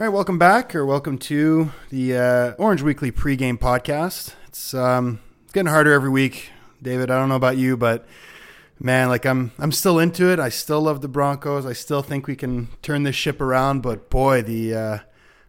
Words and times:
All 0.00 0.06
right, 0.06 0.14
welcome 0.14 0.38
back, 0.38 0.74
or 0.74 0.86
welcome 0.86 1.18
to 1.18 1.72
the 1.90 2.16
uh, 2.16 2.52
Orange 2.52 2.80
Weekly 2.80 3.12
pregame 3.12 3.58
podcast. 3.58 4.32
It's 4.46 4.72
um, 4.72 5.20
getting 5.52 5.70
harder 5.70 5.92
every 5.92 6.08
week, 6.08 6.48
David. 6.80 7.10
I 7.10 7.18
don't 7.18 7.28
know 7.28 7.36
about 7.36 7.58
you, 7.58 7.76
but 7.76 8.08
man, 8.78 9.10
like 9.10 9.26
I'm, 9.26 9.52
I'm 9.58 9.72
still 9.72 9.98
into 9.98 10.32
it. 10.32 10.38
I 10.38 10.48
still 10.48 10.80
love 10.80 11.02
the 11.02 11.08
Broncos. 11.08 11.66
I 11.66 11.74
still 11.74 12.00
think 12.00 12.26
we 12.26 12.34
can 12.34 12.68
turn 12.80 13.02
this 13.02 13.14
ship 13.14 13.42
around. 13.42 13.82
But 13.82 14.08
boy, 14.08 14.40
the 14.40 14.74
uh, 14.74 14.98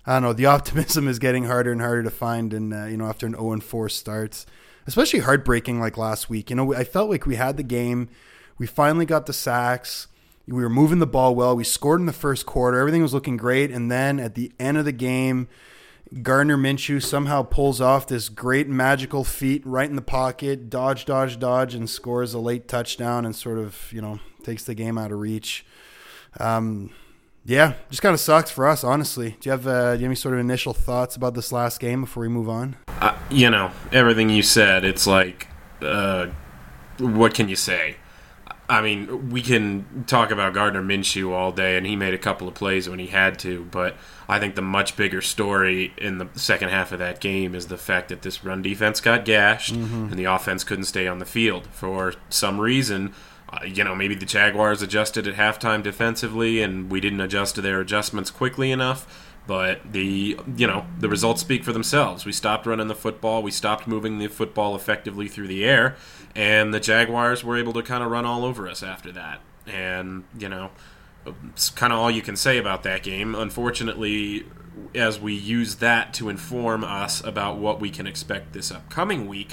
I 0.05 0.15
don't 0.15 0.23
know, 0.23 0.33
the 0.33 0.45
optimism 0.47 1.07
is 1.07 1.17
getting 1.17 1.45
harder 1.45 1.71
and 1.71 1.79
harder 1.79 2.03
to 2.03 2.11
find. 2.11 2.53
And 2.53 2.73
uh, 2.73 2.85
you 2.87 2.97
know, 2.97 3.05
after 3.05 3.25
an 3.25 3.35
0 3.35 3.53
and 3.53 3.63
4 3.63 3.87
starts, 3.87 4.45
especially 4.85 5.19
heartbreaking 5.19 5.79
like 5.79 5.95
last 5.95 6.29
week. 6.29 6.49
You 6.49 6.57
know, 6.57 6.73
I 6.73 6.83
felt 6.83 7.09
like 7.09 7.25
we 7.25 7.37
had 7.37 7.55
the 7.55 7.63
game. 7.63 8.09
We 8.57 8.67
finally 8.67 9.05
got 9.05 9.27
the 9.27 9.33
sacks. 9.33 10.07
We 10.51 10.61
were 10.61 10.69
moving 10.69 10.99
the 10.99 11.07
ball 11.07 11.33
well. 11.33 11.55
We 11.55 11.63
scored 11.63 11.99
in 11.99 12.05
the 12.05 12.13
first 12.13 12.45
quarter. 12.45 12.79
Everything 12.79 13.01
was 13.01 13.13
looking 13.13 13.37
great. 13.37 13.71
And 13.71 13.89
then 13.89 14.19
at 14.19 14.35
the 14.35 14.51
end 14.59 14.77
of 14.77 14.85
the 14.85 14.91
game, 14.91 15.47
Gardner 16.21 16.57
Minshew 16.57 17.01
somehow 17.01 17.43
pulls 17.43 17.79
off 17.79 18.05
this 18.05 18.27
great 18.27 18.67
magical 18.67 19.23
feat 19.23 19.65
right 19.65 19.89
in 19.89 19.95
the 19.95 20.01
pocket, 20.01 20.69
dodge, 20.69 21.05
dodge, 21.05 21.39
dodge, 21.39 21.73
and 21.73 21.89
scores 21.89 22.33
a 22.33 22.39
late 22.39 22.67
touchdown 22.67 23.25
and 23.25 23.35
sort 23.35 23.57
of, 23.57 23.91
you 23.93 24.01
know, 24.01 24.19
takes 24.43 24.65
the 24.65 24.75
game 24.75 24.97
out 24.97 25.11
of 25.11 25.19
reach. 25.19 25.65
Um, 26.39 26.91
yeah, 27.45 27.73
just 27.89 28.01
kind 28.01 28.13
of 28.13 28.19
sucks 28.19 28.51
for 28.51 28.67
us, 28.67 28.83
honestly. 28.83 29.37
Do 29.39 29.47
you 29.47 29.51
have, 29.51 29.65
uh, 29.65 29.93
do 29.93 29.99
you 29.99 30.03
have 30.03 30.09
any 30.09 30.15
sort 30.15 30.33
of 30.33 30.41
initial 30.41 30.73
thoughts 30.73 31.15
about 31.15 31.33
this 31.33 31.51
last 31.51 31.79
game 31.79 32.01
before 32.01 32.21
we 32.21 32.29
move 32.29 32.49
on? 32.49 32.75
uh, 33.01 33.17
you 33.29 33.49
know 33.49 33.71
everything 33.91 34.29
you 34.29 34.43
said 34.43 34.85
it's 34.85 35.07
like 35.07 35.47
uh, 35.81 36.27
what 36.99 37.33
can 37.33 37.49
you 37.49 37.55
say 37.55 37.95
i 38.71 38.81
mean 38.81 39.29
we 39.29 39.41
can 39.41 40.03
talk 40.07 40.31
about 40.31 40.53
gardner 40.53 40.81
minshew 40.81 41.31
all 41.31 41.51
day 41.51 41.77
and 41.77 41.85
he 41.85 41.95
made 41.95 42.13
a 42.13 42.17
couple 42.17 42.47
of 42.47 42.53
plays 42.53 42.89
when 42.89 42.99
he 42.99 43.07
had 43.07 43.37
to 43.37 43.63
but 43.65 43.95
i 44.27 44.39
think 44.39 44.55
the 44.55 44.61
much 44.61 44.95
bigger 44.95 45.21
story 45.21 45.93
in 45.97 46.17
the 46.17 46.27
second 46.33 46.69
half 46.69 46.91
of 46.91 46.99
that 46.99 47.19
game 47.19 47.53
is 47.53 47.67
the 47.67 47.77
fact 47.77 48.09
that 48.09 48.21
this 48.21 48.43
run 48.43 48.61
defense 48.61 49.01
got 49.01 49.25
gashed 49.25 49.73
and 49.73 50.13
the 50.13 50.25
offense 50.25 50.63
couldn't 50.63 50.85
stay 50.85 51.07
on 51.07 51.19
the 51.19 51.25
field 51.25 51.67
for 51.67 52.13
some 52.29 52.59
reason 52.59 53.13
uh, 53.51 53.65
you 53.65 53.83
know, 53.83 53.93
maybe 53.93 54.15
the 54.15 54.25
Jaguars 54.25 54.81
adjusted 54.81 55.27
at 55.27 55.35
halftime 55.35 55.83
defensively, 55.83 56.61
and 56.61 56.89
we 56.89 57.01
didn't 57.01 57.19
adjust 57.19 57.55
to 57.55 57.61
their 57.61 57.81
adjustments 57.81 58.31
quickly 58.31 58.71
enough. 58.71 59.27
But 59.47 59.91
the 59.91 60.39
you 60.55 60.67
know 60.67 60.85
the 60.99 61.09
results 61.09 61.41
speak 61.41 61.63
for 61.63 61.73
themselves. 61.73 62.25
We 62.25 62.31
stopped 62.31 62.65
running 62.65 62.87
the 62.87 62.95
football. 62.95 63.41
We 63.41 63.51
stopped 63.51 63.87
moving 63.87 64.19
the 64.19 64.27
football 64.27 64.75
effectively 64.75 65.27
through 65.27 65.47
the 65.47 65.65
air, 65.65 65.95
and 66.35 66.73
the 66.73 66.79
Jaguars 66.79 67.43
were 67.43 67.57
able 67.57 67.73
to 67.73 67.83
kind 67.83 68.03
of 68.03 68.11
run 68.11 68.25
all 68.25 68.45
over 68.45 68.67
us 68.67 68.83
after 68.83 69.11
that. 69.11 69.41
And 69.67 70.23
you 70.37 70.49
know, 70.49 70.71
it's 71.49 71.69
kind 71.69 71.93
of 71.93 71.99
all 71.99 72.11
you 72.11 72.21
can 72.21 72.35
say 72.35 72.57
about 72.57 72.83
that 72.83 73.03
game. 73.03 73.35
Unfortunately, 73.35 74.45
as 74.95 75.19
we 75.19 75.33
use 75.33 75.75
that 75.75 76.13
to 76.15 76.29
inform 76.29 76.83
us 76.83 77.23
about 77.23 77.57
what 77.57 77.79
we 77.79 77.89
can 77.89 78.07
expect 78.07 78.53
this 78.53 78.71
upcoming 78.71 79.27
week, 79.27 79.51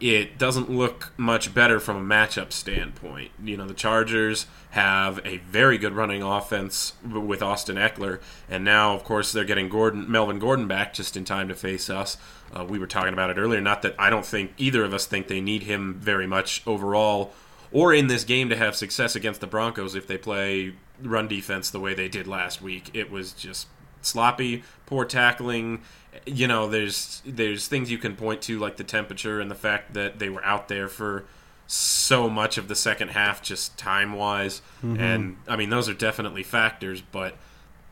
it 0.00 0.38
doesn't 0.38 0.70
look 0.70 1.12
much 1.18 1.52
better 1.52 1.78
from 1.78 1.96
a 1.96 2.14
matchup 2.14 2.52
standpoint. 2.52 3.30
You 3.42 3.58
know, 3.58 3.66
the 3.66 3.74
Chargers 3.74 4.46
have 4.70 5.20
a 5.26 5.38
very 5.38 5.76
good 5.76 5.92
running 5.92 6.22
offense 6.22 6.94
with 7.04 7.42
Austin 7.42 7.76
Ekeler, 7.76 8.20
and 8.48 8.64
now, 8.64 8.94
of 8.94 9.04
course, 9.04 9.30
they're 9.30 9.44
getting 9.44 9.68
Gordon, 9.68 10.10
Melvin 10.10 10.38
Gordon 10.38 10.66
back 10.66 10.94
just 10.94 11.16
in 11.16 11.24
time 11.24 11.48
to 11.48 11.54
face 11.54 11.90
us. 11.90 12.16
Uh, 12.56 12.64
we 12.64 12.78
were 12.78 12.86
talking 12.86 13.12
about 13.12 13.30
it 13.30 13.38
earlier. 13.38 13.60
Not 13.60 13.82
that 13.82 13.94
I 13.98 14.10
don't 14.10 14.26
think 14.26 14.52
either 14.58 14.84
of 14.84 14.92
us 14.92 15.06
think 15.06 15.28
they 15.28 15.40
need 15.40 15.64
him 15.64 15.94
very 16.00 16.26
much 16.26 16.62
overall, 16.66 17.32
or 17.72 17.94
in 17.94 18.08
this 18.08 18.24
game 18.24 18.48
to 18.48 18.56
have 18.56 18.74
success 18.74 19.14
against 19.14 19.40
the 19.40 19.46
Broncos 19.46 19.94
if 19.94 20.06
they 20.06 20.18
play 20.18 20.74
run 21.02 21.28
defense 21.28 21.70
the 21.70 21.80
way 21.80 21.94
they 21.94 22.08
did 22.08 22.26
last 22.26 22.60
week. 22.60 22.90
It 22.92 23.10
was 23.10 23.32
just 23.32 23.68
sloppy, 24.02 24.64
poor 24.86 25.04
tackling. 25.04 25.82
You 26.26 26.48
know, 26.48 26.68
there's 26.68 27.22
there's 27.24 27.68
things 27.68 27.90
you 27.90 27.98
can 27.98 28.16
point 28.16 28.42
to 28.42 28.58
like 28.58 28.76
the 28.76 28.84
temperature 28.84 29.40
and 29.40 29.50
the 29.50 29.54
fact 29.54 29.94
that 29.94 30.18
they 30.18 30.28
were 30.28 30.44
out 30.44 30.68
there 30.68 30.88
for 30.88 31.26
so 31.68 32.28
much 32.28 32.58
of 32.58 32.66
the 32.66 32.74
second 32.74 33.08
half, 33.10 33.40
just 33.42 33.78
time 33.78 34.12
wise. 34.14 34.60
And 34.82 35.36
I 35.46 35.54
mean, 35.54 35.70
those 35.70 35.88
are 35.88 35.94
definitely 35.94 36.42
factors, 36.42 37.00
but 37.00 37.36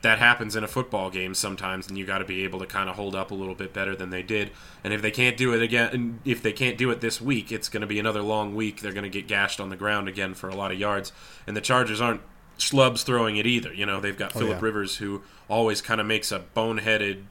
that 0.02 0.18
happens 0.18 0.54
in 0.54 0.62
a 0.62 0.68
football 0.68 1.10
game 1.10 1.34
sometimes, 1.34 1.88
and 1.88 1.98
you 1.98 2.06
got 2.06 2.18
to 2.18 2.24
be 2.24 2.44
able 2.44 2.60
to 2.60 2.66
kind 2.66 2.88
of 2.88 2.96
hold 2.96 3.16
up 3.16 3.30
a 3.30 3.34
little 3.34 3.54
bit 3.54 3.72
better 3.72 3.96
than 3.96 4.10
they 4.10 4.22
did. 4.22 4.50
And 4.84 4.92
if 4.92 5.02
they 5.02 5.10
can't 5.10 5.36
do 5.36 5.52
it 5.52 5.60
again, 5.60 6.20
if 6.24 6.40
they 6.42 6.52
can't 6.52 6.78
do 6.78 6.90
it 6.90 7.00
this 7.00 7.20
week, 7.20 7.50
it's 7.50 7.68
going 7.68 7.80
to 7.80 7.86
be 7.86 7.98
another 7.98 8.22
long 8.22 8.54
week. 8.54 8.80
They're 8.80 8.92
going 8.92 9.04
to 9.04 9.10
get 9.10 9.26
gashed 9.26 9.58
on 9.58 9.70
the 9.70 9.76
ground 9.76 10.08
again 10.08 10.34
for 10.34 10.48
a 10.48 10.54
lot 10.54 10.70
of 10.70 10.78
yards. 10.78 11.12
And 11.46 11.56
the 11.56 11.60
Chargers 11.60 12.00
aren't 12.00 12.20
schlubs 12.58 13.04
throwing 13.04 13.36
it 13.36 13.46
either. 13.46 13.72
You 13.72 13.86
know, 13.86 14.00
they've 14.00 14.16
got 14.16 14.36
oh, 14.36 14.40
Philip 14.40 14.60
yeah. 14.60 14.64
Rivers 14.64 14.96
who 14.96 15.22
always 15.48 15.82
kind 15.82 16.00
of 16.00 16.06
makes 16.06 16.30
a 16.30 16.44
boneheaded 16.54 17.24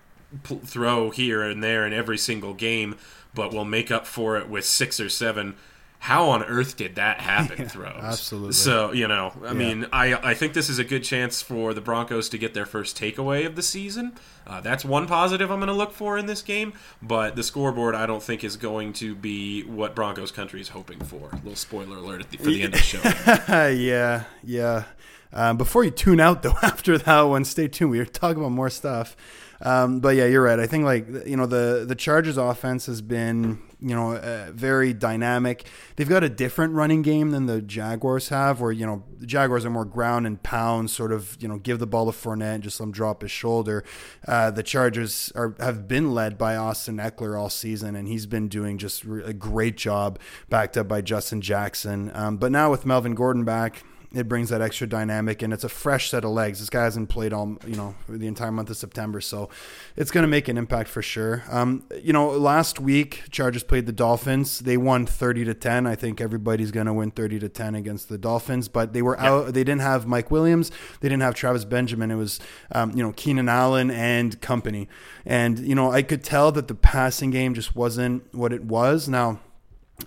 throw 0.66 1.10
here 1.10 1.44
and 1.44 1.64
there 1.64 1.86
in 1.86 1.94
every 1.94 2.18
single 2.18 2.54
game, 2.54 2.98
but 3.34 3.54
will 3.54 3.66
make 3.66 3.92
up 3.92 4.06
for 4.06 4.38
it 4.38 4.50
with 4.50 4.66
six 4.66 5.00
or 5.00 5.08
seven. 5.08 5.56
How 6.00 6.30
on 6.30 6.44
earth 6.44 6.78
did 6.78 6.96
that 6.96 7.20
happen? 7.20 7.68
throws 7.70 8.02
absolutely. 8.02 8.54
So 8.54 8.92
you 8.92 9.08
know, 9.08 9.34
I 9.44 9.54
mean, 9.54 9.88
I 9.92 10.14
I 10.14 10.34
think 10.34 10.54
this 10.54 10.70
is 10.70 10.80
a 10.80 10.84
good 10.84 11.04
chance 11.04 11.42
for 11.42 11.74
the 11.74 11.82
Broncos 11.82 12.30
to 12.30 12.38
get 12.38 12.54
their 12.54 12.66
first 12.66 12.98
takeaway 12.98 13.46
of 13.46 13.56
the 13.56 13.64
season. 13.64 14.14
Uh, 14.46 14.62
that's 14.62 14.86
one 14.86 15.08
positive 15.08 15.52
I'm 15.52 15.60
going 15.60 15.68
to 15.68 15.74
look 15.74 15.92
for 15.92 16.18
in 16.18 16.26
this 16.26 16.42
game. 16.42 16.74
But 17.02 17.36
the 17.36 17.44
scoreboard, 17.44 17.96
I 17.96 18.06
don't 18.06 18.24
think, 18.24 18.44
is 18.44 18.56
going 18.56 18.94
to 18.94 19.14
be 19.14 19.64
what 19.64 19.94
Broncos 19.94 20.32
country 20.32 20.62
is 20.62 20.70
hoping 20.70 21.00
for. 21.04 21.30
A 21.32 21.36
little 21.38 21.56
spoiler 21.56 21.98
alert 21.98 22.22
at 22.22 22.32
the, 22.32 22.38
for 22.38 22.46
the 22.46 22.62
end 22.62 22.74
of 22.74 22.80
the 22.80 22.86
show. 22.86 23.02
yeah, 23.68 24.24
yeah. 24.44 24.86
Um, 25.34 25.58
before 25.58 25.84
you 25.84 25.92
tune 25.92 26.20
out, 26.20 26.44
though, 26.44 26.56
after 26.64 26.98
that 26.98 27.22
one, 27.22 27.44
stay 27.44 27.68
tuned. 27.68 27.92
We 27.92 28.00
are 28.00 28.06
talking 28.06 28.40
about 28.40 28.52
more 28.52 28.70
stuff. 28.70 29.16
Um, 29.62 30.00
but 30.00 30.16
yeah, 30.16 30.26
you're 30.26 30.44
right. 30.44 30.60
I 30.60 30.68
think 30.68 30.86
like 30.86 31.08
you 31.26 31.36
know 31.36 31.46
the 31.46 31.86
the 31.88 31.96
Chargers 31.96 32.38
offense 32.38 32.86
has 32.86 33.02
been 33.02 33.60
you 33.80 33.96
know 33.96 34.16
uh, 34.16 34.52
very 34.54 34.94
dynamic. 34.94 35.66
They've 35.96 36.08
got 36.08 36.24
a 36.24 36.30
different 36.30 36.74
running 36.74 37.02
game 37.02 37.32
than 37.32 37.46
the 37.46 37.62
Jaguars 37.62 38.30
have, 38.30 38.62
where 38.62 38.72
you 38.72 38.86
know 38.86 39.04
the 39.18 39.26
Jaguars 39.26 39.66
are 39.66 39.70
more 39.70 39.86
ground 39.86 40.28
and 40.28 40.42
pound, 40.42 40.92
sort 40.92 41.12
of 41.12 41.38
you 41.40 41.48
know 41.48 41.58
give 41.58 41.80
the 41.80 41.88
ball 41.88 42.12
to 42.12 42.18
Fournette, 42.18 42.56
and 42.56 42.64
just 42.64 42.80
let 42.80 42.86
him 42.86 42.92
drop 42.92 43.22
his 43.22 43.32
shoulder. 43.32 43.84
Uh, 44.28 44.52
the 44.52 44.64
Chargers 44.64 45.32
are 45.36 45.56
have 45.60 45.88
been 45.88 46.14
led 46.14 46.38
by 46.38 46.56
Austin 46.56 46.98
Ekeler 46.98 47.40
all 47.40 47.50
season, 47.50 47.96
and 47.96 48.08
he's 48.08 48.26
been 48.26 48.48
doing 48.48 48.78
just 48.78 49.04
a 49.04 49.34
great 49.34 49.78
job, 49.78 50.20
backed 50.50 50.78
up 50.78 50.88
by 50.88 51.02
Justin 51.02 51.42
Jackson. 51.42 52.12
Um, 52.14 52.38
but 52.38 52.52
now 52.52 52.70
with 52.70 52.86
Melvin 52.86 53.16
Gordon 53.16 53.44
back. 53.44 53.84
It 54.14 54.30
brings 54.30 54.50
that 54.50 54.62
extra 54.62 54.88
dynamic, 54.88 55.42
and 55.42 55.52
it's 55.52 55.66
a 55.66 55.70
fresh 55.70 56.10
set 56.10 56.24
of 56.24 56.32
legs. 56.32 56.60
This 56.60 56.70
guy 56.70 56.84
hasn't 56.84 57.10
played 57.10 57.34
all 57.34 57.58
you 57.68 57.76
know 57.76 57.96
the 58.08 58.28
entire 58.28 58.52
month 58.52 58.70
of 58.70 58.78
September, 58.78 59.20
so 59.20 59.50
it's 59.98 60.12
going 60.12 60.24
to 60.24 60.30
make 60.30 60.48
an 60.48 60.58
impact 60.58 60.90
for 60.90 61.02
sure. 61.02 61.44
Um, 61.50 61.84
you 62.02 62.14
know, 62.14 62.30
last 62.30 62.80
week 62.80 63.24
Chargers 63.32 63.64
played 63.64 63.86
the 63.86 63.92
Dolphins. 63.92 64.60
They 64.60 64.78
won 64.78 65.06
thirty 65.06 65.44
to 65.44 65.54
ten. 65.54 65.86
I 65.86 65.96
think 65.96 66.22
everybody's 66.22 66.72
going 66.72 66.86
to 66.86 66.94
win 66.94 67.12
thirty 67.12 67.38
to 67.40 67.50
ten 67.50 67.76
against 67.76 68.08
the 68.08 68.18
Dolphins, 68.18 68.70
but 68.70 68.94
they 68.94 69.02
were 69.02 69.20
out. 69.20 69.54
They 69.54 69.64
didn't 69.64 69.82
have 69.82 70.08
Mike 70.08 70.32
Williams. 70.32 70.72
They 71.02 71.10
didn't 71.10 71.24
have 71.24 71.36
Travis 71.36 71.66
Benjamin. 71.66 72.10
It 72.10 72.16
was 72.16 72.40
um, 72.72 72.92
you 72.92 73.04
know 73.04 73.12
Keenan 73.12 73.50
Allen 73.50 73.92
and 73.92 74.40
company, 74.40 74.88
and 75.26 75.60
you 75.60 75.76
know 75.76 75.92
I 75.92 76.02
could 76.02 76.24
tell 76.24 76.52
that 76.54 76.70
the 76.70 76.76
passing 76.76 77.32
game 77.32 77.54
just 77.54 77.76
wasn't 77.76 78.34
what 78.34 78.54
it 78.54 78.64
was. 78.64 79.10
Now 79.10 79.42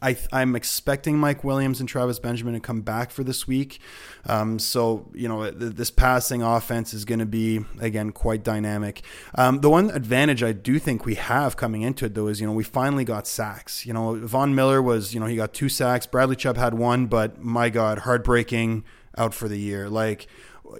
I, 0.00 0.16
I'm 0.32 0.54
expecting 0.54 1.18
Mike 1.18 1.42
Williams 1.42 1.80
and 1.80 1.88
Travis 1.88 2.18
Benjamin 2.18 2.54
to 2.54 2.60
come 2.60 2.80
back 2.80 3.10
for 3.10 3.24
this 3.24 3.48
week. 3.48 3.80
Um, 4.26 4.58
so, 4.58 5.10
you 5.12 5.28
know, 5.28 5.50
th- 5.50 5.74
this 5.74 5.90
passing 5.90 6.42
offense 6.42 6.94
is 6.94 7.04
going 7.04 7.18
to 7.18 7.26
be, 7.26 7.64
again, 7.80 8.12
quite 8.12 8.44
dynamic. 8.44 9.02
Um, 9.34 9.60
the 9.60 9.70
one 9.70 9.90
advantage 9.90 10.42
I 10.42 10.52
do 10.52 10.78
think 10.78 11.04
we 11.04 11.16
have 11.16 11.56
coming 11.56 11.82
into 11.82 12.04
it, 12.04 12.14
though, 12.14 12.28
is, 12.28 12.40
you 12.40 12.46
know, 12.46 12.52
we 12.52 12.64
finally 12.64 13.04
got 13.04 13.26
sacks. 13.26 13.84
You 13.84 13.92
know, 13.92 14.14
Von 14.14 14.54
Miller 14.54 14.80
was, 14.80 15.12
you 15.12 15.18
know, 15.18 15.26
he 15.26 15.36
got 15.36 15.52
two 15.52 15.68
sacks. 15.68 16.06
Bradley 16.06 16.36
Chubb 16.36 16.56
had 16.56 16.74
one, 16.74 17.06
but 17.06 17.42
my 17.42 17.68
God, 17.68 18.00
heartbreaking 18.00 18.84
out 19.16 19.34
for 19.34 19.48
the 19.48 19.58
year. 19.58 19.88
Like, 19.88 20.26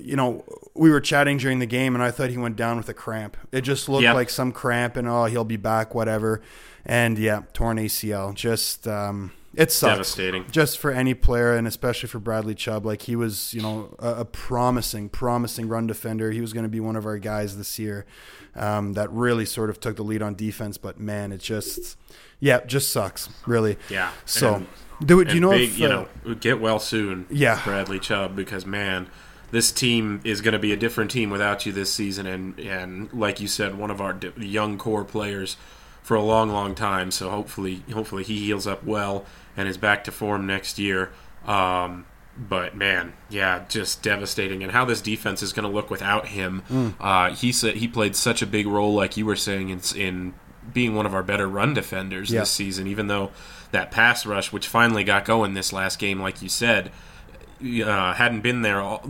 you 0.01 0.15
know, 0.17 0.45
we 0.75 0.91
were 0.91 1.01
chatting 1.01 1.39
during 1.39 1.59
the 1.59 1.67
game, 1.67 1.95
and 1.95 2.03
I 2.03 2.11
thought 2.11 2.31
he 2.31 2.39
went 2.39 2.57
down 2.57 2.77
with 2.77 2.89
a 2.89 2.95
cramp. 2.95 3.37
It 3.53 3.63
just 3.63 3.89
looked 3.89 4.05
Yep. 4.05 4.15
like 4.15 4.31
some 4.31 4.53
cramp, 4.53 4.97
and 4.97 5.09
oh, 5.09 5.25
he'll 5.25 5.45
be 5.45 5.57
back, 5.57 5.95
whatever. 5.95 6.41
And 6.87 7.19
yeah, 7.19 7.43
torn 7.53 7.77
ACL. 7.77 8.33
Just 8.35 8.87
um, 8.89 9.33
it 9.55 9.73
sucks. 9.73 9.95
Devastating. 9.97 10.47
Just 10.51 10.79
for 10.79 10.93
any 10.93 11.13
player, 11.13 11.55
and 11.57 11.67
especially 11.67 12.09
for 12.09 12.21
Bradley 12.21 12.55
Chubb. 12.55 12.87
Like 12.87 13.03
he 13.03 13.17
was, 13.17 13.53
you 13.53 13.61
know, 13.63 13.95
a, 13.99 14.21
a 14.21 14.25
promising, 14.25 15.09
promising 15.09 15.69
run 15.69 15.87
defender. 15.89 16.31
He 16.31 16.41
was 16.41 16.53
going 16.53 16.63
to 16.63 16.71
be 16.71 16.81
one 16.81 16.95
of 16.97 17.05
our 17.05 17.19
guys 17.19 17.59
this 17.59 17.79
year. 17.79 18.07
Um, 18.57 18.95
that 18.95 19.11
really 19.13 19.45
sort 19.45 19.71
of 19.71 19.79
took 19.81 19.97
the 19.97 20.03
lead 20.05 20.23
on 20.23 20.35
defense. 20.35 20.79
But 20.79 20.99
man, 20.99 21.33
it 21.33 21.39
just, 21.41 21.97
yeah, 22.39 22.61
just 22.65 22.91
sucks. 22.93 23.29
Really. 23.47 23.77
Yeah. 23.89 24.11
So, 24.25 24.55
And- 24.55 24.67
do, 25.05 25.25
do 25.25 25.35
you 25.35 25.41
know 25.41 25.51
big, 25.51 25.69
if 25.71 25.79
you 25.79 25.87
uh, 25.87 26.07
know 26.27 26.35
get 26.35 26.61
well 26.61 26.79
soon? 26.79 27.27
Yeah. 27.31 27.61
Bradley 27.65 27.99
Chubb, 27.99 28.37
because 28.37 28.67
man, 28.67 29.09
this 29.51 29.73
team 29.73 30.21
is 30.25 30.41
going 30.41 30.53
to 30.53 30.59
be 30.59 30.73
a 30.73 30.77
different 30.77 31.11
team 31.11 31.31
without 31.31 31.67
you 31.67 31.73
this 31.73 31.93
season, 31.93 32.27
and 32.27 32.59
and 32.61 33.13
like 33.13 33.41
you 33.41 33.49
said, 33.49 33.77
one 33.77 33.91
of 33.91 34.01
our 34.01 34.13
d- 34.13 34.33
young 34.37 34.79
core 34.79 35.05
players 35.05 35.57
for 36.03 36.17
a 36.17 36.23
long, 36.23 36.51
long 36.51 36.75
time. 36.75 37.11
So 37.11 37.31
hopefully, 37.31 37.83
hopefully 37.93 38.25
he 38.25 38.39
heals 38.39 38.67
up 38.67 38.85
well 38.85 39.25
and 39.57 39.69
is 39.69 39.77
back 39.77 40.05
to 40.05 40.13
form 40.13 40.47
next 40.47 40.79
year. 40.79 41.13
Um, 41.47 42.07
but 42.39 42.75
man, 42.75 43.13
yeah, 43.29 43.65
just 43.69 44.03
devastating. 44.03 44.63
And 44.63 44.73
how 44.73 44.85
this 44.85 45.01
defense 45.01 45.43
is 45.43 45.53
going 45.53 45.69
to 45.69 45.75
look 45.75 45.91
without 45.91 46.29
him. 46.29 46.63
Mm. 46.71 46.95
Uh, 46.99 47.35
he 47.35 47.53
said 47.53 47.77
he 47.77 47.89
played 47.89 48.17
such 48.17 48.41
a 48.41 48.47
big 48.47 48.67
role, 48.67 48.95
like 48.95 49.17
you 49.17 49.27
were 49.27 49.37
saying, 49.37 49.69
in, 49.69 49.81
in 49.95 50.35
being 50.73 50.95
one 50.95 51.07
of 51.07 51.15
our 51.15 51.23
better 51.23 51.49
run 51.49 51.75
defenders 51.75 52.31
Yeah. 52.31 52.41
this 52.41 52.51
season. 52.51 52.87
Even 52.87 53.09
though 53.09 53.31
that 53.73 53.91
pass 53.91 54.27
rush, 54.27 54.53
which 54.53 54.67
finally 54.67 55.05
got 55.05 55.25
going 55.25 55.55
this 55.55 55.73
last 55.73 55.99
game, 55.99 56.21
like 56.21 56.43
you 56.43 56.49
said, 56.49 56.91
uh, 57.63 58.15
hadn't 58.15 58.41
been 58.41 58.63
there 58.63 58.81
all. 58.81 59.09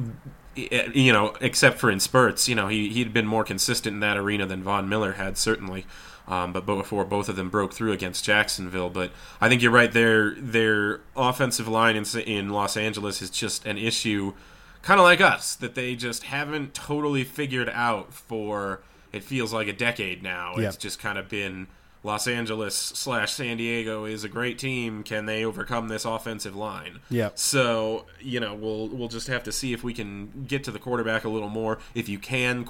You 0.54 1.12
know, 1.12 1.36
except 1.40 1.78
for 1.78 1.90
in 1.90 2.00
spurts, 2.00 2.48
you 2.48 2.54
know, 2.54 2.68
he 2.68 2.88
he'd 2.90 3.12
been 3.12 3.26
more 3.26 3.44
consistent 3.44 3.94
in 3.94 4.00
that 4.00 4.16
arena 4.16 4.46
than 4.46 4.62
Von 4.62 4.88
Miller 4.88 5.12
had 5.12 5.38
certainly. 5.38 5.86
Um, 6.28 6.52
but 6.52 6.64
before 6.64 7.04
both 7.04 7.28
of 7.28 7.34
them 7.34 7.50
broke 7.50 7.72
through 7.72 7.92
against 7.92 8.24
Jacksonville, 8.24 8.90
but 8.90 9.10
I 9.40 9.48
think 9.48 9.62
you're 9.62 9.72
right. 9.72 9.90
Their 9.90 10.34
their 10.36 11.00
offensive 11.16 11.66
line 11.66 11.96
in 11.96 12.04
in 12.20 12.50
Los 12.50 12.76
Angeles 12.76 13.20
is 13.20 13.30
just 13.30 13.66
an 13.66 13.78
issue, 13.78 14.34
kind 14.82 15.00
of 15.00 15.04
like 15.04 15.20
us, 15.20 15.56
that 15.56 15.74
they 15.74 15.96
just 15.96 16.24
haven't 16.24 16.74
totally 16.74 17.24
figured 17.24 17.70
out 17.70 18.12
for 18.12 18.80
it 19.12 19.24
feels 19.24 19.52
like 19.52 19.66
a 19.66 19.72
decade 19.72 20.22
now. 20.22 20.54
Yeah. 20.56 20.68
It's 20.68 20.76
just 20.76 21.00
kind 21.00 21.18
of 21.18 21.28
been 21.28 21.66
Los 22.02 22.26
Angeles 22.26 22.74
slash 22.74 23.32
San 23.32 23.58
Diego 23.58 24.06
is 24.06 24.24
a 24.24 24.28
great 24.28 24.58
team. 24.58 25.02
Can 25.02 25.26
they 25.26 25.44
overcome 25.44 25.88
this 25.88 26.04
offensive 26.06 26.56
line? 26.56 27.00
Yeah. 27.10 27.30
So 27.34 28.06
you 28.20 28.40
know 28.40 28.54
we'll 28.54 28.88
we'll 28.88 29.08
just 29.08 29.26
have 29.26 29.42
to 29.44 29.52
see 29.52 29.72
if 29.72 29.84
we 29.84 29.92
can 29.92 30.44
get 30.48 30.64
to 30.64 30.70
the 30.70 30.78
quarterback 30.78 31.24
a 31.24 31.28
little 31.28 31.50
more. 31.50 31.78
If 31.94 32.08
you 32.08 32.18
can 32.18 32.64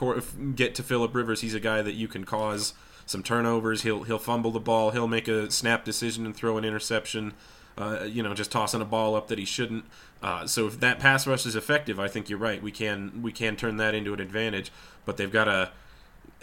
get 0.56 0.74
to 0.74 0.82
Philip 0.82 1.14
Rivers, 1.14 1.42
he's 1.42 1.54
a 1.54 1.60
guy 1.60 1.80
that 1.82 1.92
you 1.92 2.08
can 2.08 2.24
cause 2.24 2.74
some 3.06 3.22
turnovers. 3.22 3.82
He'll 3.82 4.02
he'll 4.02 4.18
fumble 4.18 4.50
the 4.50 4.60
ball. 4.60 4.90
He'll 4.90 5.08
make 5.08 5.28
a 5.28 5.50
snap 5.50 5.84
decision 5.84 6.26
and 6.26 6.34
throw 6.34 6.58
an 6.58 6.64
interception. 6.64 7.34
Uh, 7.78 8.04
you 8.04 8.22
know, 8.22 8.34
just 8.34 8.50
tossing 8.50 8.82
a 8.82 8.84
ball 8.84 9.14
up 9.14 9.28
that 9.28 9.38
he 9.38 9.44
shouldn't. 9.44 9.84
Uh, 10.22 10.46
so 10.46 10.66
if 10.66 10.80
that 10.80 10.98
pass 10.98 11.26
rush 11.26 11.46
is 11.46 11.56
effective, 11.56 11.98
I 11.98 12.08
think 12.08 12.28
you're 12.28 12.38
right. 12.38 12.60
We 12.60 12.72
can 12.72 13.22
we 13.22 13.32
can 13.32 13.54
turn 13.56 13.76
that 13.76 13.94
into 13.94 14.12
an 14.12 14.20
advantage. 14.20 14.72
But 15.04 15.16
they've 15.16 15.32
got 15.32 15.44
to 15.44 15.70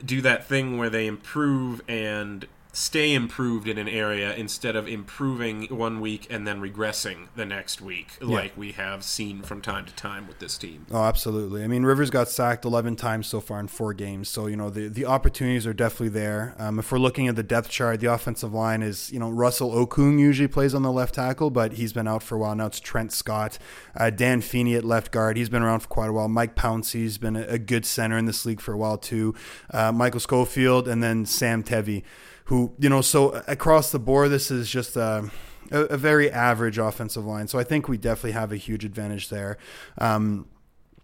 do 0.03 0.21
that 0.21 0.47
thing 0.47 0.77
where 0.77 0.89
they 0.89 1.05
improve 1.05 1.81
and 1.87 2.47
stay 2.77 3.15
improved 3.15 3.67
in 3.67 3.79
an 3.79 3.87
area 3.87 4.35
instead 4.35 4.75
of 4.75 4.87
improving 4.87 5.63
one 5.63 5.99
week 5.99 6.27
and 6.29 6.45
then 6.45 6.61
regressing 6.61 7.27
the 7.35 7.43
next 7.43 7.81
week, 7.81 8.09
like 8.21 8.55
we 8.55 8.71
have 8.73 9.03
seen 9.03 9.41
from 9.41 9.59
time 9.59 9.83
to 9.83 9.91
time 9.95 10.27
with 10.27 10.37
this 10.37 10.59
team. 10.59 10.85
Oh, 10.91 11.03
absolutely. 11.03 11.63
I 11.63 11.67
mean, 11.67 11.83
Rivers 11.83 12.11
got 12.11 12.29
sacked 12.29 12.65
11 12.65 12.95
times 12.95 13.25
so 13.25 13.41
far 13.41 13.59
in 13.59 13.67
four 13.67 13.95
games. 13.95 14.29
So, 14.29 14.45
you 14.45 14.55
know, 14.55 14.69
the, 14.69 14.89
the 14.89 15.05
opportunities 15.05 15.65
are 15.65 15.73
definitely 15.73 16.09
there. 16.09 16.53
Um, 16.59 16.77
if 16.77 16.91
we're 16.91 16.99
looking 16.99 17.27
at 17.27 17.35
the 17.35 17.41
depth 17.41 17.71
chart, 17.71 17.99
the 17.99 18.13
offensive 18.13 18.53
line 18.53 18.83
is, 18.83 19.11
you 19.11 19.17
know, 19.17 19.31
Russell 19.31 19.71
Okung 19.71 20.19
usually 20.19 20.47
plays 20.47 20.75
on 20.75 20.83
the 20.83 20.91
left 20.91 21.15
tackle, 21.15 21.49
but 21.49 21.73
he's 21.73 21.93
been 21.93 22.07
out 22.07 22.21
for 22.21 22.35
a 22.35 22.37
while. 22.37 22.53
Now 22.53 22.67
it's 22.67 22.79
Trent 22.79 23.11
Scott. 23.11 23.57
Uh, 23.95 24.11
Dan 24.11 24.39
Feeney 24.39 24.75
at 24.75 24.85
left 24.85 25.11
guard. 25.11 25.35
He's 25.35 25.49
been 25.49 25.63
around 25.63 25.79
for 25.79 25.87
quite 25.87 26.11
a 26.11 26.13
while. 26.13 26.27
Mike 26.27 26.53
Pouncey's 26.53 27.17
been 27.17 27.35
a, 27.35 27.41
a 27.47 27.57
good 27.57 27.87
center 27.87 28.19
in 28.19 28.25
this 28.25 28.45
league 28.45 28.61
for 28.61 28.71
a 28.71 28.77
while, 28.77 28.99
too. 28.99 29.33
Uh, 29.71 29.91
Michael 29.91 30.19
Schofield 30.19 30.87
and 30.87 31.01
then 31.01 31.25
Sam 31.25 31.63
Tevi, 31.63 32.03
who, 32.47 32.73
you 32.79 32.87
know, 32.87 33.01
so 33.01 33.43
across 33.47 33.91
the 33.91 33.99
board, 33.99 34.31
this 34.31 34.49
is 34.51 34.69
just 34.69 34.95
a, 34.95 35.29
a, 35.69 35.81
a 35.81 35.97
very 35.97 36.31
average 36.31 36.77
offensive 36.77 37.25
line. 37.25 37.47
So 37.47 37.59
I 37.59 37.65
think 37.65 37.89
we 37.89 37.97
definitely 37.97 38.31
have 38.31 38.53
a 38.53 38.57
huge 38.57 38.85
advantage 38.85 39.29
there. 39.29 39.57
Um, 39.97 40.47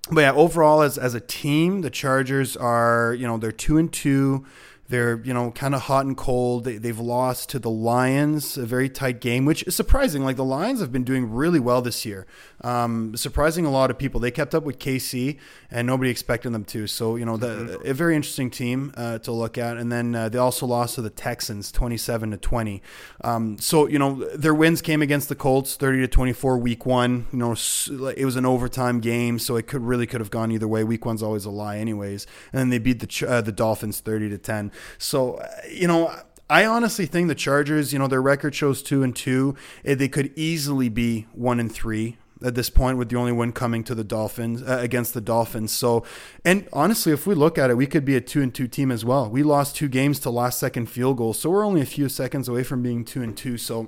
but 0.10 0.22
yeah, 0.22 0.34
overall 0.34 0.82
as 0.82 0.98
as 0.98 1.14
a 1.14 1.20
team, 1.20 1.82
the 1.82 1.90
Chargers 1.90 2.58
are 2.58 3.16
you 3.18 3.26
know 3.28 3.38
they're 3.38 3.52
two 3.52 3.78
and 3.78 3.92
two. 3.92 4.46
They're 4.90 5.22
you 5.24 5.34
know 5.34 5.52
kind 5.52 5.74
of 5.74 5.84
hot 5.84 6.06
and 6.06 6.16
cold. 6.16 6.66
They, 6.66 6.78
they've 6.78 7.00
lost 7.00 7.50
to 7.50 7.60
the 7.60 7.70
Lions, 7.70 8.58
a 8.58 8.66
very 8.66 8.90
tight 8.90 9.22
game, 9.22 9.46
which 9.46 9.64
is 9.64 9.76
surprising. 9.76 10.26
Like 10.26 10.36
the 10.36 10.44
Lions 10.44 10.82
have 10.82 10.92
been 10.92 11.06
doing 11.06 11.32
really 11.32 11.60
well 11.60 11.82
this 11.82 12.06
year, 12.06 12.28
um, 12.62 13.16
surprising 13.16 13.66
a 13.66 13.72
lot 13.72 13.90
of 13.90 13.98
people. 13.98 14.20
They 14.20 14.30
kept 14.30 14.54
up 14.54 14.64
with 14.64 14.80
KC, 14.80 15.40
and 15.72 15.88
nobody 15.88 16.12
expected 16.12 16.52
them 16.52 16.66
to. 16.66 16.86
So 16.88 17.16
you 17.16 17.24
know 17.24 17.38
the, 17.38 17.80
a 17.86 17.94
very 17.94 18.14
interesting 18.14 18.50
team 18.50 18.94
uh, 18.98 19.20
to 19.20 19.32
look 19.32 19.58
at. 19.58 19.78
And 19.78 19.90
then 19.90 20.14
uh, 20.16 20.28
they 20.28 20.38
also 20.38 20.66
lost 20.66 20.96
to 20.96 21.02
the 21.02 21.10
Texans, 21.10 21.72
twenty-seven 21.72 22.32
to 22.32 22.38
twenty. 22.38 22.82
Um, 23.22 23.58
so 23.60 23.88
you 23.88 23.98
know 23.98 24.26
their 24.36 24.54
wins 24.54 24.82
came 24.82 25.02
against 25.02 25.30
the 25.30 25.36
Colts, 25.36 25.78
thirty 25.78 26.02
to 26.02 26.10
twenty-four, 26.10 26.58
week 26.58 26.86
one. 26.86 27.28
You 27.32 27.40
know 27.40 27.52
it 27.54 28.26
was 28.26 28.36
an 28.36 28.46
overtime 28.46 29.00
game, 29.00 29.40
so 29.40 29.56
it 29.56 29.66
could 29.66 29.82
really 29.82 30.08
could 30.08 30.20
have 30.20 30.32
gone 30.32 30.52
either 30.52 30.68
way. 30.68 30.84
Week 30.84 31.06
one's 31.06 31.24
always 31.24 31.46
a 31.46 31.52
lie, 31.52 31.78
anyways. 31.78 32.28
And 32.52 32.60
then 32.60 32.70
they 32.70 32.80
beat 32.80 33.00
the 33.00 33.28
uh, 33.28 33.40
the 33.40 33.54
Dolphins 33.54 34.02
thirty 34.02 34.28
to 34.28 34.38
ten. 34.38 34.73
So 34.98 35.36
uh, 35.36 35.48
you 35.70 35.88
know. 35.88 36.14
I 36.50 36.66
honestly 36.66 37.06
think 37.08 37.30
the 37.30 37.36
Chargers, 37.36 37.94
you 37.94 38.00
know, 38.00 38.08
their 38.08 38.22
record 38.22 38.54
shows 38.54 38.84
two 38.84 39.02
and 39.02 39.16
two. 39.16 39.56
Eh, 39.86 39.96
They 39.96 40.10
could 40.10 40.32
easily 40.36 40.90
be 40.90 41.26
one 41.32 41.60
and 41.60 41.72
three 41.72 42.18
at 42.44 42.54
this 42.54 42.70
point, 42.70 42.98
with 42.98 43.10
the 43.10 43.16
only 43.16 43.32
win 43.32 43.54
coming 43.54 43.84
to 43.86 43.96
the 43.96 44.04
Dolphins 44.04 44.62
uh, 44.62 44.78
against 44.82 45.14
the 45.14 45.22
Dolphins. 45.22 45.72
So, 45.72 46.04
and 46.44 46.68
honestly, 46.74 47.14
if 47.14 47.26
we 47.26 47.34
look 47.34 47.58
at 47.58 47.70
it, 47.70 47.78
we 47.78 47.88
could 47.88 48.04
be 48.04 48.18
a 48.18 48.22
two 48.22 48.42
and 48.42 48.54
two 48.54 48.68
team 48.68 48.92
as 48.92 49.06
well. 49.06 49.30
We 49.30 49.42
lost 49.42 49.78
two 49.78 49.88
games 49.88 50.20
to 50.20 50.30
last 50.30 50.60
second 50.60 50.88
field 50.88 51.18
goals, 51.18 51.40
so 51.40 51.50
we're 51.50 51.66
only 51.66 51.82
a 51.82 51.86
few 51.86 52.10
seconds 52.10 52.50
away 52.50 52.64
from 52.64 52.84
being 52.84 53.06
two 53.06 53.24
and 53.24 53.36
two. 53.36 53.58
So, 53.58 53.88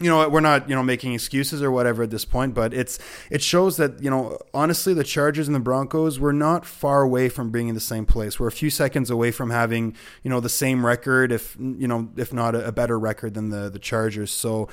you 0.00 0.08
know, 0.08 0.28
we're 0.28 0.40
not, 0.40 0.68
you 0.68 0.76
know, 0.76 0.82
making 0.82 1.12
excuses 1.12 1.60
or 1.60 1.70
whatever 1.72 2.04
at 2.04 2.10
this 2.10 2.24
point, 2.24 2.54
but 2.54 2.72
it's 2.72 2.98
it 3.30 3.42
shows 3.42 3.76
that, 3.78 4.00
you 4.00 4.10
know, 4.10 4.38
honestly 4.54 4.94
the 4.94 5.02
Chargers 5.02 5.48
and 5.48 5.54
the 5.54 5.60
Broncos 5.60 6.20
were 6.20 6.32
not 6.32 6.64
far 6.64 7.02
away 7.02 7.28
from 7.28 7.50
being 7.50 7.68
in 7.68 7.74
the 7.74 7.80
same 7.80 8.06
place. 8.06 8.38
We're 8.38 8.46
a 8.46 8.52
few 8.52 8.70
seconds 8.70 9.10
away 9.10 9.32
from 9.32 9.50
having, 9.50 9.96
you 10.22 10.30
know, 10.30 10.38
the 10.38 10.48
same 10.48 10.86
record 10.86 11.32
if, 11.32 11.56
you 11.58 11.88
know, 11.88 12.10
if 12.16 12.32
not 12.32 12.54
a, 12.54 12.68
a 12.68 12.72
better 12.72 12.98
record 12.98 13.34
than 13.34 13.50
the 13.50 13.68
the 13.68 13.80
Chargers. 13.80 14.30
So, 14.30 14.68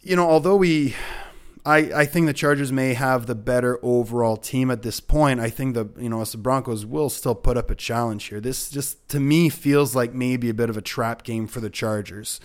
you 0.00 0.14
know, 0.14 0.28
although 0.28 0.56
we 0.56 0.94
I, 1.64 1.76
I 1.94 2.06
think 2.06 2.26
the 2.26 2.32
Chargers 2.32 2.72
may 2.72 2.94
have 2.94 3.26
the 3.26 3.36
better 3.36 3.78
overall 3.82 4.36
team 4.36 4.70
at 4.70 4.82
this 4.82 4.98
point. 4.98 5.38
I 5.38 5.48
think 5.48 5.74
the 5.74 5.88
you 5.96 6.08
know 6.08 6.20
us 6.20 6.32
the 6.32 6.38
Broncos 6.38 6.84
will 6.84 7.08
still 7.08 7.36
put 7.36 7.56
up 7.56 7.70
a 7.70 7.74
challenge 7.76 8.24
here. 8.24 8.40
This 8.40 8.68
just 8.68 9.08
to 9.10 9.20
me 9.20 9.48
feels 9.48 9.94
like 9.94 10.12
maybe 10.12 10.48
a 10.48 10.54
bit 10.54 10.70
of 10.70 10.76
a 10.76 10.82
trap 10.82 11.22
game 11.22 11.46
for 11.46 11.60
the 11.60 11.70
Chargers. 11.70 12.40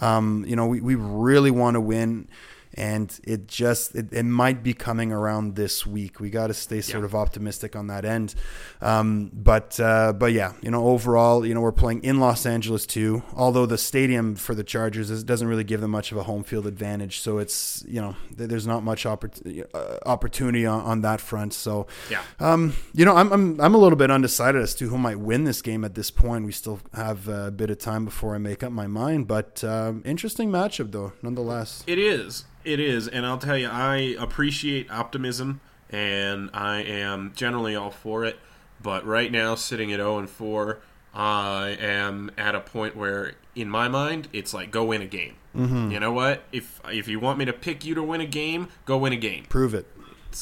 Um, 0.00 0.44
you 0.48 0.56
know, 0.56 0.66
we, 0.66 0.80
we 0.80 0.94
really 0.94 1.50
want 1.50 1.74
to 1.74 1.80
win. 1.80 2.28
And 2.74 3.18
it 3.24 3.46
just 3.48 3.94
it, 3.94 4.12
it 4.12 4.22
might 4.24 4.62
be 4.62 4.72
coming 4.74 5.12
around 5.12 5.56
this 5.56 5.86
week. 5.86 6.20
We 6.20 6.30
got 6.30 6.46
to 6.48 6.54
stay 6.54 6.80
sort 6.80 7.02
Yeah. 7.02 7.06
of 7.06 7.14
optimistic 7.14 7.76
on 7.76 7.86
that 7.88 8.04
end. 8.04 8.34
Um, 8.80 9.30
but 9.34 9.78
uh, 9.80 10.12
but 10.12 10.32
yeah, 10.32 10.52
you 10.62 10.70
know, 10.70 10.86
overall, 10.86 11.44
you 11.46 11.54
know, 11.54 11.60
we're 11.60 11.72
playing 11.72 12.02
in 12.04 12.18
Los 12.20 12.46
Angeles 12.46 12.86
too. 12.86 13.22
Although 13.34 13.66
the 13.66 13.78
stadium 13.78 14.34
for 14.36 14.54
the 14.54 14.64
Chargers 14.64 15.10
is, 15.10 15.22
doesn't 15.24 15.46
really 15.48 15.64
give 15.64 15.80
them 15.80 15.90
much 15.90 16.12
of 16.12 16.18
a 16.18 16.22
home 16.22 16.44
field 16.44 16.66
advantage, 16.66 17.20
so 17.20 17.38
it's 17.38 17.84
you 17.86 18.00
know 18.00 18.16
th- 18.36 18.48
there's 18.48 18.66
not 18.66 18.82
much 18.82 19.04
oppor- 19.04 19.64
uh, 19.74 19.98
opportunity 20.06 20.66
on, 20.66 20.80
on 20.82 21.00
that 21.02 21.20
front. 21.20 21.52
So 21.54 21.86
Yeah. 22.10 22.22
um, 22.40 22.74
you 22.94 23.04
know, 23.04 23.16
I'm, 23.16 23.32
I'm 23.32 23.60
I'm 23.60 23.74
a 23.74 23.78
little 23.78 23.96
bit 23.98 24.10
undecided 24.10 24.62
as 24.62 24.74
to 24.76 24.88
who 24.88 24.98
might 24.98 25.18
win 25.18 25.44
this 25.44 25.62
game 25.62 25.84
at 25.84 25.94
this 25.94 26.10
point. 26.10 26.44
We 26.46 26.52
still 26.52 26.80
have 26.94 27.28
a 27.28 27.50
bit 27.50 27.70
of 27.70 27.78
time 27.78 28.04
before 28.04 28.34
I 28.34 28.38
make 28.38 28.62
up 28.62 28.72
my 28.72 28.86
mind, 28.86 29.28
but 29.28 29.62
um, 29.64 30.02
interesting 30.04 30.50
matchup 30.50 30.90
though, 30.92 31.12
nonetheless. 31.22 31.84
It 31.86 31.98
is. 31.98 32.44
It 32.64 32.80
is. 32.80 33.08
And 33.08 33.26
I'll 33.26 33.38
tell 33.38 33.56
you, 33.56 33.68
I 33.68 34.16
appreciate 34.18 34.90
optimism 34.90 35.60
and 35.90 36.50
I 36.54 36.82
am 36.82 37.32
generally 37.34 37.76
all 37.76 37.90
for 37.90 38.24
it. 38.24 38.38
But 38.82 39.06
right 39.06 39.30
now, 39.30 39.54
sitting 39.54 39.92
at 39.92 39.98
0 39.98 40.18
and 40.18 40.30
4, 40.30 40.80
I 41.14 41.76
am 41.80 42.30
at 42.36 42.54
a 42.54 42.60
point 42.60 42.96
where, 42.96 43.34
in 43.54 43.68
my 43.68 43.88
mind, 43.88 44.28
it's 44.32 44.52
like 44.52 44.70
go 44.70 44.84
win 44.84 45.02
a 45.02 45.06
game. 45.06 45.36
Mm-hmm. 45.54 45.90
You 45.92 46.00
know 46.00 46.12
what? 46.12 46.42
If 46.50 46.80
if 46.90 47.06
you 47.06 47.20
want 47.20 47.38
me 47.38 47.44
to 47.44 47.52
pick 47.52 47.84
you 47.84 47.94
to 47.94 48.02
win 48.02 48.20
a 48.20 48.26
game, 48.26 48.68
go 48.86 48.98
win 48.98 49.12
a 49.12 49.16
game. 49.16 49.44
Prove 49.48 49.74
it. 49.74 49.86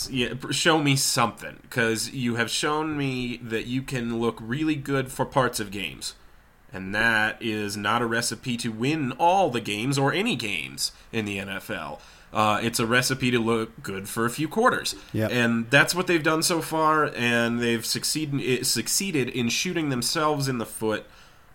Yeah, 0.09 0.35
show 0.53 0.79
me 0.79 0.95
something 0.95 1.59
because 1.63 2.13
you 2.13 2.37
have 2.37 2.49
shown 2.49 2.97
me 2.97 3.39
that 3.39 3.67
you 3.67 3.83
can 3.83 4.21
look 4.21 4.39
really 4.41 4.77
good 4.77 5.11
for 5.11 5.27
parts 5.27 5.59
of 5.59 5.73
games. 5.73 6.15
And 6.73 6.95
that 6.95 7.37
is 7.41 7.77
not 7.77 8.03
a 8.03 8.07
recipe 8.07 8.57
to 8.59 8.71
win 8.71 9.13
all 9.13 9.51
the 9.51 9.61
games 9.61 9.99
or 9.99 10.13
any 10.13 10.37
games 10.37 10.93
in 11.13 11.25
the 11.25 11.39
NFL. 11.39 12.01
Uh, 12.33 12.61
it's 12.63 12.79
a 12.79 12.87
recipe 12.87 13.31
to 13.31 13.41
look 13.41 13.83
good 13.83 14.09
for 14.09 14.25
a 14.25 14.31
few 14.31 14.49
quarters. 14.49 14.95
Yep. 15.13 15.31
And 15.33 15.71
that's 15.71 15.95
what 15.95 16.07
they've 16.07 16.23
done 16.23 16.43
so 16.43 16.63
far, 16.63 17.11
and 17.17 17.61
they've 17.61 17.85
succeeded, 17.85 18.41
eh, 18.41 18.63
succeeded 18.63 19.29
in 19.29 19.49
shooting 19.49 19.89
themselves 19.89 20.49
in 20.49 20.59
the 20.59 20.67
foot 20.67 21.07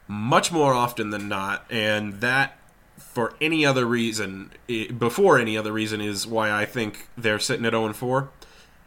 much 0.07 0.51
more 0.51 0.73
often 0.73 1.11
than 1.11 1.29
not. 1.29 1.65
And 1.69 2.19
that, 2.19 2.57
for 2.97 3.33
any 3.39 3.65
other 3.65 3.85
reason, 3.85 4.51
eh, 4.67 4.91
before 4.91 5.39
any 5.39 5.57
other 5.57 5.71
reason, 5.71 6.01
is 6.01 6.27
why 6.27 6.51
I 6.51 6.65
think 6.65 7.07
they're 7.17 7.39
sitting 7.39 7.65
at 7.65 7.71
0 7.71 7.85
and 7.85 7.95
4. 7.95 8.29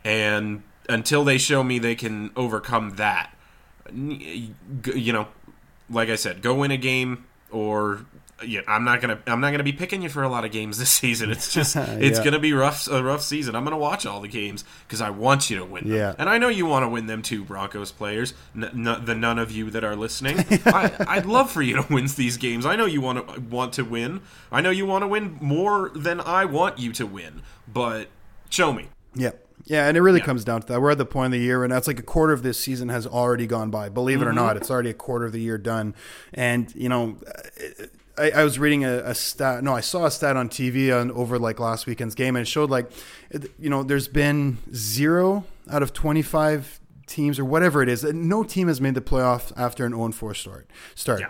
And 0.04 0.62
until 0.90 1.24
they 1.24 1.38
show 1.38 1.64
me 1.64 1.78
they 1.78 1.94
can 1.94 2.30
overcome 2.36 2.96
that, 2.96 3.34
eh, 3.88 4.48
you 4.94 5.12
know, 5.14 5.28
like 5.90 6.08
I 6.08 6.16
said, 6.16 6.42
go 6.42 6.54
win 6.54 6.70
a 6.70 6.76
game 6.76 7.24
or 7.50 8.04
yeah, 8.46 8.60
I'm 8.68 8.84
not 8.84 9.00
gonna 9.00 9.18
I'm 9.26 9.40
not 9.40 9.50
gonna 9.50 9.64
be 9.64 9.72
picking 9.72 10.00
you 10.00 10.08
for 10.08 10.22
a 10.22 10.28
lot 10.28 10.44
of 10.44 10.52
games 10.52 10.78
this 10.78 10.90
season. 11.02 11.30
It's 11.30 11.52
just 11.52 11.74
it's 11.76 12.18
Yeah. 12.18 12.24
gonna 12.24 12.38
be 12.38 12.52
rough 12.52 12.86
a 12.88 13.02
rough 13.02 13.22
season. 13.22 13.56
I'm 13.56 13.64
gonna 13.64 13.76
watch 13.78 14.06
all 14.06 14.20
the 14.20 14.28
games 14.28 14.64
because 14.86 15.00
I 15.00 15.10
want 15.10 15.50
you 15.50 15.58
to 15.58 15.64
win 15.64 15.88
them, 15.88 15.96
Yeah. 15.96 16.14
and 16.18 16.28
I 16.30 16.38
know 16.38 16.48
you 16.48 16.64
want 16.64 16.84
to 16.84 16.88
win 16.88 17.06
them 17.06 17.20
too, 17.22 17.42
Broncos 17.44 17.90
players. 17.90 18.34
N- 18.54 18.86
n- 18.86 19.04
the 19.04 19.14
none 19.16 19.40
of 19.40 19.50
you 19.50 19.70
that 19.70 19.82
are 19.82 19.96
listening, 19.96 20.38
I, 20.66 20.92
I'd 21.08 21.26
love 21.26 21.50
for 21.50 21.62
you 21.62 21.82
to 21.82 21.92
win 21.92 22.06
these 22.16 22.36
games. 22.36 22.64
I 22.64 22.76
know 22.76 22.86
you 22.86 23.00
want 23.00 23.26
to 23.26 23.40
want 23.40 23.72
to 23.72 23.82
win. 23.84 24.20
I 24.52 24.60
know 24.60 24.70
you 24.70 24.86
want 24.86 25.02
to 25.02 25.08
win 25.08 25.36
more 25.40 25.90
than 25.96 26.20
I 26.20 26.44
want 26.44 26.78
you 26.78 26.92
to 26.92 27.06
win, 27.06 27.42
but 27.66 28.06
show 28.50 28.72
me. 28.72 28.86
Yeah. 29.16 29.32
Yeah, 29.68 29.86
and 29.86 29.96
it 29.96 30.00
really 30.00 30.18
Yeah. 30.20 30.24
comes 30.26 30.44
down 30.44 30.62
to 30.62 30.66
that. 30.68 30.80
We're 30.80 30.90
at 30.92 30.98
the 30.98 31.04
point 31.06 31.26
of 31.26 31.32
the 31.38 31.44
year, 31.44 31.62
and 31.62 31.72
that's 31.72 31.86
like 31.86 31.98
a 31.98 32.02
quarter 32.02 32.32
of 32.32 32.42
this 32.42 32.58
season 32.58 32.88
has 32.88 33.06
already 33.06 33.46
gone 33.46 33.70
by. 33.70 33.88
Believe 33.88 34.18
it 34.20 34.24
Mm-hmm. 34.24 34.30
or 34.30 34.32
not, 34.32 34.56
it's 34.56 34.70
already 34.70 34.90
a 34.90 34.94
quarter 34.94 35.26
of 35.26 35.32
the 35.32 35.40
year 35.40 35.58
done. 35.58 35.94
And 36.34 36.74
you 36.74 36.88
know, 36.88 37.16
I, 38.16 38.30
I 38.30 38.44
was 38.44 38.58
reading 38.58 38.84
a, 38.84 38.98
a 39.04 39.14
stat. 39.14 39.62
No, 39.62 39.74
I 39.74 39.80
saw 39.80 40.06
a 40.06 40.10
stat 40.10 40.36
on 40.36 40.48
TV 40.48 40.92
on 40.98 41.10
over 41.12 41.38
like 41.38 41.60
last 41.60 41.86
weekend's 41.86 42.14
game, 42.14 42.34
and 42.34 42.42
it 42.42 42.48
showed 42.48 42.70
like, 42.70 42.90
you 43.58 43.68
know, 43.70 43.82
there's 43.82 44.08
been 44.08 44.58
zero 44.74 45.44
out 45.70 45.82
of 45.82 45.92
25 45.92 46.80
teams 47.06 47.38
or 47.38 47.44
whatever 47.44 47.82
it 47.82 47.88
is. 47.88 48.02
No 48.04 48.42
team 48.44 48.68
has 48.68 48.80
made 48.80 48.94
the 48.94 49.00
playoffs 49.00 49.52
after 49.56 49.84
an 49.86 49.92
0 49.92 50.12
4 50.12 50.34
start. 50.34 50.66
Start. 50.94 51.20
Yeah. 51.20 51.28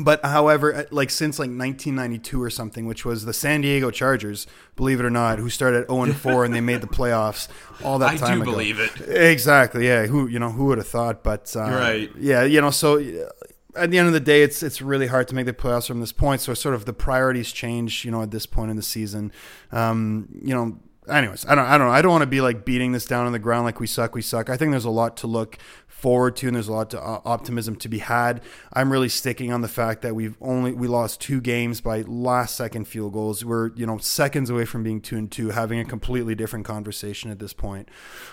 But 0.00 0.24
however, 0.24 0.74
uh, 0.74 0.84
like 0.90 1.10
since 1.10 1.38
like 1.38 1.48
1992 1.48 2.42
or 2.42 2.50
something, 2.50 2.86
which 2.86 3.04
was 3.04 3.24
the 3.24 3.32
San 3.32 3.60
Diego 3.62 3.90
Chargers, 3.90 4.46
believe 4.76 5.00
it 5.00 5.04
or 5.04 5.10
not, 5.10 5.38
who 5.38 5.50
started 5.50 5.82
at 5.82 5.88
0 5.88 6.02
and 6.04 6.16
4 6.16 6.44
and 6.44 6.54
they 6.54 6.60
made 6.60 6.80
the 6.80 6.86
playoffs 6.86 7.48
all 7.84 7.98
that 7.98 8.10
I 8.14 8.16
time 8.16 8.38
do 8.38 8.42
ago. 8.42 8.52
believe 8.52 8.78
it. 8.78 8.92
Exactly. 9.08 9.86
Yeah. 9.86 10.06
Who 10.06 10.26
you 10.26 10.38
know 10.38 10.50
who 10.50 10.66
would 10.66 10.78
have 10.78 10.88
thought? 10.88 11.22
But 11.22 11.54
uh, 11.56 11.60
Right. 11.62 12.10
Yeah. 12.18 12.44
You 12.44 12.60
know. 12.60 12.70
So 12.70 12.98
uh, 12.98 13.28
at 13.76 13.90
the 13.90 13.98
end 13.98 14.08
of 14.08 14.12
the 14.14 14.20
day, 14.20 14.42
it's 14.42 14.62
it's 14.62 14.80
really 14.82 15.06
hard 15.06 15.28
to 15.28 15.34
make 15.34 15.46
the 15.46 15.52
playoffs 15.52 15.86
from 15.86 16.00
this 16.00 16.12
point. 16.12 16.40
So 16.40 16.54
sort 16.54 16.74
of 16.74 16.84
the 16.84 16.92
priorities 16.92 17.52
change. 17.52 18.04
You 18.04 18.10
know, 18.10 18.22
at 18.22 18.30
this 18.30 18.46
point 18.46 18.70
in 18.70 18.76
the 18.76 18.82
season. 18.82 19.32
Um, 19.72 20.28
you 20.42 20.54
know. 20.54 20.78
Anyways, 21.08 21.46
I 21.46 21.54
don't. 21.54 21.64
I 21.64 21.78
don't 21.78 21.86
know. 21.86 21.92
I 21.94 22.02
don't 22.02 22.10
want 22.12 22.20
to 22.20 22.26
be 22.26 22.42
like 22.42 22.66
beating 22.66 22.92
this 22.92 23.06
down 23.06 23.24
on 23.24 23.32
the 23.32 23.38
ground 23.38 23.64
like 23.64 23.80
we 23.80 23.86
suck. 23.86 24.14
We 24.14 24.20
suck. 24.20 24.50
I 24.50 24.58
think 24.58 24.72
there's 24.72 24.84
a 24.84 24.90
lot 24.90 25.16
to 25.18 25.26
look 25.26 25.56
forward 25.98 26.36
to, 26.36 26.46
and 26.46 26.54
there's 26.54 26.68
a 26.68 26.72
lot 26.72 26.94
of 26.94 27.00
uh, 27.00 27.20
optimism 27.28 27.74
to 27.76 27.88
be 27.88 27.98
had. 27.98 28.40
I'm 28.72 28.92
really 28.92 29.08
sticking 29.08 29.52
on 29.52 29.62
the 29.62 29.68
fact 29.68 30.02
that 30.02 30.14
we've 30.14 30.36
only 30.40 30.72
we 30.72 30.86
lost 30.86 31.20
two 31.20 31.40
games 31.40 31.80
by 31.80 32.02
last 32.02 32.54
second 32.54 32.86
field 32.86 33.12
goals. 33.12 33.44
We're 33.44 33.72
you 33.74 33.84
know 33.84 33.98
seconds 33.98 34.48
away 34.48 34.64
from 34.64 34.82
being 34.82 35.00
two 35.00 35.16
and 35.16 35.30
two, 35.30 35.50
having 35.50 35.80
a 35.80 35.84
completely 35.84 36.34
different 36.34 36.64
conversation 36.64 37.30
at 37.30 37.38
this 37.38 37.52
point. 37.52 37.88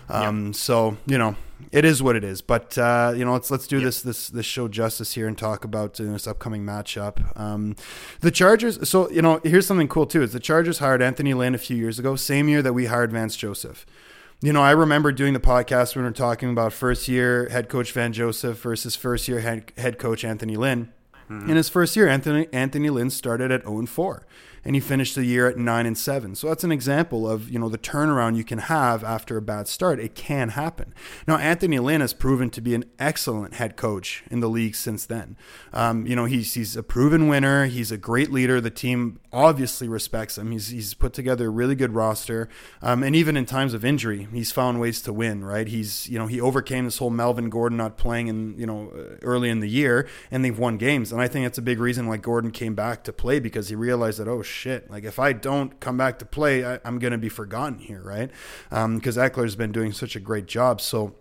Um, 0.10 0.53
So 0.53 0.98
you 1.07 1.17
know 1.17 1.36
it 1.72 1.86
is 1.86 2.03
what 2.03 2.15
it 2.15 2.24
is. 2.24 2.41
But 2.41 2.77
uh, 2.77 3.13
you 3.15 3.25
know 3.25 3.34
let's 3.34 3.50
let's 3.50 3.67
do 3.67 3.79
this 3.79 4.01
this 4.01 4.29
this 4.29 4.45
show 4.45 4.67
justice 4.67 5.13
here 5.13 5.27
and 5.27 5.38
talk 5.38 5.63
about 5.63 6.00
uh, 6.00 6.03
this 6.03 6.27
upcoming 6.27 6.63
matchup. 6.63 7.38
Um, 7.39 7.75
the 8.22 8.31
Chargers. 8.31 8.88
So 8.88 9.10
you 9.10 9.22
know 9.22 9.41
here's 9.43 9.65
something 9.65 9.88
cool 9.88 10.05
too. 10.05 10.22
Is 10.22 10.34
the 10.34 10.39
Chargers 10.39 10.79
hired 10.79 11.01
Anthony 11.01 11.34
Lynn 11.34 11.55
a 11.55 11.60
few 11.60 11.77
years 11.77 11.98
ago, 11.98 12.15
same 12.15 12.48
year 12.48 12.62
that 12.62 12.74
we 12.74 12.86
hired 12.86 13.12
Vance 13.12 13.36
Joseph. 13.36 13.86
You 14.41 14.53
know, 14.53 14.61
I 14.61 14.71
remember 14.71 15.11
doing 15.11 15.33
the 15.33 15.39
podcast 15.39 15.95
when 15.95 16.03
we 16.03 16.09
were 16.09 16.13
talking 16.13 16.49
about 16.49 16.73
first 16.73 17.07
year 17.07 17.49
head 17.49 17.69
coach 17.69 17.91
Van 17.91 18.13
Joseph 18.13 18.61
versus 18.61 18.95
first 18.95 19.27
year 19.27 19.39
head, 19.39 19.71
head 19.77 19.97
coach 19.97 20.23
Anthony 20.23 20.57
Lynn. 20.57 20.91
Hmm. 21.27 21.49
In 21.49 21.55
his 21.55 21.69
first 21.69 21.95
year, 21.95 22.07
Anthony 22.07 22.47
Anthony 22.53 22.89
Lynn 22.89 23.09
started 23.09 23.51
at 23.51 23.63
0 23.63 23.79
and 23.79 23.89
4 23.89 24.27
and 24.65 24.75
he 24.75 24.81
finished 24.81 25.13
the 25.13 25.24
year 25.24 25.48
at 25.48 25.57
9 25.57 25.86
and 25.86 25.98
7. 25.98 26.34
So 26.36 26.48
that's 26.48 26.63
an 26.63 26.72
example 26.72 27.29
of, 27.29 27.50
you 27.50 27.60
know, 27.60 27.69
the 27.69 27.77
turnaround 27.77 28.36
you 28.36 28.43
can 28.43 28.57
have 28.57 29.03
after 29.03 29.38
a 29.38 29.41
bad 29.41 29.67
start. 29.67 30.00
It 30.00 30.15
can 30.15 30.50
happen. 30.50 30.93
Now, 31.27 31.38
Anthony 31.38 31.77
Lynn 31.77 32.01
has 32.01 32.13
proven 32.13 32.50
to 32.50 32.62
be 32.62 32.74
an 32.74 32.86
excellent 32.98 33.53
head 33.53 33.77
coach 33.77 34.24
in 34.31 34.39
the 34.39 34.50
league 34.50 34.75
since 34.75 35.05
then. 35.05 35.38
Um, 35.72 36.07
you 36.07 36.15
know, 36.15 36.25
he's 36.25 36.55
he's 36.55 36.75
a 36.75 36.81
proven 36.84 37.27
winner, 37.27 37.67
he's 37.67 37.91
a 37.91 37.98
great 37.98 38.31
leader. 38.31 38.60
The 38.60 38.72
team 38.72 39.19
obviously 39.31 39.88
respects 39.88 40.38
him. 40.38 40.51
He's 40.51 40.69
he's 40.69 40.93
put 40.93 41.13
together 41.13 41.48
a 41.48 41.50
really 41.50 41.75
good 41.75 41.93
roster. 41.93 42.50
Um, 42.81 43.03
and 43.03 43.15
even 43.15 43.38
in 43.38 43.45
times 43.45 43.75
of 43.75 43.86
injury, 43.86 44.27
he's 44.34 44.51
found 44.51 44.79
ways 44.79 45.01
to 45.03 45.13
win, 45.13 45.43
right? 45.43 45.67
He's, 45.67 46.10
you 46.10 46.17
know, 46.17 46.25
he 46.25 46.41
overcame 46.41 46.86
this 46.86 46.98
whole 46.98 47.12
Melvin 47.12 47.50
Gordon 47.50 47.77
not 47.77 47.98
playing 47.98 48.27
in, 48.29 48.57
you 48.57 48.65
know, 48.65 48.91
uh, 48.95 49.17
early 49.22 49.50
in 49.50 49.60
the 49.60 49.69
year 49.69 50.07
and 50.31 50.43
they've 50.43 50.57
won 50.57 50.77
games. 50.77 51.12
And 51.12 51.22
I 51.22 51.27
think 51.27 51.45
that's 51.45 51.57
a 51.57 51.62
big 51.62 51.79
reason 51.79 52.07
why 52.07 52.17
Gordon 52.17 52.51
came 52.51 52.74
back 52.74 53.03
to 53.03 53.13
play 53.13 53.39
because 53.39 53.69
he 53.69 53.75
realized 53.75 54.19
that, 54.19 54.27
oh 54.27 54.41
shit, 54.55 54.89
like 54.89 55.03
if 55.03 55.19
I 55.19 55.33
don't 55.33 55.79
come 55.79 55.97
back 55.97 56.19
to 56.19 56.25
play, 56.25 56.65
I, 56.65 56.79
I'm 56.85 56.97
going 56.97 57.12
to 57.12 57.17
be 57.17 57.29
forgotten 57.29 57.79
here, 57.79 58.01
right? 58.01 58.31
Because 58.69 59.17
Ekeler's 59.17 59.55
been 59.55 59.71
doing 59.71 59.91
such 59.91 60.15
a 60.15 60.19
great 60.19 60.45
job. 60.45 60.81
So, 60.81 61.15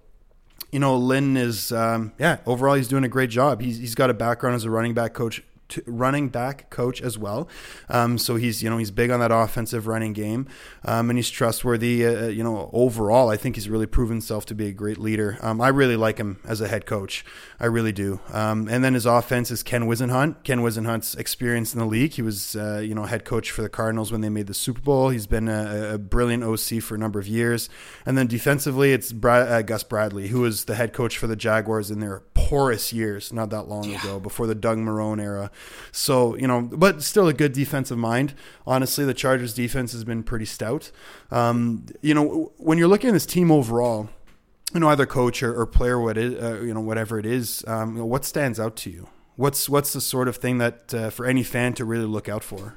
you 0.71 0.79
know, 0.79 0.97
Lynn 0.97 1.37
is, 1.37 1.73
um, 1.73 2.13
yeah, 2.19 2.39
overall, 2.47 2.75
he's 2.75 2.89
doing 2.89 3.05
a 3.05 3.09
great 3.09 3.31
job. 3.31 3.61
He's, 3.61 3.79
he's 3.79 3.95
got 3.95 4.09
a 4.09 4.15
background 4.15 4.57
as 4.57 4.65
a 4.65 4.71
running 4.71 4.95
back 4.95 5.13
coach. 5.13 5.43
Running 5.87 6.29
back 6.29 6.71
coach 6.71 7.01
as 7.01 7.19
well, 7.19 7.49
um, 7.89 8.19
so 8.19 8.37
he's 8.37 8.63
you 8.63 8.71
know 8.71 8.79
he's 8.79 8.91
big 8.91 9.11
on 9.11 9.21
that 9.21 9.33
offensive 9.33 9.87
running 9.87 10.13
game, 10.13 10.47
um, 10.85 11.11
and 11.11 11.19
he's 11.19 11.31
trustworthy. 11.31 12.07
Uh, 12.07 12.27
you 12.29 12.45
know 12.45 12.71
overall, 12.73 13.31
I 13.31 13.37
think 13.37 13.57
he's 13.57 13.69
really 13.69 13.87
proven 13.87 14.17
himself 14.17 14.47
to 14.47 14.55
be 14.55 14.67
a 14.67 14.73
great 14.73 14.99
leader. 14.99 15.39
Um, 15.41 15.61
I 15.61 15.69
really 15.69 15.97
like 15.97 16.19
him 16.19 16.39
as 16.47 16.61
a 16.61 16.69
head 16.69 16.87
coach, 16.87 17.25
I 17.59 17.67
really 17.67 17.93
do. 17.93 18.21
Um, 18.33 18.69
and 18.69 18.85
then 18.85 18.95
his 18.95 19.07
offense 19.07 19.51
is 19.51 19.63
Ken 19.63 19.85
Whisenhunt. 19.85 20.45
Ken 20.45 20.61
Whisenhunt's 20.61 21.15
experience 21.15 21.73
in 21.73 21.81
the 21.81 21.87
league. 21.87 22.13
He 22.13 22.23
was 22.23 22.57
uh, 22.57 22.83
you 22.85 22.95
know 22.95 23.05
head 23.05 23.25
coach 23.25 23.51
for 23.51 23.63
the 23.63 23.69
Cardinals 23.69 24.13
when 24.13 24.21
they 24.21 24.29
made 24.29 24.47
the 24.47 24.55
Super 24.55 24.81
Bowl. 24.81 25.09
He's 25.09 25.27
been 25.27 25.49
a, 25.49 25.95
a 25.95 25.99
brilliant 25.99 26.43
OC 26.43 26.83
for 26.83 26.95
a 26.95 26.99
number 26.99 27.19
of 27.19 27.27
years. 27.27 27.69
And 28.07 28.17
then 28.19 28.27
defensively, 28.27 28.93
it's 28.93 29.13
Brad, 29.13 29.49
uh, 29.49 29.63
Gus 29.63 29.83
Bradley, 29.83 30.29
who 30.29 30.41
was 30.41 30.65
the 30.65 30.75
head 30.75 30.93
coach 30.93 31.17
for 31.17 31.27
the 31.27 31.37
Jaguars 31.37 31.91
in 31.91 32.01
their 32.01 32.21
porous 32.35 32.93
years 32.93 33.33
not 33.33 33.51
that 33.51 33.69
long 33.69 33.95
ago, 33.95 34.21
before 34.21 34.47
the 34.47 34.55
Doug 34.55 34.79
Marrone 34.79 35.21
era. 35.21 35.51
So 35.93 36.37
you 36.37 36.47
know, 36.47 36.63
but 36.63 37.03
still 37.03 37.29
a 37.29 37.33
good 37.33 37.53
defensive 37.53 37.99
mind. 37.99 38.35
Honestly, 38.67 39.05
the 39.05 39.15
Chargers 39.15 39.55
defense 39.55 39.93
has 39.93 40.05
been 40.05 40.23
pretty 40.23 40.47
stout. 40.47 40.91
Um, 41.31 41.87
you 42.03 42.15
know, 42.15 42.53
when 42.57 42.79
you're 42.79 42.89
looking 42.89 43.11
at 43.11 43.13
this 43.13 43.27
team 43.27 43.51
overall 43.51 44.09
you 44.75 44.81
know, 44.81 44.89
either 44.89 45.07
coach 45.07 45.43
or, 45.43 45.59
or 45.59 45.67
player, 45.67 46.01
what 46.01 46.19
is, 46.19 46.35
uh, 46.43 46.61
you 46.61 46.75
know, 46.75 46.81
whatever 46.81 47.19
it 47.19 47.25
is, 47.25 47.65
um, 47.69 47.93
you 47.93 47.99
know, 48.01 48.07
what 48.07 48.25
stands 48.25 48.59
out 48.59 48.75
to 48.77 48.91
you? 48.91 49.09
What's 49.37 49.69
what's 49.69 49.93
the 49.93 50.01
sort 50.01 50.29
of 50.29 50.37
thing 50.37 50.59
that 50.59 50.93
uh, 50.93 51.11
for 51.11 51.27
any 51.27 51.43
fan 51.43 51.75
to 51.75 51.85
really 51.85 52.07
look 52.07 52.29
out 52.29 52.45
for? 52.45 52.77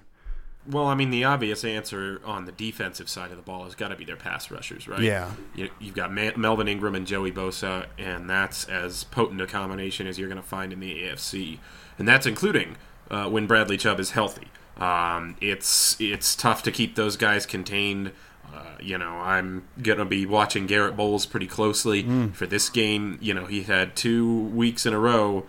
Well, 0.70 0.88
I 0.88 0.96
mean, 0.96 1.12
the 1.12 1.24
obvious 1.24 1.64
answer 1.64 2.22
on 2.26 2.46
the 2.46 2.52
defensive 2.52 3.10
side 3.10 3.32
of 3.32 3.38
the 3.38 3.44
ball 3.44 3.64
has 3.64 3.74
got 3.74 3.88
to 3.88 3.96
be 3.96 4.04
their 4.04 4.18
pass 4.18 4.52
rushers, 4.52 4.88
right? 4.88 5.00
Yeah. 5.00 5.32
You, 5.56 5.70
you've 5.80 5.96
got 5.96 6.12
Ma- 6.12 6.36
Melvin 6.36 6.68
Ingram 6.68 6.94
and 6.96 7.08
Joey 7.08 7.32
Bosa, 7.32 7.86
and 7.98 8.30
that's 8.30 8.66
as 8.66 9.06
potent 9.06 9.40
a 9.40 9.48
combination 9.48 10.08
as 10.08 10.20
you're 10.20 10.28
going 10.28 10.42
to 10.42 10.48
find 10.48 10.74
in 10.74 10.82
the 10.82 11.04
AFC. 11.04 11.60
And 11.98 12.08
that's 12.08 12.25
including 12.25 12.77
uh, 13.10 13.30
when 13.30 13.48
Bradley 13.48 13.77
Chubb 13.77 14.00
is 14.00 14.12
healthy. 14.12 14.48
Um, 14.77 15.36
it's 15.42 15.98
it's 16.00 16.36
tough 16.36 16.62
to 16.63 16.72
keep 16.72 16.96
those 16.96 17.18
guys 17.18 17.46
contained. 17.46 18.12
Uh, 18.54 18.75
you 18.80 18.98
know, 18.98 19.18
I'm 19.18 19.68
gonna 19.82 20.06
be 20.06 20.25
watching 20.25 20.68
Garett 20.68 20.96
Bolles 20.96 21.25
pretty 21.25 21.48
closely 21.48 22.04
for 22.34 22.46
this 22.46 22.70
game. 22.70 23.18
You 23.22 23.34
know, 23.34 23.46
he 23.46 23.63
had 23.63 23.96
two 23.96 24.44
weeks 24.50 24.86
in 24.86 24.94
a 24.94 25.00
row 25.00 25.46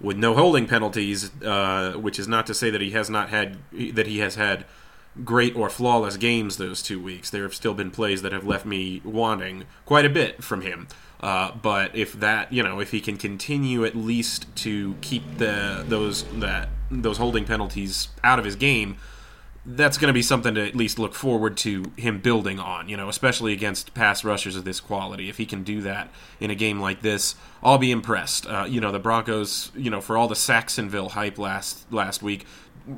with 0.00 0.16
no 0.16 0.34
holding 0.34 0.66
penalties, 0.66 1.30
uh, 1.42 1.92
which 1.94 2.18
is 2.18 2.28
not 2.28 2.46
to 2.46 2.54
say 2.54 2.70
that 2.70 2.80
he 2.80 2.90
has 2.92 3.10
not 3.10 3.30
had 3.30 3.58
that 3.72 4.06
he 4.06 4.18
has 4.20 4.36
had 4.36 4.64
great 5.24 5.56
or 5.56 5.68
flawless 5.68 6.16
games 6.16 6.56
those 6.56 6.82
two 6.82 7.02
weeks. 7.02 7.30
There 7.30 7.42
have 7.42 7.54
still 7.54 7.74
been 7.74 7.90
plays 7.90 8.22
that 8.22 8.32
have 8.32 8.46
left 8.46 8.64
me 8.64 9.02
wanting 9.04 9.64
quite 9.84 10.04
a 10.04 10.10
bit 10.10 10.44
from 10.44 10.60
him. 10.62 10.86
Uh, 11.20 11.52
but 11.52 11.94
if 11.96 12.12
that, 12.14 12.52
you 12.52 12.62
know, 12.62 12.80
if 12.80 12.90
he 12.92 13.00
can 13.00 13.16
continue 13.16 13.84
at 13.84 13.96
least 13.96 14.46
to 14.56 14.94
keep 15.00 15.38
the 15.38 15.84
those 15.88 16.24
that 16.40 16.68
those 16.90 17.18
holding 17.18 17.44
penalties 17.44 18.08
out 18.22 18.38
of 18.38 18.44
his 18.44 18.54
game, 18.54 18.96
that's 19.66 19.98
going 19.98 20.08
to 20.08 20.14
be 20.14 20.22
something 20.22 20.54
to 20.54 20.66
at 20.66 20.74
least 20.74 20.98
look 20.98 21.14
forward 21.14 21.56
to 21.58 21.84
him 21.96 22.20
building 22.20 22.58
on, 22.58 22.88
you 22.88 22.96
know, 22.96 23.08
especially 23.08 23.52
against 23.52 23.92
pass 23.94 24.24
rushers 24.24 24.56
of 24.56 24.64
this 24.64 24.80
quality. 24.80 25.28
If 25.28 25.36
he 25.36 25.44
can 25.44 25.62
do 25.64 25.82
that 25.82 26.08
in 26.40 26.50
a 26.50 26.54
game 26.54 26.80
like 26.80 27.02
this, 27.02 27.34
I'll 27.62 27.78
be 27.78 27.90
impressed. 27.90 28.46
Uh, 28.46 28.66
you 28.68 28.80
know, 28.80 28.92
the 28.92 28.98
Broncos, 28.98 29.72
you 29.76 29.90
know, 29.90 30.00
for 30.00 30.16
all 30.16 30.28
the 30.28 30.36
Sacksonville 30.36 31.10
hype 31.10 31.38
last 31.38 31.92
last 31.92 32.22
week, 32.22 32.46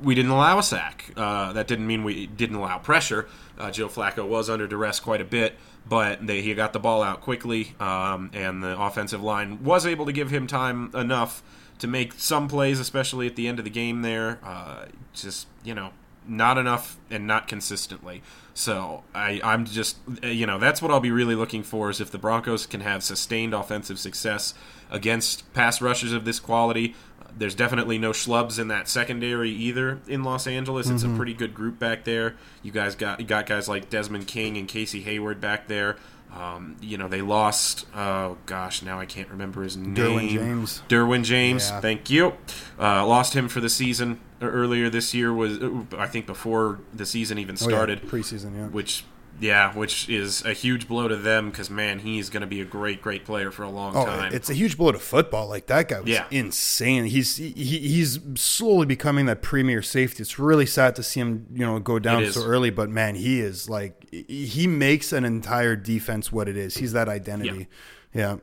we 0.02 0.14
didn't 0.14 0.30
allow 0.30 0.58
a 0.58 0.62
sack. 0.62 1.10
Uh, 1.16 1.52
that 1.54 1.66
didn't 1.66 1.86
mean 1.86 2.04
we 2.04 2.26
didn't 2.26 2.56
allow 2.56 2.78
pressure. 2.78 3.28
Uh, 3.60 3.70
Joe 3.70 3.88
Flacco 3.88 4.26
was 4.26 4.48
under 4.48 4.66
duress 4.66 5.00
quite 5.00 5.20
a 5.20 5.24
bit, 5.24 5.56
but 5.88 6.26
they, 6.26 6.42
he 6.42 6.54
got 6.54 6.72
the 6.72 6.80
ball 6.80 7.02
out 7.02 7.20
quickly, 7.20 7.74
um, 7.78 8.30
and 8.32 8.62
the 8.62 8.80
offensive 8.80 9.22
line 9.22 9.62
was 9.62 9.86
able 9.86 10.06
to 10.06 10.12
give 10.12 10.30
him 10.30 10.46
time 10.46 10.90
enough 10.94 11.42
to 11.78 11.86
make 11.86 12.14
some 12.14 12.48
plays, 12.48 12.80
especially 12.80 13.26
at 13.26 13.36
the 13.36 13.48
end 13.48 13.58
of 13.58 13.64
the 13.64 13.70
game 13.70 14.02
there. 14.02 14.38
Uh, 14.42 14.86
just, 15.12 15.46
you 15.64 15.74
know, 15.74 15.90
not 16.26 16.58
enough 16.58 16.98
and 17.10 17.26
not 17.26 17.48
consistently. 17.48 18.22
So 18.54 19.04
I, 19.14 19.40
I'm 19.42 19.64
just, 19.64 19.96
you 20.22 20.46
know, 20.46 20.58
that's 20.58 20.82
what 20.82 20.90
I'll 20.90 21.00
be 21.00 21.10
really 21.10 21.34
looking 21.34 21.62
for 21.62 21.90
is 21.90 22.00
if 22.00 22.10
the 22.10 22.18
Broncos 22.18 22.66
can 22.66 22.82
have 22.82 23.02
sustained 23.02 23.54
offensive 23.54 23.98
success 23.98 24.54
against 24.90 25.50
pass 25.54 25.80
rushers 25.80 26.12
of 26.12 26.24
this 26.24 26.38
quality. 26.38 26.94
There's 27.36 27.54
definitely 27.54 27.98
no 27.98 28.10
schlubs 28.10 28.58
in 28.58 28.68
that 28.68 28.88
secondary 28.88 29.50
either 29.50 30.00
in 30.08 30.22
Los 30.24 30.46
Angeles. 30.46 30.88
It's 30.88 31.02
a 31.04 31.08
pretty 31.08 31.34
good 31.34 31.54
group 31.54 31.78
back 31.78 32.04
there. 32.04 32.36
You 32.62 32.72
guys 32.72 32.94
got 32.94 33.20
you 33.20 33.26
got 33.26 33.46
guys 33.46 33.68
like 33.68 33.90
Desmond 33.90 34.26
King 34.26 34.56
and 34.56 34.66
Casey 34.68 35.00
Hayward 35.02 35.40
back 35.40 35.68
there. 35.68 35.96
Um, 36.32 36.76
you 36.80 36.96
know 36.96 37.08
they 37.08 37.22
lost. 37.22 37.86
Oh 37.94 38.38
gosh, 38.46 38.82
now 38.82 39.00
I 39.00 39.06
can't 39.06 39.28
remember 39.30 39.62
his 39.62 39.76
name. 39.76 39.94
Derwin 39.96 40.28
James. 40.28 40.82
Derwin 40.88 41.24
James. 41.24 41.70
Yeah. 41.70 41.80
Thank 41.80 42.08
you. 42.08 42.34
Uh, 42.78 43.04
lost 43.06 43.34
him 43.34 43.48
for 43.48 43.60
the 43.60 43.68
season 43.68 44.20
earlier 44.40 44.88
this 44.88 45.12
year. 45.12 45.32
Was 45.32 45.58
uh, 45.58 45.82
I 45.98 46.06
think 46.06 46.26
before 46.26 46.78
the 46.94 47.04
season 47.04 47.38
even 47.38 47.56
Oh, 47.60 47.64
yeah, 47.68 47.74
started 47.76 48.02
preseason, 48.02 48.54
yeah. 48.56 48.66
which 48.68 49.04
yeah, 49.40 49.72
which 49.74 50.08
is 50.08 50.44
a 50.44 50.52
huge 50.52 50.86
blow 50.86 51.08
to 51.08 51.16
them 51.16 51.50
because 51.50 51.70
man, 51.70 52.00
he's 52.00 52.28
going 52.30 52.42
to 52.42 52.46
be 52.46 52.60
a 52.60 52.64
great, 52.64 53.00
great 53.02 53.24
player 53.24 53.50
for 53.50 53.62
a 53.62 53.70
long 53.70 53.96
Oh, 53.96 54.04
time. 54.04 54.32
it's 54.32 54.50
a 54.50 54.54
huge 54.54 54.76
blow 54.76 54.92
to 54.92 54.98
football. 54.98 55.48
Like 55.48 55.66
that 55.66 55.88
guy 55.88 56.00
was 56.00 56.08
Yeah. 56.10 56.26
insane. 56.30 57.06
He's 57.06 57.36
he, 57.36 57.50
he's 57.52 58.18
slowly 58.34 58.86
becoming 58.86 59.26
that 59.26 59.40
premier 59.42 59.82
safety. 59.82 60.22
It's 60.22 60.38
really 60.38 60.66
sad 60.66 60.94
to 60.96 61.02
see 61.02 61.20
him, 61.20 61.46
you 61.52 61.64
know, 61.66 61.78
go 61.78 61.98
down 61.98 62.30
so 62.30 62.44
early. 62.44 62.70
But 62.70 62.90
man, 62.90 63.14
he 63.14 63.40
is 63.40 63.68
like 63.68 64.06
he 64.12 64.66
makes 64.66 65.12
an 65.12 65.24
entire 65.24 65.74
defense 65.76 66.30
what 66.30 66.48
it 66.48 66.56
is. 66.56 66.76
He's 66.76 66.92
that 66.92 67.08
identity. 67.08 67.66
Yeah, 68.14 68.36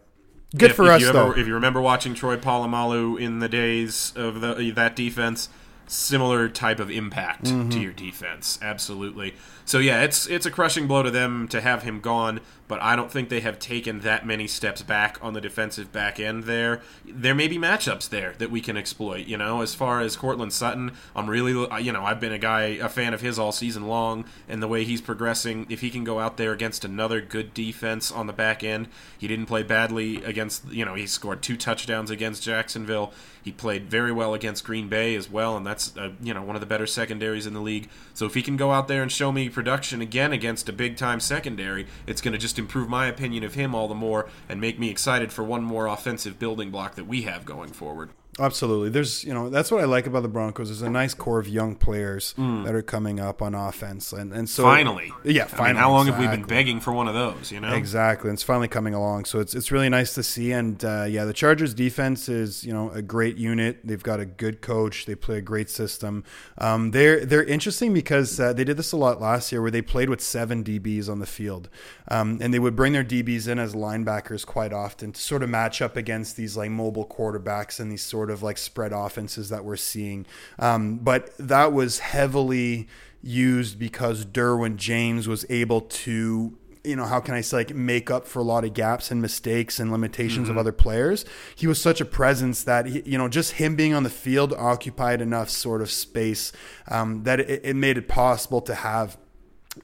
good 0.56 0.72
If- 0.72 0.76
for 0.78 0.86
if 0.86 0.90
us 0.96 1.02
you 1.02 1.12
though. 1.14 1.32
If 1.32 1.46
you 1.48 1.54
remember 1.54 1.82
watching 1.82 2.14
Troy 2.16 2.38
Polamalu 2.38 3.20
in 3.20 3.40
the 3.40 3.50
days 3.50 4.14
of 4.16 4.42
the, 4.42 4.72
that 4.76 4.96
defense, 4.96 5.50
similar 5.88 6.50
type 6.50 6.80
of 6.80 6.90
impact 6.92 7.46
Mm-hmm. 7.46 7.70
to 7.70 7.80
your 7.80 7.94
defense. 7.94 8.60
Absolutely. 8.62 9.34
So 9.66 9.80
yeah, 9.80 10.04
it's 10.04 10.28
it's 10.28 10.46
a 10.46 10.52
crushing 10.52 10.88
blow 10.88 11.04
to 11.04 11.12
them 11.12 11.48
to 11.50 11.62
have 11.62 11.84
him 11.84 12.00
gone, 12.00 12.40
but 12.68 12.82
I 12.82 12.96
don't 12.96 13.12
think 13.12 13.30
they 13.30 13.40
have 13.40 13.60
taken 13.60 14.02
that 14.02 14.26
many 14.26 14.48
steps 14.48 14.82
back 14.82 15.18
on 15.22 15.34
the 15.34 15.42
defensive 15.42 15.92
back 15.92 16.20
end 16.20 16.44
there. 16.44 16.82
There 17.06 17.36
may 17.36 17.48
be 17.48 17.58
matchups 17.58 18.10
there 18.10 18.34
that 18.40 18.52
we 18.52 18.62
can 18.62 18.78
exploit, 18.78 19.28
you 19.28 19.38
know, 19.38 19.62
as 19.62 19.74
far 19.74 20.02
as 20.02 20.16
Courtland 20.16 20.54
Sutton, 20.54 20.92
I'm 21.16 21.30
really 21.30 21.54
you 21.82 21.92
know, 21.92 22.04
I've 22.04 22.20
been 22.20 22.34
a 22.34 22.38
guy 22.38 22.64
a 22.64 22.90
fan 22.90 23.14
of 23.14 23.22
his 23.22 23.40
all 23.40 23.52
season 23.52 23.88
long 23.88 24.26
and 24.48 24.62
the 24.62 24.68
way 24.68 24.84
he's 24.84 25.02
progressing, 25.02 25.66
if 25.70 25.82
he 25.82 25.90
can 25.90 26.04
go 26.04 26.20
out 26.20 26.38
there 26.38 26.52
against 26.52 26.84
another 26.84 27.22
good 27.22 27.54
defense 27.54 28.12
on 28.12 28.28
the 28.28 28.34
back 28.34 28.64
end, 28.64 28.88
he 29.18 29.28
didn't 29.28 29.46
play 29.46 29.64
badly 29.64 30.24
against, 30.24 30.70
you 30.70 30.86
know, 30.86 30.96
he 30.96 31.08
scored 31.08 31.42
two 31.42 31.58
touchdowns 31.58 32.12
against 32.12 32.44
Jacksonville. 32.44 33.14
He 33.48 33.54
played 33.54 33.90
very 33.90 34.12
well 34.12 34.34
against 34.34 34.66
Green 34.66 34.90
Bay 34.90 35.16
as 35.16 35.30
well, 35.30 35.56
and 35.56 35.66
that's 35.66 35.96
uh, 35.96 36.12
you 36.22 36.34
know 36.34 36.42
one 36.42 36.58
of 36.58 36.60
the 36.60 36.66
better 36.66 36.86
secondaries 36.86 37.48
in 37.48 37.54
the 37.54 37.62
league. 37.62 37.88
So 38.14 38.26
if 38.26 38.34
he 38.34 38.42
can 38.42 38.58
go 38.58 38.74
out 38.74 38.90
there 38.90 39.02
and 39.02 39.10
show 39.10 39.32
me 39.32 39.48
production 39.48 40.02
again 40.02 40.34
against 40.34 40.68
a 40.68 40.74
big 40.74 40.98
time 40.98 41.22
secondary, 41.22 41.88
it's 42.06 42.20
going 42.20 42.34
to 42.34 42.38
just 42.38 42.57
improve 42.58 42.90
my 42.90 43.08
opinion 43.08 43.44
of 43.44 43.54
him 43.54 43.74
all 43.74 43.88
the 43.88 43.96
more 43.96 44.30
and 44.50 44.62
make 44.62 44.80
me 44.80 44.90
excited 44.90 45.32
for 45.32 45.44
one 45.44 45.64
more 45.64 45.88
offensive 45.88 46.40
building 46.40 46.72
block 46.72 46.96
that 46.96 47.08
we 47.08 47.24
have 47.24 47.46
going 47.46 47.72
forward. 47.72 48.10
Absolutely. 48.40 48.90
There's, 48.90 49.24
you 49.24 49.34
know, 49.34 49.50
that's 49.50 49.72
what 49.72 49.82
I 49.82 49.86
like 49.86 50.06
about 50.06 50.22
the 50.22 50.30
Broncos. 50.30 50.70
There's 50.70 50.82
a 50.82 50.90
nice 50.90 51.14
core 51.14 51.40
of 51.40 51.48
young 51.48 51.76
players 51.76 52.34
that 52.38 52.76
are 52.76 52.82
coming 52.82 53.20
up 53.20 53.42
on 53.42 53.56
offense, 53.56 54.14
and 54.14 54.32
and 54.32 54.48
so 54.48 54.64
finally, 54.64 55.12
yeah, 55.24 55.44
I 55.44 55.46
mean, 55.46 55.56
finally. 55.56 55.80
how 55.80 55.92
long 55.92 56.06
have 56.08 56.20
we 56.20 56.28
been 56.28 56.44
begging 56.44 56.80
for 56.80 56.94
one 56.94 57.08
of 57.08 57.14
those? 57.14 57.52
You 57.52 57.60
know, 57.60 57.74
Exactly, 57.74 58.30
and 58.30 58.36
it's 58.36 58.44
finally 58.44 58.68
coming 58.68 58.94
along. 58.94 59.26
So 59.26 59.40
it's 59.40 59.56
it's 59.56 59.72
really 59.72 59.90
nice 59.90 60.14
to 60.16 60.24
see. 60.24 60.52
And 60.52 60.84
uh, 60.84 61.06
yeah, 61.10 61.26
the 61.26 61.34
Chargers 61.34 61.74
defense 61.74 62.30
is 62.30 62.64
you 62.64 62.74
know 62.74 62.92
a 62.92 63.02
great 63.02 63.38
unit. 63.38 63.80
They've 63.84 64.02
got 64.02 64.20
a 64.20 64.26
good 64.26 64.62
coach. 64.62 65.06
They 65.06 65.16
play 65.16 65.38
a 65.38 65.42
great 65.42 65.70
system. 65.70 66.24
Um, 66.58 66.92
they're 66.92 67.26
they're 67.26 67.44
interesting 67.44 67.94
because 67.94 68.40
uh, 68.40 68.54
they 68.54 68.64
did 68.64 68.78
this 68.78 68.92
a 68.92 68.98
lot 68.98 69.20
last 69.20 69.52
year, 69.52 69.62
where 69.62 69.72
they 69.72 69.82
played 69.82 70.10
with 70.10 70.22
seven 70.22 70.64
DBs 70.64 71.10
on 71.10 71.20
the 71.20 71.26
field, 71.26 71.70
um, 72.10 72.38
and 72.42 72.54
they 72.54 72.60
would 72.60 72.76
bring 72.76 72.94
their 72.94 73.04
DBs 73.04 73.48
in 73.48 73.60
as 73.60 73.74
linebackers 73.74 74.46
quite 74.46 74.74
often 74.74 75.12
to 75.12 75.22
sort 75.22 75.44
of 75.44 75.50
match 75.50 75.82
up 75.82 75.96
against 75.98 76.38
these 76.38 76.56
like 76.56 76.70
mobile 76.70 77.06
quarterbacks 77.06 77.80
and 77.80 77.92
these 77.92 78.04
sort 78.04 78.27
of 78.30 78.44
like 78.44 78.58
spread 78.58 78.92
offenses 78.94 79.50
that 79.50 79.66
we're 79.66 79.78
seeing. 79.78 80.26
Um, 80.60 80.98
but 80.98 81.32
that 81.38 81.74
was 81.74 82.00
heavily 82.00 82.88
used 83.22 83.80
because 83.80 84.26
Derwin 84.26 84.78
James 84.78 85.28
was 85.28 85.46
able 85.50 85.82
to 85.82 86.58
you 86.84 86.96
know 86.96 87.06
how 87.06 87.20
can 87.20 87.34
I 87.34 87.42
say 87.42 87.58
like 87.58 87.76
make 87.76 88.10
up 88.10 88.26
for 88.26 88.40
a 88.40 88.44
lot 88.44 88.64
of 88.64 88.74
gaps 88.74 89.12
and 89.12 89.22
mistakes 89.22 89.80
and 89.80 89.92
limitations 89.92 90.48
of 90.48 90.58
other 90.58 90.72
players. 90.72 91.26
He 91.54 91.68
was 91.68 91.82
such 91.82 92.00
a 92.00 92.06
presence 92.06 92.64
that 92.64 92.86
he, 92.86 93.02
you 93.06 93.18
know 93.18 93.28
just 93.28 93.54
him 93.54 93.76
being 93.76 93.94
on 93.94 94.04
the 94.04 94.10
field 94.10 94.54
occupied 94.54 95.22
enough 95.22 95.50
sort 95.50 95.82
of 95.82 95.92
space 95.92 96.54
um, 96.88 97.24
that 97.24 97.42
it, 97.42 97.62
it 97.64 97.76
made 97.76 97.98
it 97.98 98.08
possible 98.08 98.62
to 98.62 98.74
have 98.74 99.18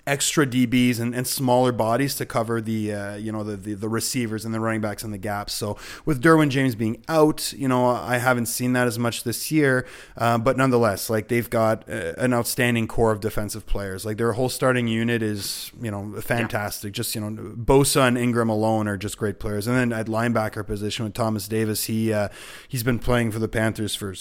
extra 0.05 0.45
DBs 0.45 0.99
and, 0.99 1.15
and 1.15 1.27
smaller 1.27 1.71
bodies 1.71 2.15
to 2.15 2.25
cover 2.25 2.61
the 2.61 2.93
uh, 2.93 3.15
you 3.15 3.31
know 3.31 3.43
the, 3.43 3.55
the 3.55 3.73
the 3.73 3.89
receivers 3.89 4.45
and 4.45 4.53
the 4.53 4.59
running 4.59 4.81
backs 4.81 5.03
and 5.03 5.13
the 5.13 5.17
gaps. 5.17 5.53
So 5.53 5.77
with 6.05 6.21
Derwin 6.21 6.49
James 6.49 6.75
being 6.75 7.03
out, 7.07 7.53
you 7.53 7.67
know 7.67 7.87
I 7.87 8.17
haven't 8.17 8.47
seen 8.47 8.73
that 8.73 8.87
as 8.87 8.99
much 8.99 9.23
this 9.23 9.51
year, 9.51 9.85
uh, 10.17 10.37
but 10.37 10.57
nonetheless, 10.57 11.09
like 11.09 11.27
they've 11.27 11.49
got 11.49 11.89
uh, 11.89 12.13
an 12.17 12.33
outstanding 12.33 12.87
core 12.87 13.11
of 13.11 13.19
defensive 13.19 13.65
players. 13.65 14.05
Like 14.05 14.17
their 14.17 14.33
whole 14.33 14.49
starting 14.49 14.87
unit 14.87 15.21
is 15.21 15.71
you 15.81 15.91
know 15.91 16.19
fantastic. 16.21 16.93
Just 16.93 17.15
you 17.15 17.21
know 17.21 17.55
Bosa 17.55 18.07
and 18.07 18.17
Ingram 18.17 18.49
alone 18.49 18.87
are 18.87 18.97
just 18.97 19.17
great 19.17 19.39
players. 19.39 19.67
And 19.67 19.75
then 19.77 19.93
at 19.93 20.07
linebacker 20.07 20.65
position 20.65 21.05
with 21.05 21.13
Thomas 21.13 21.47
Davis, 21.47 21.85
he 21.85 22.13
uh, 22.13 22.29
he's 22.67 22.83
been 22.83 22.99
playing 22.99 23.31
for 23.31 23.39
the 23.39 23.47
Panthers 23.47 23.95
for 23.95 24.13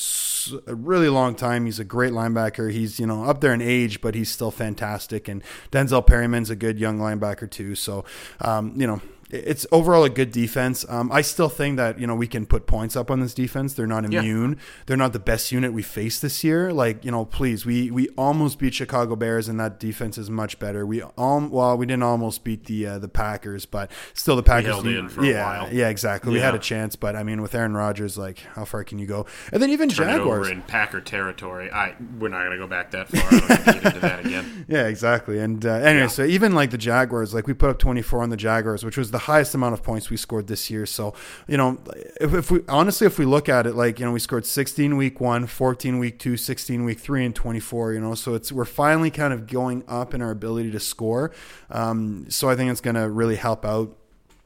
a 0.66 0.74
really 0.74 1.08
long 1.08 1.34
time. 1.34 1.66
He's 1.66 1.78
a 1.78 1.84
great 1.84 2.12
linebacker. 2.12 2.72
He's 2.72 2.98
you 2.98 3.06
know 3.06 3.24
up 3.24 3.40
there 3.40 3.54
in 3.54 3.60
age, 3.62 4.00
but 4.00 4.14
he's 4.14 4.30
still 4.30 4.50
fantastic. 4.50 5.28
And 5.28 5.42
Denzel 5.70 6.06
Perryman's 6.06 6.50
a 6.50 6.56
good 6.56 6.78
young 6.78 6.98
linebacker 6.98 7.50
too. 7.50 7.74
So 7.74 8.04
um, 8.40 8.72
you 8.76 8.86
know 8.86 9.00
it's 9.32 9.66
overall 9.72 10.04
a 10.04 10.10
good 10.10 10.30
defense. 10.30 10.84
Um, 10.88 11.10
I 11.10 11.22
still 11.22 11.48
think 11.48 11.76
that 11.78 11.98
you 11.98 12.06
know 12.06 12.14
we 12.14 12.26
can 12.26 12.46
put 12.46 12.66
points 12.66 12.94
up 12.96 13.10
on 13.10 13.20
this 13.20 13.34
defense. 13.34 13.74
They're 13.74 13.86
not 13.86 14.10
Yeah. 14.10 14.20
immune. 14.20 14.58
They're 14.86 14.96
not 14.96 15.12
the 15.12 15.18
best 15.18 15.50
unit 15.52 15.72
we 15.72 15.82
face 15.82 16.20
this 16.20 16.44
year. 16.44 16.72
Like 16.72 17.04
you 17.04 17.10
know, 17.10 17.24
please, 17.24 17.64
we 17.66 17.90
we 17.90 18.08
almost 18.18 18.58
beat 18.58 18.74
Chicago 18.74 19.16
Bears, 19.16 19.48
and 19.48 19.58
that 19.58 19.80
defense 19.80 20.18
is 20.18 20.28
much 20.30 20.58
better. 20.58 20.84
We 20.86 21.02
um, 21.16 21.50
well, 21.50 21.76
we 21.78 21.86
didn't 21.86 22.02
almost 22.02 22.44
beat 22.44 22.64
the 22.66 22.86
uh, 22.86 22.98
the 22.98 23.08
Packers, 23.08 23.64
but 23.66 23.90
still 24.14 24.36
the 24.36 24.42
Packers. 24.42 24.66
held 24.72 24.86
in 24.86 25.08
for 25.08 25.22
a 25.22 25.26
yeah, 25.26 25.44
while. 25.64 25.72
yeah, 25.72 25.88
exactly. 25.88 26.32
We 26.32 26.40
had 26.40 26.54
a 26.54 26.58
chance, 26.58 26.94
but 26.96 27.16
I 27.16 27.22
mean, 27.22 27.40
with 27.42 27.54
Aaron 27.54 27.74
Rodgers, 27.74 28.18
like 28.18 28.38
how 28.54 28.64
far 28.64 28.84
can 28.84 28.98
you 28.98 29.06
go? 29.06 29.26
And 29.52 29.62
then 29.62 29.70
even 29.70 29.88
turn 29.88 30.08
Jaguars. 30.08 30.48
in 30.48 30.62
Packer 30.62 31.00
territory. 31.00 31.70
I 31.70 31.94
we're 32.18 32.28
not 32.28 32.40
going 32.44 32.52
to 32.52 32.58
go 32.58 32.66
back 32.66 32.90
that 32.90 33.08
far. 33.08 33.22
I 33.22 33.30
don't 33.56 33.64
get 33.64 33.84
into 33.86 34.00
that 34.00 34.26
again. 34.26 34.48
Yeah, 34.68 34.86
exactly. 34.86 35.38
And 35.38 35.64
uh, 35.66 35.70
anyway, 35.74 36.08
so 36.08 36.24
even 36.24 36.54
like 36.54 36.70
the 36.70 36.78
Jaguars, 36.78 37.34
like 37.34 37.46
we 37.46 37.52
put 37.52 37.68
up 37.68 37.78
24 37.78 38.22
on 38.22 38.30
the 38.30 38.36
Jaguars, 38.36 38.84
which 38.84 38.96
was 38.96 39.10
the 39.10 39.18
highest 39.22 39.54
amount 39.54 39.74
of 39.74 39.82
points 39.82 40.10
we 40.10 40.16
scored 40.16 40.46
this 40.46 40.70
year. 40.70 40.86
So, 40.86 41.14
you 41.46 41.56
know, 41.56 41.78
if, 42.20 42.34
if 42.34 42.50
we 42.50 42.60
honestly, 42.68 43.06
if 43.06 43.18
we 43.18 43.24
look 43.24 43.48
at 43.48 43.66
it, 43.66 43.74
like, 43.74 43.98
you 43.98 44.06
know, 44.06 44.12
we 44.12 44.20
scored 44.20 44.46
16 44.46 44.96
week 44.96 45.20
one, 45.20 45.46
14 45.46 45.98
week 45.98 46.18
two, 46.18 46.36
16 46.36 46.84
week 46.84 47.00
three, 47.00 47.24
and 47.24 47.34
24, 47.34 47.94
you 47.94 48.00
know, 48.00 48.14
so 48.14 48.34
it's, 48.34 48.52
we're 48.52 48.64
finally 48.64 49.10
kind 49.10 49.32
of 49.32 49.46
going 49.46 49.84
up 49.88 50.14
in 50.14 50.22
our 50.22 50.30
ability 50.30 50.70
to 50.70 50.80
score. 50.80 51.32
Um, 51.70 52.26
so 52.28 52.48
I 52.48 52.56
think 52.56 52.70
it's 52.70 52.80
going 52.80 52.96
to 52.96 53.08
really 53.08 53.36
help 53.36 53.64
out 53.64 53.96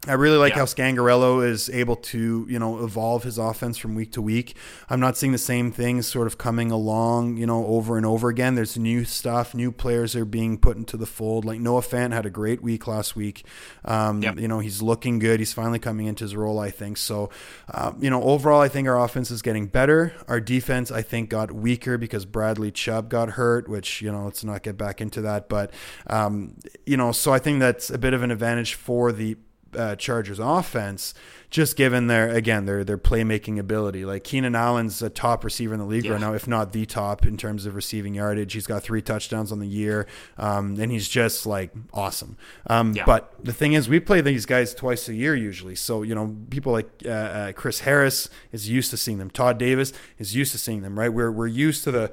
I 0.07 0.13
really 0.15 0.37
like 0.37 0.53
Yeah. 0.53 0.61
how 0.61 0.65
Scangarello 0.65 1.47
is 1.47 1.69
able 1.71 1.97
to, 1.97 2.47
you 2.49 2.59
know, 2.59 2.85
evolve 2.85 3.25
his 3.25 3.39
offense 3.39 3.77
from 3.77 3.95
week 3.95 4.13
to 4.13 4.23
week. 4.23 4.57
I'm 4.89 5.01
not 5.01 5.17
seeing 5.17 5.33
the 5.33 5.39
same 5.39 5.73
things 5.73 6.07
sort 6.07 6.27
of 6.27 6.39
coming 6.39 6.71
along, 6.71 7.37
you 7.37 7.47
know, 7.47 7.67
over 7.67 7.97
and 7.97 8.07
over 8.07 8.29
again. 8.29 8.55
There's 8.55 8.79
new 8.79 9.05
stuff, 9.05 9.55
new 9.55 9.73
players 9.73 10.15
are 10.15 10.25
being 10.25 10.59
put 10.59 10.77
into 10.77 10.97
the 10.97 11.07
fold. 11.07 11.45
Like 11.45 11.61
Noah 11.61 11.81
Fant 11.83 12.13
had 12.13 12.27
a 12.27 12.31
great 12.31 12.63
week 12.63 12.87
last 12.87 13.17
week. 13.17 13.45
Um, 13.85 14.23
Yep. 14.23 14.39
You 14.39 14.49
know, 14.49 14.61
he's 14.61 14.83
looking 14.83 15.19
good. 15.19 15.41
He's 15.41 15.53
finally 15.53 15.79
coming 15.79 16.07
into 16.07 16.25
his 16.25 16.35
role, 16.37 16.59
I 16.59 16.71
think. 16.71 16.97
So, 16.97 17.31
uh, 17.73 17.93
you 17.99 18.11
know, 18.11 18.23
overall, 18.23 18.61
I 18.61 18.69
think 18.69 18.87
our 18.89 19.03
offense 19.03 19.31
is 19.31 19.43
getting 19.43 19.67
better. 19.67 20.13
Our 20.29 20.41
defense, 20.41 20.91
I 20.91 21.03
think, 21.03 21.31
got 21.31 21.53
weaker 21.53 21.99
because 21.99 22.25
Bradley 22.25 22.71
Chubb 22.71 23.09
got 23.09 23.31
hurt, 23.31 23.69
which, 23.69 24.03
you 24.03 24.11
know, 24.13 24.25
let's 24.25 24.45
not 24.45 24.63
get 24.63 24.77
back 24.77 25.01
into 25.01 25.21
that. 25.23 25.49
But, 25.49 25.73
um, 26.07 26.55
you 26.85 26.97
know, 26.97 27.13
so 27.13 27.33
I 27.33 27.39
think 27.39 27.61
that's 27.61 27.91
a 27.91 27.99
bit 27.99 28.15
of 28.15 28.23
an 28.23 28.31
advantage 28.31 28.75
for 28.75 29.13
the 29.13 29.37
uh, 29.77 29.97
Chargers 29.97 30.39
offense, 30.39 31.15
just 31.51 31.77
given 31.77 32.07
their 32.07 32.29
again 32.31 32.65
their 32.67 32.83
their 32.85 32.99
playmaking 32.99 33.59
ability. 33.59 34.05
Like 34.05 34.25
Keenan 34.25 34.55
Allen's 34.55 35.03
a 35.03 35.09
top 35.11 35.45
receiver 35.45 35.75
in 35.75 35.81
the 35.81 35.87
league 35.87 36.05
Yeah. 36.05 36.13
right 36.13 36.21
now, 36.21 36.33
if 36.35 36.49
not 36.49 36.73
the 36.73 36.87
top 36.87 37.25
in 37.27 37.37
terms 37.37 37.67
of 37.67 37.75
receiving 37.75 38.15
yardage. 38.15 38.53
He's 38.53 38.67
got 38.67 38.83
three 38.83 39.03
touchdowns 39.03 39.53
on 39.53 39.59
the 39.59 39.67
year, 39.67 40.07
um, 40.39 40.79
and 40.81 40.91
he's 40.91 41.09
just 41.09 41.47
like 41.47 41.71
awesome. 41.93 42.37
Um, 42.69 42.95
Yeah. 42.95 43.05
But 43.05 43.33
the 43.43 43.53
thing 43.53 43.75
is, 43.75 43.89
we 43.89 44.01
play 44.01 44.21
these 44.21 44.47
guys 44.47 44.75
twice 44.75 45.09
a 45.09 45.15
year 45.15 45.35
usually. 45.35 45.75
So 45.77 46.03
you 46.03 46.15
know, 46.15 46.35
people 46.51 46.73
like 46.73 46.89
uh, 47.05 47.09
uh, 47.11 47.53
Chris 47.53 47.81
Harris 47.81 48.29
is 48.53 48.69
used 48.69 48.91
to 48.91 48.97
seeing 48.97 49.19
them. 49.19 49.31
Todd 49.31 49.59
Davis 49.59 49.93
is 50.19 50.35
used 50.35 50.53
to 50.53 50.59
seeing 50.59 50.83
them. 50.83 50.99
Right? 50.99 51.13
We're 51.13 51.31
we're 51.31 51.47
used 51.47 51.85
to 51.85 51.91
the 51.91 52.13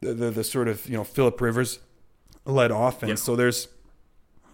the, 0.00 0.12
the, 0.12 0.30
the 0.30 0.44
sort 0.44 0.68
of 0.68 0.86
you 0.88 0.96
know 0.96 1.04
Philip 1.04 1.40
Rivers 1.40 1.78
led 2.44 2.70
offense. 2.70 3.08
Yep. 3.08 3.18
So 3.18 3.34
there's 3.36 3.68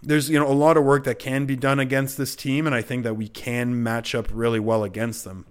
there's 0.02 0.28
you 0.28 0.38
know 0.38 0.48
a 0.48 0.52
lot 0.52 0.76
of 0.76 0.84
work 0.84 1.04
that 1.04 1.18
can 1.18 1.46
be 1.46 1.56
done 1.56 1.78
against 1.78 2.18
this 2.18 2.34
team, 2.34 2.66
and 2.66 2.74
I 2.74 2.82
think 2.82 3.04
that 3.04 3.14
we 3.14 3.28
can 3.28 3.82
match 3.82 4.14
up 4.14 4.28
really 4.32 4.60
well 4.60 4.84
against 4.84 5.24
them. 5.24 5.46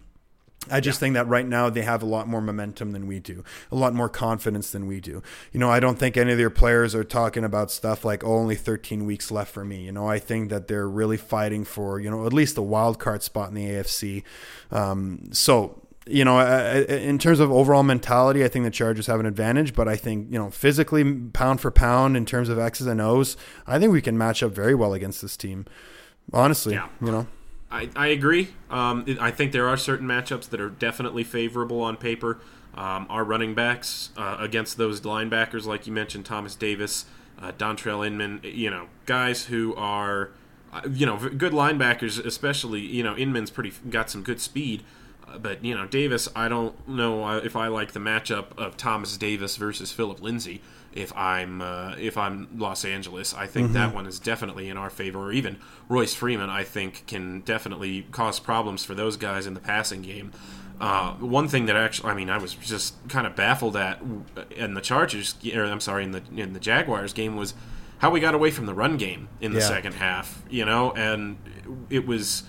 I 0.70 0.80
just 0.80 1.00
think 1.00 1.16
that 1.16 1.28
right 1.28 1.48
now 1.48 1.72
they 1.72 1.82
have 1.82 2.04
a 2.04 2.06
lot 2.06 2.28
more 2.28 2.42
momentum 2.42 2.92
than 2.92 3.08
we 3.08 3.20
do, 3.20 3.44
a 3.72 3.76
lot 3.76 3.96
more 3.96 4.10
confidence 4.10 4.70
than 4.72 4.86
we 4.86 5.00
do. 5.00 5.24
You 5.52 5.60
know, 5.60 5.72
I 5.72 5.80
don't 5.80 5.98
think 5.98 6.18
any 6.18 6.34
of 6.34 6.38
their 6.38 6.52
players 6.52 6.94
are 6.94 7.04
talking 7.04 7.44
about 7.44 7.72
stuff 7.72 8.06
like 8.06 8.24
oh, 8.24 8.36
only 8.36 8.56
13 8.56 9.06
weeks 9.06 9.32
left 9.32 9.52
for 9.52 9.66
me. 9.66 9.86
You 9.86 9.92
know, 9.92 10.08
I 10.08 10.20
think 10.20 10.50
that 10.50 10.68
they're 10.68 10.88
really 10.88 11.18
fighting 11.18 11.64
for 11.66 12.00
you 12.00 12.12
know 12.12 12.26
at 12.26 12.34
least 12.34 12.58
a 12.58 12.62
wild 12.62 13.00
card 13.00 13.24
spot 13.24 13.50
in 13.50 13.56
the 13.56 13.66
AFC. 13.66 14.24
Um, 14.70 15.30
so 15.32 15.82
you 16.12 16.26
know, 16.26 16.40
uh, 16.40 16.84
in 16.90 17.18
terms 17.18 17.40
of 17.40 17.52
overall 17.52 17.84
mentality, 17.84 18.44
I 18.44 18.48
think 18.48 18.66
the 18.66 18.72
Chargers 18.72 19.08
have 19.08 19.20
an 19.20 19.26
advantage. 19.26 19.74
But 19.74 19.88
I 19.88 19.96
think 19.96 20.32
you 20.32 20.38
know, 20.38 20.50
physically, 20.50 21.04
pound 21.34 21.62
for 21.62 21.72
pound, 21.72 22.16
in 22.18 22.26
terms 22.26 22.50
of 22.50 22.60
X's 22.60 22.88
and 22.88 23.02
O's, 23.02 23.38
I 23.66 23.80
think 23.80 23.92
we 23.92 24.02
can 24.02 24.18
match 24.18 24.44
up 24.44 24.52
very 24.52 24.76
well 24.76 24.94
against 24.94 25.22
this 25.22 25.38
team. 25.38 25.66
Honestly, 26.34 26.74
Yeah. 26.76 26.88
you 27.02 27.12
know. 27.12 27.28
I, 27.72 27.90
I 27.96 28.08
agree. 28.08 28.50
Um, 28.70 29.06
I 29.20 29.32
think 29.32 29.54
there 29.54 29.68
are 29.68 29.78
certain 29.78 30.06
matchups 30.08 30.50
that 30.50 30.60
are 30.60 30.70
definitely 30.70 31.24
favorable 31.24 31.82
on 31.82 31.96
paper. 31.96 32.40
Um, 32.76 33.06
our 33.10 33.24
running 33.24 33.54
backs 33.54 34.10
uh, 34.18 34.38
against 34.40 34.78
those 34.78 35.02
linebackers, 35.02 35.66
like 35.66 35.88
you 35.88 35.94
mentioned, 35.94 36.26
Thomas 36.26 36.54
Davis, 36.56 37.06
uh, 37.42 37.52
Dontrelle 37.54 38.06
Inman, 38.06 38.42
you 38.44 38.70
know, 38.70 38.88
guys 39.06 39.46
who 39.46 39.74
are, 39.76 40.32
uh, 40.74 40.82
you 40.90 41.06
know, 41.06 41.18
good 41.18 41.54
linebackers, 41.54 42.24
especially, 42.26 42.82
you 42.82 43.04
know, 43.04 43.16
Inman's 43.16 43.50
pretty 43.50 43.74
got 43.90 44.10
some 44.10 44.22
good 44.22 44.40
speed. 44.42 44.84
Uh, 45.34 45.38
but 45.38 45.64
you 45.64 45.76
know 45.76 45.86
Davis, 45.86 46.28
I 46.36 46.48
don't 46.50 46.88
know 46.88 47.24
uh, 47.24 47.38
if 47.38 47.56
I 47.56 47.68
like 47.68 47.92
the 47.94 48.00
matchup 48.00 48.58
of 48.58 48.78
Thomas 48.78 49.18
Davis 49.18 49.58
versus 49.58 49.92
Philip 49.92 50.22
Lindsay. 50.22 50.62
If 50.94 51.16
I'm 51.16 51.62
uh, 51.62 51.96
if 51.98 52.18
I'm 52.18 52.50
Los 52.58 52.84
Angeles, 52.84 53.34
I 53.34 53.48
think 53.48 53.72
that 53.74 53.94
one 53.96 54.06
is 54.06 54.20
definitely 54.20 54.68
in 54.68 54.76
our 54.78 54.90
favor. 54.90 55.20
Or 55.20 55.32
even 55.32 55.58
Royce 55.88 56.14
Freeman, 56.14 56.50
I 56.50 56.64
think 56.66 57.06
can 57.08 57.42
definitely 57.42 58.08
cause 58.12 58.40
problems 58.42 58.84
for 58.84 58.94
those 58.94 59.16
guys 59.16 59.48
in 59.48 59.54
the 59.54 59.62
passing 59.62 60.02
game. 60.02 60.32
Uh, 60.82 61.14
one 61.14 61.48
thing 61.48 61.68
that 61.68 61.76
actually, 61.78 62.10
I 62.10 62.16
mean, 62.16 62.30
I 62.30 62.40
was 62.40 62.56
just 62.56 62.96
kind 63.08 63.26
of 63.26 63.36
baffled 63.36 63.78
at 63.78 64.02
in 64.50 64.74
the 64.74 64.82
Chargers, 64.82 65.36
or 65.56 65.64
I'm 65.64 65.80
sorry, 65.80 66.04
in 66.04 66.12
the 66.12 66.24
in 66.36 66.52
the 66.54 66.60
Jaguars 66.60 67.14
game 67.14 67.38
was 67.38 67.54
how 68.00 68.10
we 68.10 68.20
got 68.20 68.34
away 68.34 68.52
from 68.52 68.66
the 68.66 68.74
run 68.74 68.98
game 68.98 69.30
in 69.40 69.54
the 69.54 69.60
Yeah. 69.60 69.68
second 69.68 69.94
half. 69.94 70.42
You 70.50 70.66
know, 70.66 70.92
and 70.94 71.38
it 71.90 72.06
was 72.06 72.44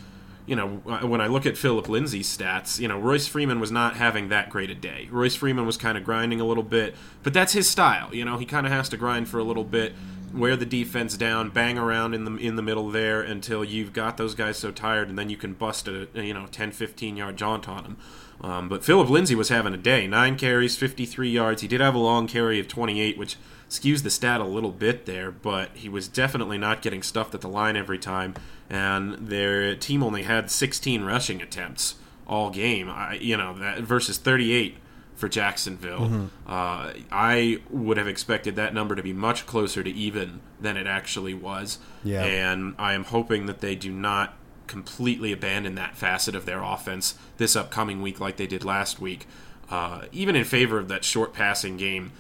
you 0.47 0.57
know, 0.57 0.69
when 0.69 1.21
I 1.21 1.29
look 1.29 1.47
at 1.47 1.57
Philip 1.57 1.89
Lindsay's 1.89 2.37
stats, 2.37 2.81
you 2.81 2.89
know, 2.89 2.99
Royce 2.99 3.29
Freeman 3.29 3.61
was 3.61 3.71
not 3.71 3.97
having 3.97 4.29
that 4.31 4.51
great 4.51 4.71
a 4.71 4.75
day. 4.75 5.09
Royce 5.11 5.37
Freeman 5.37 5.67
was 5.67 5.77
kind 5.77 5.97
of 5.97 6.05
grinding 6.05 6.41
a 6.41 6.45
little 6.45 6.65
bit, 6.65 6.97
but 7.23 7.33
that's 7.33 7.53
his 7.53 7.69
style. 7.69 8.13
You 8.15 8.25
know, 8.25 8.39
he 8.39 8.45
kind 8.45 8.67
of 8.67 8.73
has 8.73 8.89
to 8.89 8.97
grind 8.97 9.29
for 9.29 9.39
a 9.39 9.45
little 9.45 9.63
bit, 9.63 9.95
wear 10.35 10.57
the 10.57 10.67
defense 10.67 11.17
down, 11.17 11.51
bang 11.51 11.79
around 11.79 12.15
in 12.15 12.25
the 12.25 12.37
in 12.37 12.57
the 12.57 12.63
middle 12.63 12.91
there 12.91 13.23
until 13.23 13.65
you've 13.65 13.93
got 13.93 14.17
those 14.17 14.35
guys 14.35 14.57
so 14.57 14.73
tired, 14.73 15.09
and 15.09 15.17
then 15.19 15.31
you 15.31 15.37
can 15.37 15.53
bust 15.53 15.87
a 15.87 16.09
you 16.15 16.35
know 16.35 16.47
10, 16.51 16.73
15 16.73 17.17
yard 17.17 17.37
jaunt 17.37 17.69
on 17.69 17.85
them. 17.85 17.97
Um, 18.41 18.69
but 18.69 18.85
Philip 18.85 19.09
Lindsay 19.09 19.37
was 19.37 19.51
having 19.51 19.73
a 19.73 19.77
day. 19.77 20.09
Nine 20.09 20.37
carries, 20.37 20.77
53 20.77 21.31
yards. 21.31 21.63
He 21.63 21.69
did 21.69 21.81
have 21.81 21.95
a 21.95 21.99
long 21.99 22.27
carry 22.27 22.59
of 22.59 22.67
28, 22.67 23.17
which 23.17 23.37
skews 23.73 24.03
the 24.03 24.11
stat 24.11 24.41
a 24.41 24.45
little 24.45 24.71
bit 24.71 25.07
there, 25.07 25.31
but 25.31 25.71
he 25.75 25.89
was 25.89 26.07
definitely 26.07 26.59
not 26.59 26.83
getting 26.83 27.03
stuffed 27.03 27.35
at 27.35 27.41
the 27.41 27.49
line 27.49 27.75
every 27.75 27.99
time. 27.99 28.35
And 28.69 29.15
their 29.15 29.75
team 29.75 30.03
only 30.03 30.25
had 30.25 30.51
16 30.51 31.03
rushing 31.03 31.41
attempts 31.41 31.97
all 32.27 32.51
game. 32.51 32.91
I, 32.91 33.15
you 33.15 33.37
know 33.37 33.59
that 33.59 33.81
versus 33.81 34.19
38 34.19 34.77
for 35.15 35.29
Jacksonville. 35.29 36.29
Uh, 36.47 36.93
I 37.11 37.61
would 37.71 37.97
have 37.97 38.09
expected 38.09 38.57
that 38.57 38.75
number 38.75 38.95
to 38.95 39.03
be 39.03 39.13
much 39.13 39.47
closer 39.47 39.83
to 39.83 39.91
even 39.91 40.41
than 40.61 40.77
it 40.77 40.87
actually 40.87 41.35
was. 41.35 41.79
Yeah. 42.05 42.25
And 42.25 42.75
I 42.79 42.93
am 42.93 43.05
hoping 43.05 43.47
that 43.47 43.61
they 43.61 43.75
do 43.75 43.91
not 43.93 44.35
completely 44.67 45.33
abandon 45.33 45.75
that 45.77 45.97
facet 45.97 46.35
of 46.35 46.45
their 46.47 46.63
offense 46.63 47.15
this 47.37 47.55
upcoming 47.55 48.01
week 48.03 48.21
like 48.21 48.37
they 48.37 48.47
did 48.47 48.65
last 48.65 49.01
week. 49.01 49.27
Uh, 49.71 50.03
even 50.13 50.37
in 50.37 50.45
favor 50.45 50.79
of 50.79 50.89
that 50.89 51.05
short 51.05 51.33
passing 51.33 51.77
game, 51.77 52.13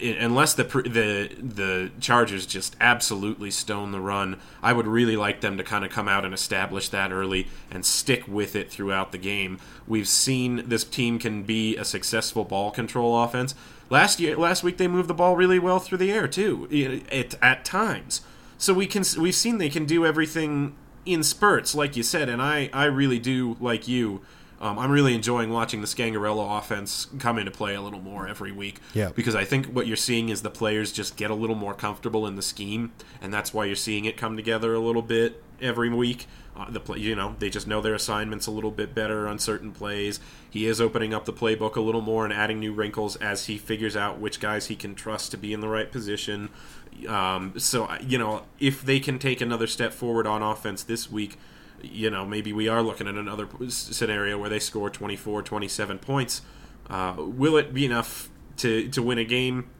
unless 0.00 0.54
the 0.54 0.64
the 0.64 1.30
the 1.42 1.90
Chargers 2.00 2.46
just 2.46 2.76
absolutely 2.80 3.50
stone 3.50 3.92
the 3.92 4.00
run, 4.00 4.38
I 4.62 4.72
would 4.72 4.86
really 4.86 5.16
like 5.16 5.40
them 5.40 5.56
to 5.58 5.64
kind 5.64 5.84
of 5.84 5.90
come 5.90 6.08
out 6.08 6.24
and 6.24 6.34
establish 6.34 6.88
that 6.90 7.12
early 7.12 7.48
and 7.70 7.84
stick 7.84 8.26
with 8.28 8.54
it 8.56 8.70
throughout 8.70 9.12
the 9.12 9.18
game. 9.18 9.58
We've 9.86 10.08
seen 10.08 10.68
this 10.68 10.84
team 10.84 11.18
can 11.18 11.42
be 11.44 11.76
a 11.76 11.84
successful 11.84 12.44
ball 12.44 12.70
control 12.70 13.22
offense. 13.22 13.54
Last 13.88 14.18
year, 14.20 14.36
last 14.36 14.62
week 14.64 14.78
they 14.78 14.88
moved 14.88 15.08
the 15.08 15.14
ball 15.14 15.36
really 15.36 15.58
well 15.58 15.78
through 15.78 15.98
the 15.98 16.12
air 16.12 16.26
too, 16.26 16.68
i- 16.72 17.14
at, 17.14 17.34
at 17.40 17.64
times. 17.64 18.20
So 18.58 18.74
we 18.74 18.86
can 18.86 19.04
we've 19.18 19.34
seen 19.34 19.58
they 19.58 19.68
can 19.70 19.84
do 19.84 20.04
everything 20.04 20.74
in 21.04 21.22
spurts, 21.22 21.74
like 21.74 21.96
you 21.96 22.02
said, 22.02 22.28
and 22.28 22.42
I 22.42 22.68
I 22.72 22.84
really 22.86 23.18
do 23.18 23.56
like 23.60 23.86
you. 23.86 24.22
Um, 24.60 24.78
I'm 24.78 24.90
really 24.90 25.14
enjoying 25.14 25.50
watching 25.50 25.80
the 25.80 25.86
Scangarello 25.86 26.58
offense 26.58 27.08
come 27.18 27.38
into 27.38 27.50
play 27.50 27.74
a 27.74 27.82
little 27.82 28.00
more 28.00 28.26
every 28.26 28.52
week. 28.52 28.80
Yeah. 28.94 29.10
Because 29.14 29.34
I 29.34 29.44
think 29.44 29.66
what 29.66 29.86
you're 29.86 29.96
seeing 29.96 30.30
is 30.30 30.42
the 30.42 30.50
players 30.50 30.92
just 30.92 31.16
get 31.16 31.30
a 31.30 31.34
little 31.34 31.56
more 31.56 31.74
comfortable 31.74 32.26
in 32.26 32.36
the 32.36 32.42
scheme, 32.42 32.92
and 33.20 33.32
that's 33.32 33.52
why 33.52 33.66
you're 33.66 33.76
seeing 33.76 34.04
it 34.06 34.16
come 34.16 34.36
together 34.36 34.74
a 34.74 34.80
little 34.80 35.02
bit 35.02 35.42
every 35.60 35.90
week. 35.90 36.26
Uh, 36.56 36.70
the 36.70 36.80
play, 36.80 36.98
you 36.98 37.14
know, 37.14 37.36
they 37.38 37.50
just 37.50 37.66
know 37.66 37.82
their 37.82 37.94
assignments 37.94 38.46
a 38.46 38.50
little 38.50 38.70
bit 38.70 38.94
better 38.94 39.28
on 39.28 39.38
certain 39.38 39.72
plays. 39.72 40.20
He 40.48 40.66
is 40.66 40.80
opening 40.80 41.12
up 41.12 41.26
the 41.26 41.32
playbook 41.32 41.76
a 41.76 41.82
little 41.82 42.00
more 42.00 42.24
and 42.24 42.32
adding 42.32 42.58
new 42.58 42.72
wrinkles 42.72 43.16
as 43.16 43.44
he 43.44 43.58
figures 43.58 43.94
out 43.94 44.18
which 44.18 44.40
guys 44.40 44.68
he 44.68 44.76
can 44.76 44.94
trust 44.94 45.30
to 45.32 45.36
be 45.36 45.52
in 45.52 45.60
the 45.60 45.68
right 45.68 45.92
position. 45.92 46.48
Um, 47.06 47.52
so 47.58 47.94
you 48.00 48.16
know, 48.16 48.44
if 48.58 48.82
they 48.82 49.00
can 49.00 49.18
take 49.18 49.42
another 49.42 49.66
step 49.66 49.92
forward 49.92 50.26
on 50.26 50.42
offense 50.42 50.82
this 50.82 51.10
week, 51.10 51.38
you 51.82 52.10
know, 52.10 52.24
maybe 52.24 52.52
we 52.52 52.68
are 52.68 52.82
looking 52.82 53.06
at 53.08 53.14
another 53.14 53.48
scenario 53.68 54.38
where 54.38 54.48
they 54.50 54.58
score 54.58 54.90
24, 54.90 55.42
27 55.42 55.98
points. 55.98 56.42
Uh, 56.88 57.14
will 57.18 57.56
it 57.56 57.74
be 57.74 57.84
enough 57.84 58.28
to 58.58 58.88
to 58.88 59.02
win 59.02 59.18
a 59.18 59.24
game? 59.24 59.70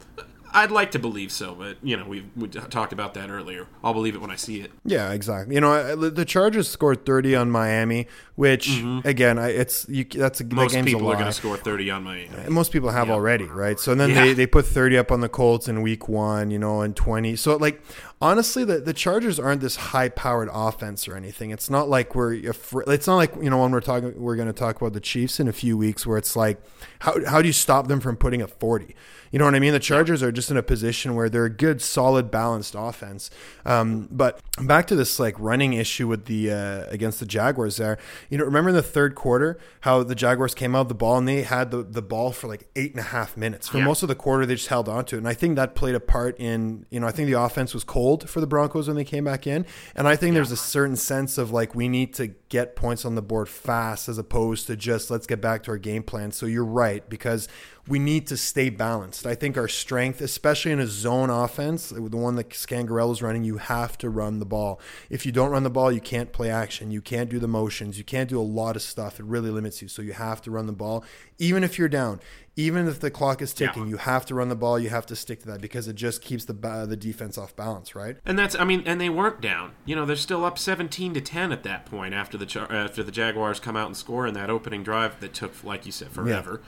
I'd 0.53 0.71
like 0.71 0.91
to 0.91 0.99
believe 0.99 1.31
so, 1.31 1.53
but 1.55 1.77
you 1.83 1.97
know, 1.97 2.05
we 2.07 2.25
we 2.35 2.47
talked 2.47 2.93
about 2.93 3.13
that 3.15 3.29
earlier. 3.29 3.67
I'll 3.83 3.93
believe 3.93 4.15
it 4.15 4.21
when 4.21 4.31
I 4.31 4.37
see 4.37 4.61
it. 4.61 4.71
Yeah, 4.85 5.11
exactly. 5.11 5.55
You 5.55 5.61
know, 5.61 5.73
I- 5.73 6.09
the 6.09 6.25
Chargers 6.25 6.69
scored 6.69 7.05
30 7.05 7.35
on 7.35 7.51
Miami, 7.51 8.07
which 8.37 8.83
again, 9.03 9.39
I, 9.39 9.49
it's 9.49 9.85
you, 9.89 10.03
that's 10.05 10.39
a 10.39 10.43
that 10.43 10.49
Mm-hmm. 10.49 10.55
Most 10.55 10.73
game's 10.73 10.85
people 10.85 11.09
are 11.09 11.15
going 11.15 11.25
to 11.25 11.31
score 11.33 11.57
30 11.57 11.89
on 11.91 12.03
Miami. 12.03 12.29
And 12.45 12.53
most 12.53 12.71
people 12.71 12.91
have 12.91 13.07
Yeah. 13.07 13.15
already, 13.15 13.45
right? 13.45 13.79
So 13.79 13.95
then 13.95 14.11
Yeah. 14.11 14.25
they, 14.25 14.33
they 14.33 14.47
put 14.47 14.65
30 14.67 14.95
up 14.99 15.11
on 15.11 15.21
the 15.21 15.27
Colts 15.27 15.67
in 15.67 15.81
week 15.81 16.07
one, 16.07 16.51
you 16.51 16.59
know, 16.59 16.81
and 16.81 16.95
20. 16.95 17.35
So, 17.35 17.55
like, 17.57 17.81
honestly, 18.21 18.63
the, 18.63 18.77
the 18.79 18.93
Chargers 18.93 19.39
aren't 19.39 19.61
this 19.61 19.75
high 19.75 20.09
powered 20.09 20.49
offense 20.53 21.07
or 21.07 21.15
anything. 21.15 21.49
It's 21.49 21.67
not 21.69 21.89
like 21.89 22.13
we're, 22.13 22.33
it's 22.35 23.07
not 23.07 23.15
like, 23.15 23.33
you 23.41 23.49
know, 23.49 23.59
when 23.63 23.71
we're 23.71 23.81
talking, 23.81 24.13
we're 24.21 24.35
going 24.35 24.47
to 24.47 24.53
talk 24.53 24.79
about 24.79 24.93
the 24.93 24.99
Chiefs 25.01 25.39
in 25.39 25.47
a 25.47 25.53
few 25.53 25.75
weeks 25.75 26.05
where 26.05 26.19
it's 26.19 26.35
like, 26.35 26.61
how, 26.99 27.25
how 27.25 27.41
do 27.41 27.47
you 27.47 27.53
stop 27.53 27.87
them 27.87 27.99
from 27.99 28.15
putting 28.17 28.43
up 28.43 28.51
40? 28.59 28.95
You 29.29 29.39
know 29.39 29.45
what 29.45 29.55
I 29.55 29.59
mean? 29.59 29.73
The 29.73 29.79
Chargers 29.79 30.23
are 30.23 30.31
just 30.31 30.49
in 30.51 30.55
a 30.55 30.63
position 30.63 31.13
where 31.13 31.27
they're 31.27 31.43
a 31.45 31.49
good, 31.49 31.81
solid, 31.81 32.31
balanced 32.31 32.75
offense. 32.77 33.29
Um, 33.65 34.07
but 34.09 34.39
back 34.61 34.87
to 34.87 34.95
this 34.95 35.19
like 35.19 35.35
running 35.37 35.73
issue 35.73 36.07
with 36.07 36.25
the 36.25 36.49
uh, 36.51 36.85
against 36.87 37.19
the 37.19 37.25
Jaguars 37.25 37.75
there. 37.75 37.97
You 38.29 38.37
know, 38.37 38.45
remember 38.45 38.69
in 38.69 38.75
the 38.75 38.81
third 38.81 39.15
quarter 39.15 39.57
how 39.81 40.03
the 40.03 40.15
Jaguars 40.15 40.53
came 40.55 40.75
out 40.75 40.81
of 40.81 40.87
the 40.89 40.95
ball 40.95 41.17
and 41.17 41.27
they 41.27 41.43
had 41.43 41.71
the, 41.71 41.83
the 41.83 42.01
ball 42.01 42.31
for 42.31 42.47
like 42.47 42.67
eight 42.75 42.91
and 42.91 42.99
a 42.99 43.03
half 43.03 43.35
minutes. 43.37 43.67
For 43.67 43.77
Yeah. 43.79 43.85
most 43.85 44.01
of 44.01 44.07
the 44.09 44.15
quarter, 44.15 44.45
they 44.45 44.55
just 44.55 44.67
held 44.69 44.87
on 44.87 45.05
to 45.05 45.15
it, 45.15 45.19
and 45.19 45.27
I 45.27 45.33
think 45.33 45.55
that 45.57 45.75
played 45.75 45.95
a 45.95 45.99
part 45.99 46.39
in 46.39 46.85
you 46.89 46.99
know 46.99 47.07
I 47.07 47.11
think 47.11 47.27
the 47.27 47.39
offense 47.41 47.73
was 47.73 47.83
cold 47.83 47.97
cold 47.97 48.29
for 48.29 48.39
the 48.39 48.45
Broncos 48.47 48.87
when 48.87 48.95
they 48.95 49.03
came 49.03 49.23
back 49.23 49.47
in. 49.47 49.65
And 49.95 50.07
I 50.07 50.15
think 50.15 50.35
there's 50.35 50.51
a 50.51 50.55
certain 50.55 50.95
sense 50.95 51.39
of 51.39 51.49
like 51.49 51.73
we 51.73 51.89
need 51.89 52.13
to 52.13 52.27
get 52.49 52.75
points 52.75 53.05
on 53.05 53.15
the 53.15 53.23
board 53.23 53.49
fast 53.49 54.07
as 54.07 54.19
opposed 54.19 54.67
to 54.67 54.75
just 54.75 55.09
let's 55.09 55.25
get 55.25 55.41
back 55.41 55.63
to 55.63 55.71
our 55.71 55.79
game 55.79 56.03
plan. 56.03 56.31
So 56.31 56.45
you're 56.45 56.63
right 56.63 57.07
because 57.09 57.47
we 57.87 57.99
need 57.99 58.27
to 58.27 58.37
stay 58.37 58.69
balanced. 58.69 59.25
I 59.25 59.35
think 59.35 59.57
our 59.57 59.67
strength, 59.67 60.19
especially 60.21 60.71
in 60.71 60.79
a 60.79 60.87
zone 60.87 61.29
offense, 61.29 61.89
the 61.89 62.01
one 62.01 62.35
that 62.35 62.49
Scangarello's 62.49 63.21
running, 63.21 63.43
you 63.43 63.57
have 63.57 63.97
to 63.99 64.09
run 64.09 64.39
the 64.39 64.45
ball. 64.45 64.79
If 65.09 65.25
you 65.25 65.31
don't 65.31 65.51
run 65.51 65.63
the 65.63 65.69
ball, 65.69 65.91
you 65.91 66.01
can't 66.01 66.33
play 66.33 66.49
action. 66.49 66.91
You 66.91 67.01
can't 67.01 67.29
do 67.29 67.39
the 67.39 67.47
motions. 67.47 67.97
You 67.97 68.03
can't 68.03 68.29
do 68.29 68.39
a 68.39 68.43
lot 68.43 68.75
of 68.75 68.81
stuff. 68.81 69.19
It 69.19 69.25
really 69.25 69.49
limits 69.49 69.81
you. 69.81 69.87
So 69.87 70.01
you 70.01 70.13
have 70.13 70.41
to 70.43 70.51
run 70.51 70.65
the 70.67 70.73
ball, 70.73 71.03
even 71.37 71.63
if 71.63 71.77
you're 71.79 71.87
down. 71.89 72.19
Even 72.59 72.87
if 72.87 72.99
the 72.99 73.11
clock 73.11 73.39
is 73.43 73.53
ticking, 73.53 73.83
Yeah. 73.83 73.89
you 73.89 73.97
have 73.97 74.25
to 74.25 74.33
run 74.33 74.49
the 74.49 74.55
ball. 74.55 74.79
You 74.79 74.89
have 74.89 75.05
to 75.05 75.15
stick 75.15 75.41
to 75.41 75.47
that 75.49 75.61
because 75.61 75.87
it 75.87 75.95
just 75.95 76.23
keeps 76.23 76.45
the 76.45 76.53
the 76.87 76.97
defense 76.97 77.37
off 77.37 77.55
balance, 77.55 77.93
right? 77.93 78.17
And 78.25 78.37
that's, 78.37 78.55
I 78.55 78.63
mean, 78.63 78.81
and 78.87 78.99
they 78.99 79.09
weren't 79.09 79.41
down. 79.41 79.73
You 79.85 79.95
know, 79.95 80.07
they're 80.07 80.15
still 80.15 80.43
up 80.43 80.57
17 80.57 81.13
to 81.13 81.21
10 81.21 81.51
at 81.51 81.61
that 81.61 81.85
point 81.85 82.15
after 82.15 82.35
the 82.35 82.67
after 82.71 83.03
the 83.03 83.11
Jaguars 83.11 83.59
come 83.59 83.77
out 83.77 83.85
and 83.85 83.95
score 83.95 84.25
in 84.25 84.33
that 84.33 84.49
opening 84.49 84.81
drive 84.81 85.19
that 85.19 85.35
took, 85.35 85.63
like 85.63 85.85
you 85.85 85.91
said, 85.91 86.09
forever. 86.09 86.61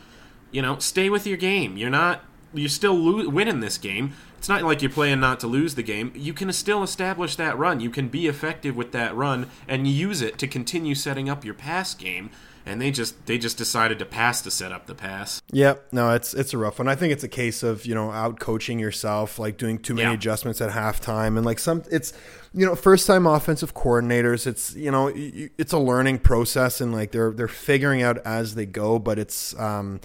You 0.51 0.61
know, 0.61 0.79
stay 0.79 1.09
with 1.09 1.27
your 1.27 1.37
game. 1.37 1.77
You're 1.77 1.89
not, 1.89 2.23
you're 2.53 2.69
still 2.69 2.93
lo- 2.95 3.29
winning 3.29 3.59
this 3.59 3.77
game. 3.77 4.13
It's 4.37 4.47
not 4.49 4.63
like 4.63 4.81
you're 4.81 4.89
playing 4.91 5.19
not 5.19 5.39
to 5.41 5.47
lose 5.47 5.75
the 5.75 5.83
game. 5.83 6.11
You 6.15 6.33
can 6.33 6.51
still 6.53 6.81
establish 6.81 7.35
that 7.35 7.57
run. 7.57 7.81
You 7.81 7.89
can 7.89 8.07
be 8.07 8.27
effective 8.27 8.75
with 8.75 8.93
that 8.93 9.13
run 9.15 9.47
and 9.67 9.85
use 9.85 10.21
it 10.21 10.37
to 10.39 10.47
continue 10.47 10.95
setting 10.95 11.29
up 11.29 11.43
your 11.43 11.53
pass 11.53 11.93
game. 11.93 12.29
And 12.65 12.79
they 12.81 12.91
just 12.91 13.25
they 13.25 13.37
just 13.39 13.57
decided 13.57 13.97
to 13.99 14.05
pass 14.05 14.41
to 14.43 14.51
set 14.51 14.71
up 14.71 14.85
the 14.85 14.93
pass. 14.93 15.41
Yep. 15.51 15.87
No, 15.91 16.11
it's 16.11 16.33
it's 16.35 16.53
a 16.53 16.57
rough 16.57 16.77
one. 16.77 16.87
I 16.87 16.93
think 16.93 17.11
it's 17.11 17.23
a 17.23 17.27
case 17.29 17.63
of 17.63 17.85
you 17.85 17.95
know 17.95 18.11
out 18.11 18.39
coaching 18.39 18.77
yourself, 18.79 19.39
like 19.39 19.57
doing 19.57 19.79
too 19.79 19.95
many 19.95 20.09
Yeah. 20.09 20.13
adjustments 20.13 20.61
at 20.61 20.69
halftime, 20.71 21.35
and 21.35 21.45
like 21.45 21.57
some 21.57 21.83
it's 21.89 22.13
you 22.53 22.65
know 22.65 22.75
first 22.75 23.07
time 23.07 23.25
offensive 23.25 23.73
coordinators. 23.73 24.45
It's 24.45 24.75
you 24.75 24.91
know 24.91 25.11
it's 25.15 25.73
a 25.73 25.79
learning 25.79 26.19
process, 26.19 26.79
and 26.79 26.93
like 26.93 27.11
they're 27.11 27.31
they're 27.31 27.47
figuring 27.47 28.03
out 28.03 28.19
as 28.19 28.53
they 28.55 28.67
go. 28.67 28.99
But 28.99 29.17
it's 29.17 29.57
um 29.59 29.99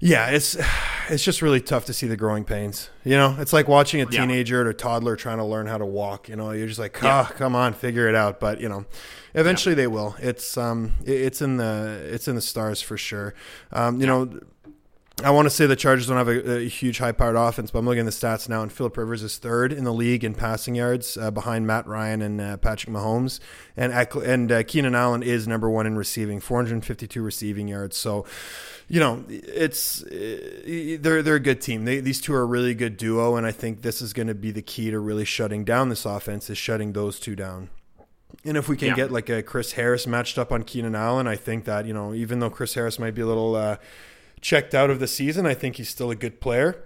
yeah, 0.00 0.30
it's 0.30 0.56
it's 1.08 1.22
just 1.24 1.42
really 1.42 1.60
tough 1.60 1.84
to 1.86 1.92
see 1.92 2.06
the 2.06 2.16
growing 2.16 2.44
pains. 2.44 2.90
You 3.04 3.16
know, 3.16 3.36
it's 3.38 3.52
like 3.52 3.68
watching 3.68 4.00
a 4.00 4.04
Yeah. 4.10 4.20
teenager 4.20 4.62
or 4.62 4.68
a 4.70 4.74
toddler 4.74 5.16
trying 5.16 5.38
to 5.38 5.44
learn 5.44 5.66
how 5.66 5.78
to 5.78 5.86
walk. 5.86 6.28
You 6.28 6.36
know, 6.36 6.50
you're 6.52 6.66
just 6.68 6.78
like, 6.78 6.98
Yeah. 7.02 7.26
ah, 7.28 7.32
come 7.36 7.54
on, 7.54 7.74
figure 7.74 8.08
it 8.08 8.14
out. 8.14 8.40
But 8.40 8.60
you 8.60 8.68
know, 8.68 8.84
eventually 9.34 9.74
they 9.74 9.86
will. 9.86 10.16
It's 10.18 10.56
um, 10.56 10.94
it's 11.04 11.40
in 11.42 11.56
the 11.58 12.00
it's 12.10 12.28
in 12.28 12.34
the 12.34 12.40
stars 12.42 12.80
for 12.82 12.96
sure. 12.96 13.34
Um, 13.72 14.00
you 14.00 14.06
know. 14.06 14.40
I 15.22 15.30
want 15.30 15.46
to 15.46 15.50
say 15.50 15.66
the 15.66 15.76
Chargers 15.76 16.06
don't 16.06 16.16
have 16.16 16.28
a, 16.28 16.58
a 16.60 16.68
huge 16.68 16.98
high-powered 16.98 17.36
offense, 17.36 17.70
but 17.70 17.80
I'm 17.80 17.84
looking 17.86 18.00
at 18.00 18.04
the 18.06 18.10
stats 18.10 18.48
now, 18.48 18.62
and 18.62 18.72
Philip 18.72 18.96
Rivers 18.96 19.22
is 19.22 19.38
third 19.38 19.72
in 19.72 19.84
the 19.84 19.92
league 19.92 20.24
in 20.24 20.34
passing 20.34 20.74
yards, 20.74 21.16
uh, 21.16 21.30
behind 21.30 21.66
Matt 21.66 21.86
Ryan 21.86 22.22
and 22.22 22.40
uh, 22.40 22.56
Patrick 22.56 22.92
Mahomes, 22.94 23.40
and 23.76 23.92
and 23.92 24.50
uh, 24.52 24.62
Keenan 24.62 24.94
Allen 24.94 25.22
is 25.22 25.46
number 25.46 25.68
one 25.68 25.86
in 25.86 25.96
receiving, 25.96 26.40
452 26.40 27.22
receiving 27.22 27.68
yards. 27.68 27.96
So, 27.96 28.24
you 28.88 29.00
know, 29.00 29.24
it's 29.28 30.02
uh, 30.04 30.96
they're 31.00 31.22
they're 31.22 31.34
a 31.36 31.40
good 31.40 31.60
team. 31.60 31.84
They, 31.84 32.00
these 32.00 32.20
two 32.20 32.32
are 32.34 32.42
a 32.42 32.46
really 32.46 32.74
good 32.74 32.96
duo, 32.96 33.36
and 33.36 33.46
I 33.46 33.52
think 33.52 33.82
this 33.82 34.00
is 34.00 34.12
going 34.12 34.28
to 34.28 34.34
be 34.34 34.50
the 34.50 34.62
key 34.62 34.90
to 34.90 34.98
really 34.98 35.24
shutting 35.24 35.64
down 35.64 35.88
this 35.90 36.04
offense 36.04 36.48
is 36.50 36.58
shutting 36.58 36.92
those 36.92 37.20
two 37.20 37.36
down. 37.36 37.68
And 38.44 38.56
if 38.56 38.68
we 38.68 38.76
can 38.76 38.88
Yeah. 38.88 38.94
get 38.96 39.10
like 39.12 39.28
a 39.28 39.42
Chris 39.42 39.72
Harris 39.72 40.06
matched 40.06 40.38
up 40.38 40.50
on 40.52 40.62
Keenan 40.62 40.94
Allen, 40.94 41.26
I 41.26 41.36
think 41.36 41.64
that 41.66 41.84
you 41.84 41.92
know, 41.92 42.14
even 42.14 42.38
though 42.40 42.48
Chris 42.48 42.74
Harris 42.74 42.98
might 42.98 43.14
be 43.14 43.20
a 43.22 43.26
little 43.26 43.54
uh, 43.56 43.76
checked 44.40 44.74
out 44.74 44.90
of 44.90 45.00
the 45.00 45.06
season, 45.06 45.46
I 45.46 45.54
think 45.54 45.76
he's 45.76 45.88
still 45.88 46.10
a 46.10 46.14
good 46.16 46.40
player, 46.40 46.82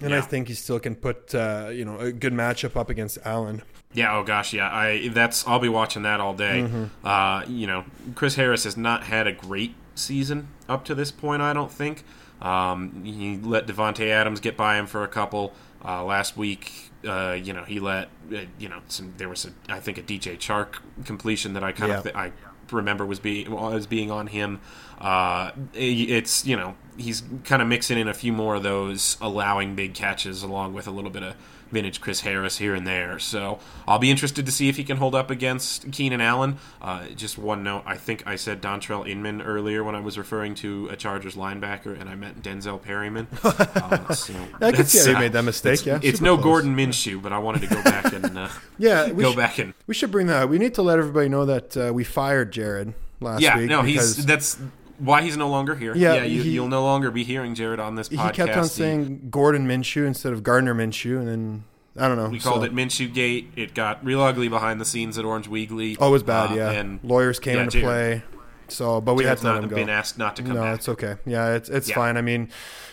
and 0.00 0.14
I 0.14 0.20
think 0.20 0.48
he 0.48 0.54
still 0.54 0.80
can 0.80 0.94
put 0.94 1.34
uh, 1.34 1.68
you 1.72 1.84
know 1.84 1.98
a 1.98 2.12
good 2.12 2.32
matchup 2.32 2.76
up 2.76 2.90
against 2.90 3.18
Allen. 3.24 3.62
Yeah. 3.92 4.16
Oh 4.16 4.24
gosh. 4.24 4.52
Yeah. 4.52 4.68
I 4.74 5.08
that's 5.08 5.46
I'll 5.46 5.60
be 5.60 5.68
watching 5.68 6.02
that 6.02 6.20
all 6.20 6.34
day. 6.34 6.62
Mm-hmm. 6.66 7.06
Uh, 7.06 7.44
you 7.46 7.66
know, 7.66 7.84
Chris 8.14 8.34
Harris 8.34 8.64
has 8.64 8.76
not 8.76 9.04
had 9.04 9.26
a 9.26 9.32
great 9.32 9.74
season 9.94 10.48
up 10.68 10.84
to 10.86 10.94
this 10.94 11.10
point. 11.12 11.42
I 11.42 11.52
don't 11.52 11.70
think. 11.70 12.04
Um, 12.42 13.04
he 13.04 13.36
let 13.38 13.66
Davante 13.66 14.08
Adams 14.08 14.40
get 14.40 14.56
by 14.56 14.76
him 14.78 14.86
for 14.86 15.04
a 15.04 15.08
couple 15.08 15.52
uh, 15.84 16.04
last 16.04 16.36
week. 16.36 16.90
Uh, 17.06 17.38
you 17.40 17.52
know, 17.52 17.62
he 17.64 17.78
let 17.78 18.08
uh, 18.34 18.40
you 18.58 18.68
know 18.68 18.80
some. 18.88 19.14
There 19.16 19.28
was 19.28 19.44
a 19.44 19.50
I 19.72 19.78
think 19.78 19.96
a 19.98 20.02
DJ 20.02 20.36
Chark 20.38 20.78
completion 21.04 21.52
that 21.54 21.62
I 21.62 21.70
kind 21.72 21.92
Yeah. 21.92 21.98
of 22.00 22.06
I 22.16 22.32
remember 22.70 23.04
was 23.06 23.18
being 23.18 23.50
was 23.50 23.86
being 23.86 24.10
on 24.10 24.28
him. 24.28 24.60
Uh, 24.98 25.50
it's 25.74 26.46
you 26.46 26.56
know 26.56 26.74
he's 26.96 27.22
kind 27.44 27.60
of 27.60 27.68
mixing 27.68 27.98
in 27.98 28.08
a 28.08 28.14
few 28.14 28.32
more 28.32 28.54
of 28.54 28.62
those, 28.62 29.16
allowing 29.20 29.74
big 29.74 29.94
catches 29.94 30.42
along 30.42 30.74
with 30.74 30.86
a 30.86 30.90
little 30.90 31.10
bit 31.10 31.22
of 31.22 31.34
vintage 31.74 32.00
Chris 32.00 32.20
Harris 32.22 32.56
here 32.56 32.74
and 32.74 32.86
there. 32.86 33.18
So 33.18 33.58
I'll 33.86 33.98
be 33.98 34.10
interested 34.10 34.46
to 34.46 34.52
see 34.52 34.70
if 34.70 34.76
he 34.78 34.84
can 34.84 34.96
hold 34.96 35.14
up 35.14 35.30
against 35.30 35.92
Keenan 35.92 36.22
Allen. 36.22 36.56
Uh, 36.80 37.08
just 37.08 37.36
one 37.36 37.62
note: 37.62 37.82
I 37.84 37.96
think 37.98 38.26
I 38.26 38.36
said 38.36 38.62
Dontrelle 38.62 39.06
Inman 39.06 39.42
earlier 39.42 39.84
when 39.84 39.94
I 39.94 40.00
was 40.00 40.16
referring 40.16 40.54
to 40.56 40.88
a 40.90 40.96
Chargers 40.96 41.34
linebacker, 41.34 42.00
and 42.00 42.08
I 42.08 42.14
meant 42.14 42.42
Denzel 42.42 42.80
Perryman. 42.80 43.26
Uh, 43.84 44.14
so 44.14 44.34
I 44.60 44.72
could 44.72 44.86
see 44.88 44.98
how 44.98 45.04
that's, 45.06 45.18
made 45.20 45.32
that 45.32 45.42
mistake, 45.42 45.74
It's, 45.74 45.86
yeah, 45.86 45.98
it's 46.02 46.20
no 46.20 46.34
close. 46.36 46.44
Gordon 46.44 46.76
Minshew, 46.76 47.20
but 47.20 47.32
I 47.32 47.38
wanted 47.38 47.62
to 47.62 47.66
go 47.68 47.82
back 47.82 48.12
and 48.12 48.38
uh, 48.38 48.48
Yeah, 48.78 49.10
we 49.12 49.22
go 49.22 49.30
should- 49.30 49.36
back 49.36 49.58
and 49.58 49.74
We 49.86 49.94
should 49.94 50.10
bring 50.10 50.26
that. 50.28 50.44
up. 50.44 50.50
We 50.50 50.58
need 50.58 50.74
to 50.74 50.82
let 50.82 50.98
everybody 50.98 51.28
know 51.28 51.44
that 51.44 51.76
uh, 51.76 51.92
we 51.92 52.04
fired 52.04 52.52
Jared 52.52 52.94
last 53.20 53.42
yeah, 53.42 53.58
week. 53.58 53.68
no, 53.68 53.82
because 53.82 54.16
he's 54.16 54.26
that's 54.26 54.58
why 55.04 55.22
he's 55.22 55.36
no 55.36 55.48
longer 55.48 55.74
here. 55.74 55.94
Yeah, 55.96 56.14
Yeah, 56.14 56.24
you, 56.24 56.42
you'll 56.42 56.68
no 56.68 56.82
longer 56.82 57.10
be 57.10 57.24
hearing 57.24 57.54
Jared 57.54 57.80
on 57.80 57.94
this 57.94 58.08
podcast. 58.08 58.26
he 58.26 58.32
kept 58.32 58.56
on 58.56 58.64
saying 58.66 59.28
Gordon 59.30 59.66
Minshew 59.66 60.06
instead 60.06 60.32
of 60.32 60.42
Gardner 60.42 60.74
Minshew, 60.74 61.18
and 61.18 61.28
then 61.28 61.64
I 61.96 62.08
don't 62.08 62.16
know. 62.16 62.28
We 62.28 62.40
called 62.40 62.60
so- 62.62 62.64
it 62.64 62.74
Minshew 62.74 63.12
Gate. 63.12 63.50
It 63.56 63.74
got 63.74 64.04
real 64.04 64.20
ugly 64.20 64.48
behind 64.48 64.80
the 64.80 64.84
scenes 64.84 65.16
at 65.18 65.24
Orange 65.24 65.48
Weekly. 65.48 65.96
Oh, 66.00 66.08
it 66.08 66.12
was 66.12 66.22
bad. 66.22 66.52
Uh, 66.52 66.54
yeah, 66.54 66.70
and 66.72 67.00
lawyers 67.04 67.38
came 67.38 67.56
yeah, 67.56 67.62
into 67.64 67.80
Jared- 67.80 68.22
play. 68.22 68.22
So, 68.66 69.00
but 69.02 69.12
we 69.14 69.24
Jared's 69.24 69.42
had 69.42 69.48
to 69.48 69.52
let 69.52 69.54
not 69.56 69.64
him 69.64 69.70
go. 69.70 69.76
been 69.76 69.90
asked 69.90 70.16
not 70.18 70.36
to 70.36 70.42
come 70.42 70.54
no, 70.54 70.62
back. 70.62 70.76
it's 70.76 70.88
okay. 70.88 71.16
Yeah, 71.26 71.54
it's 71.54 71.68
it's 71.68 71.88
Yeah. 71.90 71.94
fine. 71.96 72.16
I 72.16 72.22
mean, 72.22 72.48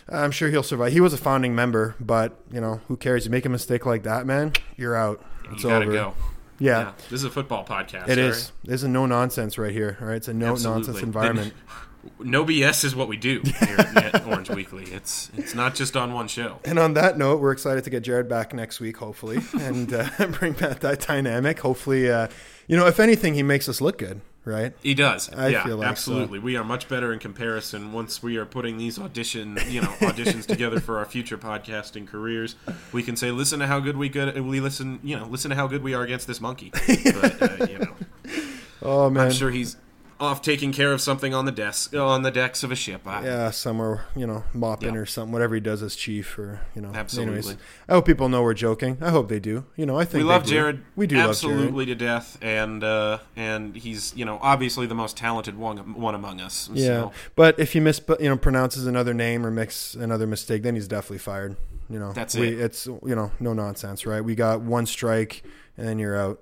I'm 0.09 0.31
sure 0.31 0.49
he'll 0.49 0.63
survive. 0.63 0.91
He 0.91 0.99
was 0.99 1.13
a 1.13 1.17
founding 1.17 1.55
member, 1.55 1.95
but 1.99 2.37
you 2.51 2.59
know, 2.59 2.81
who 2.89 2.97
cares? 2.97 3.23
You 3.23 3.31
make 3.31 3.45
a 3.45 3.49
mistake 3.49 3.85
like 3.85 4.03
that, 4.03 4.25
man, 4.25 4.51
you're 4.75 4.97
out. 4.97 5.23
It's 5.51 5.63
you 5.63 5.69
gotta 5.69 5.85
over. 5.85 5.93
go. 5.93 6.13
Yeah, 6.59 6.79
Yeah, 6.79 6.91
this 7.09 7.21
is 7.21 7.23
a 7.23 7.29
football 7.31 7.65
podcast. 7.65 8.09
it 8.09 8.19
all 8.19 8.25
is. 8.25 8.51
There's 8.65 8.83
a 8.83 8.89
no 8.89 9.05
nonsense 9.05 9.57
right 9.57 9.71
here. 9.71 9.97
All 10.01 10.07
right, 10.07 10.17
it's 10.17 10.27
a 10.27 10.33
no 10.33 10.51
Absolutely. 10.51 10.79
nonsense 10.87 11.03
environment. 11.03 11.53
No 12.19 12.45
BS 12.45 12.83
is 12.83 12.95
what 12.95 13.07
we 13.07 13.17
do 13.17 13.41
here 13.43 13.77
at 13.79 14.25
Orange 14.27 14.49
Weekly. 14.49 14.85
It's 14.85 15.31
it's 15.37 15.53
not 15.53 15.75
just 15.75 15.95
on 15.95 16.13
one 16.13 16.27
show. 16.27 16.59
And 16.65 16.79
on 16.79 16.93
that 16.95 17.17
note, 17.17 17.41
we're 17.41 17.51
excited 17.51 17.83
to 17.83 17.89
get 17.89 18.03
Jared 18.03 18.27
back 18.27 18.53
next 18.53 18.79
week, 18.79 18.97
hopefully, 18.97 19.39
and 19.59 19.93
uh, 19.93 20.09
bring 20.39 20.53
back 20.53 20.79
that 20.79 20.99
dynamic. 21.01 21.59
Hopefully, 21.59 22.11
uh, 22.11 22.27
you 22.67 22.77
know, 22.77 22.87
if 22.87 22.99
anything, 22.99 23.33
he 23.33 23.43
makes 23.43 23.69
us 23.69 23.81
look 23.81 23.97
good, 23.97 24.21
right? 24.45 24.73
He 24.81 24.93
does. 24.93 25.31
I 25.31 25.49
yeah, 25.49 25.63
feel 25.63 25.77
like 25.77 25.85
so. 25.85 25.91
absolutely. 25.91 26.39
We 26.39 26.55
are 26.55 26.63
much 26.63 26.87
better 26.87 27.13
in 27.13 27.19
comparison 27.19 27.93
once 27.93 28.23
we 28.23 28.37
are 28.37 28.45
putting 28.45 28.77
these 28.77 28.97
audition, 28.97 29.59
you 29.67 29.81
know, 29.81 29.89
auditions 29.99 30.45
together 30.45 30.79
for 30.79 30.97
our 30.97 31.05
future 31.05 31.37
podcasting 31.37 32.07
careers. 32.07 32.55
We 32.91 33.03
can 33.03 33.15
say, 33.15 33.31
listen 33.31 33.59
to 33.59 33.67
how 33.67 33.79
good 33.79 33.97
we 33.97 34.09
good 34.09 34.39
we 34.39 34.59
listen, 34.59 34.99
you 35.03 35.17
know, 35.17 35.25
listen 35.25 35.49
to 35.49 35.55
how 35.55 35.67
good 35.67 35.83
we 35.83 35.93
are 35.93 36.03
against 36.03 36.27
this 36.27 36.41
monkey. 36.41 36.71
But 36.71 37.41
uh, 37.41 37.65
you 37.65 37.79
know, 37.79 37.93
Oh 38.81 39.09
man, 39.09 39.27
I'm 39.27 39.31
sure 39.31 39.51
he's 39.51 39.77
off 40.21 40.41
taking 40.41 40.71
care 40.71 40.93
of 40.93 41.01
something 41.01 41.33
on 41.33 41.45
the 41.45 41.51
desk 41.51 41.95
on 41.95 42.21
the 42.21 42.31
decks 42.31 42.63
of 42.63 42.71
a 42.71 42.75
ship. 42.75 43.07
I, 43.07 43.23
yeah, 43.25 43.51
somewhere, 43.51 44.05
you 44.15 44.27
know, 44.27 44.43
mopping 44.53 44.93
Yeah. 44.93 45.01
or 45.01 45.05
something, 45.05 45.31
whatever 45.33 45.55
he 45.55 45.61
does 45.61 45.81
as 45.81 45.95
chief, 45.95 46.37
or 46.37 46.61
you 46.75 46.81
know. 46.81 46.91
Absolutely. 46.93 47.37
Anyways, 47.37 47.57
I 47.89 47.93
hope 47.93 48.05
people 48.05 48.29
know 48.29 48.43
we're 48.43 48.53
joking. 48.53 48.97
I 49.01 49.09
hope 49.09 49.29
they 49.29 49.39
do. 49.39 49.65
You 49.75 49.85
know, 49.85 49.97
I 49.97 50.05
think 50.05 50.23
we 50.23 50.29
love 50.29 50.43
do. 50.43 50.51
Jared. 50.51 50.83
We 50.95 51.07
do 51.07 51.17
absolutely 51.17 51.85
to 51.87 51.95
death, 51.95 52.37
and 52.41 52.83
uh, 52.83 53.19
and 53.35 53.75
he's 53.75 54.15
you 54.15 54.25
know 54.25 54.39
obviously 54.41 54.85
the 54.87 54.95
most 54.95 55.17
talented 55.17 55.57
one 55.57 55.95
one 55.95 56.15
among 56.15 56.39
us. 56.39 56.69
Yeah, 56.73 56.85
So, 56.87 57.11
but 57.35 57.59
if 57.59 57.73
he 57.73 57.79
mis 57.79 57.99
you 58.19 58.29
know 58.29 58.37
pronounces 58.37 58.85
another 58.85 59.13
name 59.13 59.45
or 59.45 59.51
makes 59.51 59.95
another 59.95 60.27
mistake, 60.27 60.63
then 60.63 60.75
he's 60.75 60.87
definitely 60.87 61.19
fired. 61.19 61.55
You 61.89 61.99
know, 61.99 62.13
That's 62.13 62.35
we, 62.35 62.47
it. 62.49 62.59
It's 62.59 62.85
you 62.85 63.15
know 63.15 63.31
no 63.39 63.53
nonsense, 63.53 64.05
right? 64.05 64.23
We 64.23 64.35
got 64.35 64.61
one 64.61 64.85
strike 64.85 65.43
and 65.77 65.87
then 65.87 65.99
you're 65.99 66.17
out. 66.17 66.39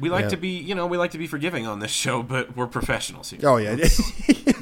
We 0.00 0.08
like 0.10 0.24
Yeah. 0.24 0.28
to 0.30 0.36
be 0.36 0.48
you 0.48 0.74
know 0.74 0.86
we 0.86 0.96
like 0.96 1.10
to 1.12 1.18
be 1.18 1.26
forgiving 1.26 1.66
on 1.66 1.78
this 1.80 1.90
show, 1.90 2.22
but 2.22 2.56
we're 2.56 2.66
professionals 2.66 3.30
here. 3.30 3.40
Oh 3.44 3.56
yeah, 3.58 3.76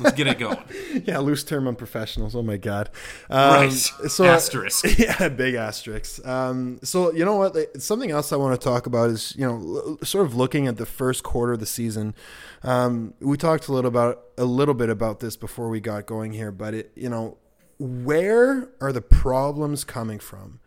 Let's 0.00 0.14
get 0.16 0.26
it 0.26 0.38
going. 0.38 0.58
yeah. 1.04 1.18
Loose 1.18 1.42
term 1.44 1.66
on 1.66 1.74
professionals. 1.76 2.34
Oh 2.36 2.42
my 2.42 2.56
god. 2.56 2.90
Um, 3.30 3.50
Right. 3.54 3.72
So 3.72 4.24
Asterisk. 4.24 4.84
Yeah, 4.98 5.28
big 5.28 5.54
asterisk. 5.54 6.24
Um, 6.26 6.78
so 6.82 7.12
you 7.12 7.24
know 7.24 7.36
what? 7.36 7.80
Something 7.82 8.10
else 8.10 8.32
I 8.32 8.36
want 8.36 8.60
to 8.60 8.64
talk 8.64 8.86
about 8.86 9.10
is 9.10 9.34
you 9.36 9.46
know 9.46 9.98
sort 10.02 10.26
of 10.26 10.34
looking 10.34 10.66
at 10.66 10.76
the 10.76 10.86
first 10.86 11.22
quarter 11.24 11.52
of 11.54 11.60
the 11.60 11.66
season. 11.66 12.14
Um, 12.62 13.14
we 13.20 13.36
talked 13.36 13.68
a 13.68 13.72
little 13.72 13.88
about 13.88 14.22
a 14.36 14.44
little 14.44 14.74
bit 14.74 14.88
about 14.90 15.20
this 15.20 15.36
before 15.36 15.68
we 15.68 15.80
got 15.80 16.06
going 16.06 16.32
here, 16.32 16.50
but 16.52 16.74
it 16.74 16.92
you 16.94 17.08
know 17.08 17.38
where 17.78 18.68
are 18.80 18.92
the 18.92 19.00
problems 19.00 19.84
coming 19.84 20.18
from? 20.18 20.60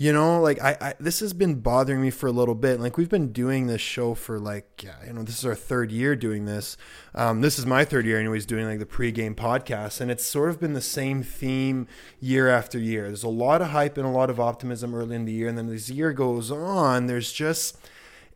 You 0.00 0.12
know, 0.12 0.40
like 0.40 0.62
I, 0.62 0.76
I 0.80 0.94
this 1.00 1.18
has 1.18 1.32
been 1.32 1.56
bothering 1.56 2.00
me 2.00 2.10
for 2.10 2.28
a 2.28 2.32
little 2.32 2.54
bit. 2.54 2.78
Like 2.78 2.96
we've 2.96 3.08
been 3.08 3.32
doing 3.32 3.66
this 3.66 3.80
show 3.80 4.14
for 4.14 4.38
like 4.38 4.84
yeah, 4.84 4.94
you 5.04 5.12
know, 5.12 5.24
this 5.24 5.38
is 5.38 5.44
our 5.44 5.56
third 5.56 5.90
year 5.90 6.14
doing 6.14 6.44
this. 6.44 6.76
Um, 7.16 7.40
this 7.40 7.58
is 7.58 7.66
my 7.66 7.84
third 7.84 8.06
year, 8.06 8.20
anyways, 8.20 8.46
doing 8.46 8.66
like 8.66 8.78
the 8.78 8.86
pregame 8.86 9.34
podcast, 9.34 10.00
and 10.00 10.08
it's 10.08 10.24
sort 10.24 10.50
of 10.50 10.60
been 10.60 10.74
the 10.74 10.80
same 10.80 11.24
theme 11.24 11.88
year 12.20 12.48
after 12.48 12.78
year. 12.78 13.08
There's 13.08 13.24
a 13.24 13.28
lot 13.28 13.60
of 13.60 13.70
hype 13.70 13.98
and 13.98 14.06
a 14.06 14.10
lot 14.10 14.30
of 14.30 14.38
optimism 14.38 14.94
early 14.94 15.16
in 15.16 15.24
the 15.24 15.32
year, 15.32 15.48
and 15.48 15.58
then 15.58 15.68
as 15.68 15.88
the 15.88 15.94
year 15.94 16.12
goes 16.12 16.52
on, 16.52 17.06
there's 17.06 17.32
just 17.32 17.76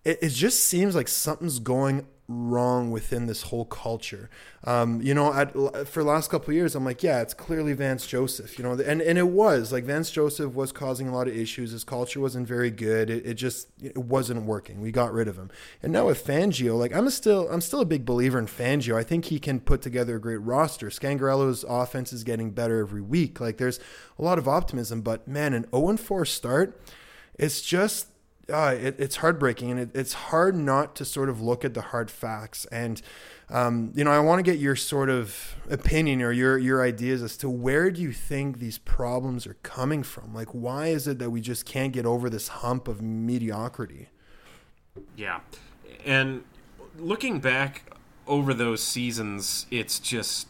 it, 0.05 0.19
it 0.21 0.31
just 0.31 0.65
seems 0.65 0.97
like 0.97 1.07
something's 1.07 1.61
going 1.61 2.09
wrong 2.29 2.91
within 2.91 3.27
this 3.27 3.43
whole 3.43 3.65
culture. 3.65 4.31
Um, 4.65 5.03
you 5.03 5.13
know, 5.13 5.35
at, 5.35 5.53
for 5.89 6.03
the 6.03 6.09
last 6.09 6.31
couple 6.31 6.55
years, 6.55 6.75
I'm 6.75 6.85
like, 6.85 7.03
yeah, 7.03 7.21
it's 7.21 7.35
clearly 7.35 7.73
Vance 7.73 8.07
Joseph. 8.07 8.59
You 8.59 8.65
know, 8.65 8.73
and 8.73 9.03
and 9.03 9.19
it 9.19 9.29
was 9.29 9.73
like 9.73 9.85
Vance 9.85 10.11
Joseph 10.11 10.55
was 10.55 10.73
causing 10.73 11.09
a 11.09 11.15
lot 11.15 11.29
of 11.29 11.37
issues. 11.37 11.73
His 11.73 11.85
culture 11.85 12.21
wasn't 12.21 12.47
very 12.47 12.71
good. 12.71 13.11
It, 13.11 13.27
it 13.27 13.35
just 13.35 13.69
it 13.83 13.99
wasn't 13.99 14.45
working. 14.45 14.81
We 14.81 14.93
got 14.93 15.13
rid 15.13 15.29
of 15.29 15.37
him. 15.37 15.51
And 15.83 15.93
now 15.93 16.07
with 16.07 16.25
Fangio, 16.25 16.79
like 16.79 16.95
I'm 16.95 17.11
still 17.11 17.49
I'm 17.51 17.61
still 17.61 17.81
a 17.81 17.87
big 17.87 18.05
believer 18.05 18.39
in 18.39 18.47
Fangio. 18.47 18.97
I 18.97 19.03
think 19.03 19.27
he 19.27 19.39
can 19.39 19.61
put 19.61 19.83
together 19.83 20.17
a 20.17 20.21
great 20.21 20.41
roster. 20.41 20.89
Scangarello's 20.89 21.65
offense 21.69 22.13
is 22.13 22.25
getting 22.25 22.53
better 22.53 22.81
every 22.81 23.03
week. 23.03 23.41
Like 23.41 23.59
there's 23.59 23.81
a 24.19 24.23
lot 24.23 24.39
of 24.39 24.47
optimism, 24.47 25.03
but 25.03 25.27
man, 25.27 25.55
an 25.55 25.67
0 25.75 25.97
4 25.97 26.25
start, 26.25 26.81
it's 27.35 27.61
just 27.61 28.09
uh, 28.51 28.75
it, 28.79 28.97
it's 28.99 29.17
heartbreaking 29.17 29.71
and 29.71 29.81
it, 29.81 29.91
it's 29.95 30.13
hard 30.13 30.57
not 30.57 30.95
to 30.97 31.05
sort 31.05 31.29
of 31.29 31.41
look 31.41 31.65
at 31.65 31.75
the 31.75 31.81
hard 31.81 32.11
facts. 32.11 32.67
And 32.67 33.01
um, 33.51 33.93
you 33.95 34.03
know 34.03 34.11
i 34.11 34.19
want 34.19 34.39
to 34.39 34.43
get 34.43 34.59
your 34.59 34.75
sort 34.75 35.11
of 35.11 35.57
opinion 35.69 36.23
or 36.23 36.33
your 36.33 36.57
your 36.57 36.83
ideas 36.83 37.23
as 37.23 37.37
to 37.37 37.51
where 37.51 37.91
do 37.91 38.01
you 38.01 38.11
think 38.11 38.59
these 38.59 38.79
problems 38.79 39.47
are 39.47 39.57
coming 39.63 40.03
from? 40.03 40.35
Like 40.35 40.49
why 40.49 40.89
is 40.89 41.07
it 41.07 41.19
that 41.19 41.31
we 41.31 41.41
just 41.41 41.67
can't 41.67 41.93
get 41.93 42.07
over 42.07 42.31
this 42.31 42.49
hump 42.49 42.89
of 42.89 43.03
mediocrity? 43.03 44.09
Yeah. 45.17 45.41
And 46.05 46.45
looking 46.99 47.41
back 47.41 47.91
over 48.27 48.55
those 48.55 48.83
seasons 48.83 49.67
it's 49.71 49.99
just 49.99 50.47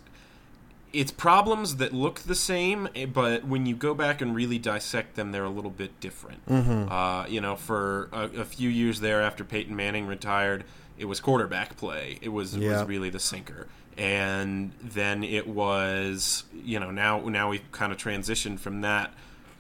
it's 0.93 1.11
problems 1.11 1.77
that 1.77 1.93
look 1.93 2.21
the 2.21 2.35
same, 2.35 2.89
eh, 2.95 3.07
but 3.07 3.45
when 3.45 3.67
you 3.67 3.75
go 3.75 3.95
back 3.95 4.21
and 4.21 4.35
really 4.35 4.59
dissect 4.59 5.17
them, 5.17 5.33
they're 5.33 5.45
a 5.45 5.51
little 5.51 5.71
bit 5.71 5.99
different. 6.01 6.47
Mm-hmm. 6.47 6.93
Uh, 6.93 7.27
you 7.27 7.41
know, 7.41 7.57
for 7.57 8.09
a, 8.13 8.25
a, 8.41 8.45
few 8.45 8.69
years 8.69 9.01
there 9.01 9.23
after 9.23 9.45
Peyton 9.45 9.75
Manning 9.75 10.07
retired, 10.07 10.65
it 10.99 11.07
was 11.07 11.21
quarterback 11.21 11.77
play. 11.77 12.19
It 12.21 12.29
was 12.29 12.57
Yeah. 12.57 12.73
was 12.73 12.85
really 12.85 13.11
the 13.11 13.21
sinker, 13.21 13.67
and 13.97 14.73
then 14.83 15.25
it 15.25 15.47
was 15.47 16.45
you 16.53 16.79
know 16.79 16.91
now 16.91 17.21
now 17.21 17.51
we've 17.51 17.73
kind 17.73 17.93
of 17.93 17.99
transitioned 17.99 18.61
from 18.61 18.83
that 18.83 19.13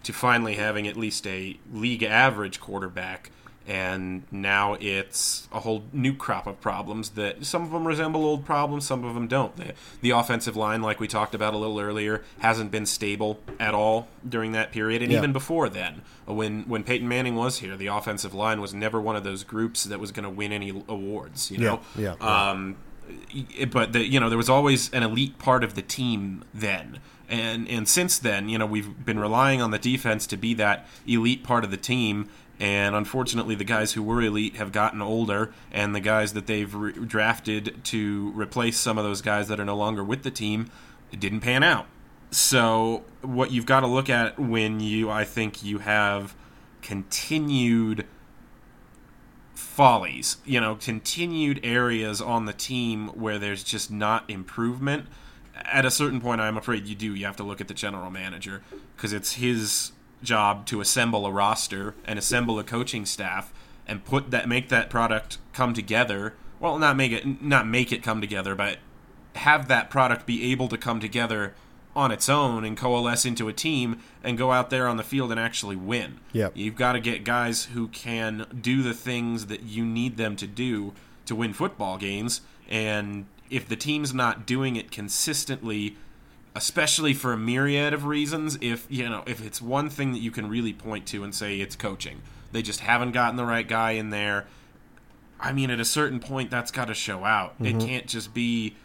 to 0.04 0.12
finally 0.12 0.54
having 0.54 0.86
at 0.86 0.96
least 0.96 1.26
a 1.26 1.58
league 1.72 2.02
average 2.02 2.60
quarterback. 2.60 3.30
And 3.66 4.24
now 4.30 4.76
it's 4.80 5.46
a 5.52 5.60
whole 5.60 5.84
new 5.92 6.14
crop 6.14 6.46
of 6.46 6.60
problems 6.60 7.10
that 7.10 7.44
some 7.46 7.62
of 7.62 7.70
them 7.70 7.86
resemble 7.86 8.24
old 8.24 8.44
problems, 8.44 8.86
some 8.86 9.04
of 9.04 9.14
them 9.14 9.28
don't. 9.28 9.54
The, 9.56 9.74
the 10.00 10.10
offensive 10.10 10.56
line, 10.56 10.82
like 10.82 10.98
we 10.98 11.06
talked 11.08 11.34
about 11.34 11.54
a 11.54 11.58
little 11.58 11.78
earlier, 11.78 12.22
hasn't 12.40 12.70
been 12.70 12.86
stable 12.86 13.38
at 13.60 13.74
all 13.74 14.08
during 14.28 14.52
that 14.52 14.72
period, 14.72 15.02
and 15.02 15.12
Yeah. 15.12 15.18
even 15.18 15.32
before 15.32 15.68
then, 15.68 16.02
when 16.26 16.62
when 16.64 16.82
Peyton 16.82 17.08
Manning 17.08 17.36
was 17.36 17.58
here, 17.58 17.76
the 17.76 17.86
offensive 17.88 18.34
line 18.34 18.60
was 18.60 18.74
never 18.74 19.00
one 19.00 19.16
of 19.16 19.24
those 19.24 19.44
groups 19.44 19.84
that 19.84 20.00
was 20.00 20.10
going 20.12 20.24
to 20.24 20.30
win 20.30 20.52
any 20.52 20.70
awards. 20.88 21.50
You 21.50 21.58
know, 21.58 21.80
Yeah, 21.96 22.14
yeah, 22.20 22.50
Um, 22.50 22.76
but 23.70 23.92
the, 23.92 24.04
you 24.06 24.20
know 24.20 24.28
there 24.28 24.38
was 24.38 24.48
always 24.50 24.92
an 24.92 25.02
elite 25.02 25.38
part 25.38 25.64
of 25.64 25.74
the 25.74 25.82
team 25.82 26.44
then. 26.54 26.98
And, 27.28 27.66
and 27.66 27.88
since 27.88 28.18
then, 28.18 28.50
you 28.50 28.58
know, 28.58 28.66
we've 28.66 29.06
been 29.06 29.18
relying 29.18 29.62
on 29.62 29.70
the 29.70 29.78
defense 29.78 30.26
to 30.26 30.36
be 30.36 30.52
that 30.54 30.86
elite 31.06 31.42
part 31.42 31.64
of 31.64 31.70
the 31.70 31.78
team. 31.78 32.28
And 32.62 32.94
unfortunately, 32.94 33.56
the 33.56 33.64
guys 33.64 33.94
who 33.94 34.04
were 34.04 34.22
elite 34.22 34.54
have 34.54 34.70
gotten 34.70 35.02
older, 35.02 35.52
and 35.72 35.96
the 35.96 36.00
guys 36.00 36.32
that 36.34 36.46
they've 36.46 36.72
re- 36.72 36.92
drafted 36.92 37.82
to 37.86 38.32
replace 38.36 38.78
some 38.78 38.98
of 38.98 39.04
those 39.04 39.20
guys 39.20 39.48
that 39.48 39.58
are 39.58 39.64
no 39.64 39.76
longer 39.76 40.04
with 40.04 40.22
the 40.22 40.30
team 40.30 40.70
didn't 41.10 41.40
pan 41.40 41.64
out. 41.64 41.86
So, 42.30 43.02
what 43.20 43.50
you've 43.50 43.66
got 43.66 43.80
to 43.80 43.88
look 43.88 44.08
at 44.08 44.38
when 44.38 44.78
you, 44.78 45.10
I 45.10 45.24
think, 45.24 45.64
you 45.64 45.78
have 45.78 46.36
continued 46.82 48.06
follies, 49.54 50.36
you 50.44 50.60
know, 50.60 50.76
continued 50.76 51.58
areas 51.64 52.20
on 52.20 52.44
the 52.44 52.52
team 52.52 53.08
where 53.08 53.40
there's 53.40 53.64
just 53.64 53.90
not 53.90 54.30
improvement. 54.30 55.06
At 55.64 55.84
a 55.84 55.90
certain 55.90 56.20
point, 56.20 56.40
I'm 56.40 56.56
afraid 56.56 56.86
you 56.86 56.94
do. 56.94 57.12
You 57.12 57.26
have 57.26 57.36
to 57.38 57.42
look 57.42 57.60
at 57.60 57.66
the 57.66 57.74
general 57.74 58.10
manager 58.10 58.62
because 58.94 59.12
it's 59.12 59.32
his 59.32 59.91
job 60.22 60.66
to 60.66 60.80
assemble 60.80 61.26
a 61.26 61.32
roster 61.32 61.94
and 62.04 62.18
assemble 62.18 62.58
a 62.58 62.64
coaching 62.64 63.06
staff 63.06 63.52
and 63.86 64.04
put 64.04 64.30
that 64.30 64.48
make 64.48 64.68
that 64.68 64.90
product 64.90 65.38
come 65.52 65.74
together. 65.74 66.34
Well, 66.60 66.78
not 66.78 66.96
make 66.96 67.12
it 67.12 67.42
not 67.42 67.66
make 67.66 67.92
it 67.92 68.02
come 68.02 68.20
together, 68.20 68.54
but 68.54 68.78
have 69.36 69.68
that 69.68 69.90
product 69.90 70.26
be 70.26 70.50
able 70.52 70.68
to 70.68 70.78
come 70.78 71.00
together 71.00 71.54
on 71.94 72.10
its 72.10 72.28
own 72.28 72.64
and 72.64 72.76
coalesce 72.76 73.24
into 73.24 73.48
a 73.48 73.52
team 73.52 74.00
and 74.24 74.38
go 74.38 74.50
out 74.50 74.70
there 74.70 74.88
on 74.88 74.96
the 74.96 75.02
field 75.02 75.30
and 75.30 75.38
actually 75.38 75.76
win. 75.76 76.18
Yep. 76.32 76.52
You've 76.54 76.76
got 76.76 76.92
to 76.92 77.00
get 77.00 77.24
guys 77.24 77.66
who 77.66 77.88
can 77.88 78.46
do 78.58 78.82
the 78.82 78.94
things 78.94 79.46
that 79.46 79.62
you 79.62 79.84
need 79.84 80.16
them 80.16 80.36
to 80.36 80.46
do 80.46 80.94
to 81.26 81.34
win 81.34 81.52
football 81.52 81.98
games 81.98 82.40
and 82.68 83.26
if 83.50 83.68
the 83.68 83.76
team's 83.76 84.14
not 84.14 84.46
doing 84.46 84.76
it 84.76 84.90
consistently 84.90 85.96
especially 86.54 87.14
for 87.14 87.32
a 87.32 87.36
myriad 87.36 87.94
of 87.94 88.04
reasons 88.04 88.58
if 88.60 88.86
you 88.90 89.08
know 89.08 89.22
if 89.26 89.44
it's 89.44 89.62
one 89.62 89.88
thing 89.88 90.12
that 90.12 90.18
you 90.18 90.30
can 90.30 90.48
really 90.48 90.72
point 90.72 91.06
to 91.06 91.24
and 91.24 91.34
say 91.34 91.60
it's 91.60 91.76
coaching. 91.76 92.20
They 92.52 92.62
just 92.62 92.80
haven't 92.80 93.12
gotten 93.12 93.36
the 93.36 93.46
right 93.46 93.66
guy 93.66 93.92
in 93.92 94.10
there. 94.10 94.46
I 95.40 95.52
mean 95.52 95.70
at 95.70 95.80
a 95.80 95.84
certain 95.84 96.20
point 96.20 96.50
that's 96.50 96.70
got 96.70 96.86
to 96.86 96.94
show 96.94 97.24
out. 97.24 97.54
It 97.60 97.64
mm-hmm. 97.64 97.78
can't 97.78 98.06
just 98.06 98.34
be 98.34 98.76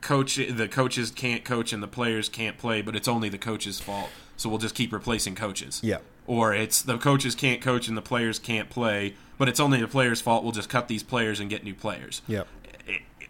coach 0.00 0.36
the 0.36 0.68
coaches 0.68 1.10
can't 1.10 1.44
coach 1.44 1.72
and 1.72 1.82
the 1.82 1.88
players 1.88 2.28
can't 2.28 2.58
play 2.58 2.82
but 2.82 2.96
it's 2.96 3.06
only 3.06 3.28
the 3.28 3.38
coach's 3.38 3.78
fault 3.78 4.08
so 4.36 4.48
we'll 4.48 4.58
just 4.58 4.74
keep 4.74 4.92
replacing 4.92 5.36
coaches. 5.36 5.80
Yeah. 5.84 5.98
or 6.26 6.54
it's 6.54 6.82
the 6.82 6.98
coaches 6.98 7.34
can't 7.34 7.60
coach 7.60 7.86
and 7.86 7.96
the 7.96 8.02
players 8.02 8.38
can't 8.38 8.68
play 8.68 9.14
but 9.38 9.48
it's 9.48 9.60
only 9.60 9.80
the 9.80 9.88
players 9.88 10.20
fault. 10.20 10.42
We'll 10.42 10.52
just 10.52 10.68
cut 10.68 10.88
these 10.88 11.02
players 11.02 11.38
and 11.38 11.50
get 11.50 11.64
new 11.64 11.74
players. 11.74 12.22
Yeah. 12.26 12.44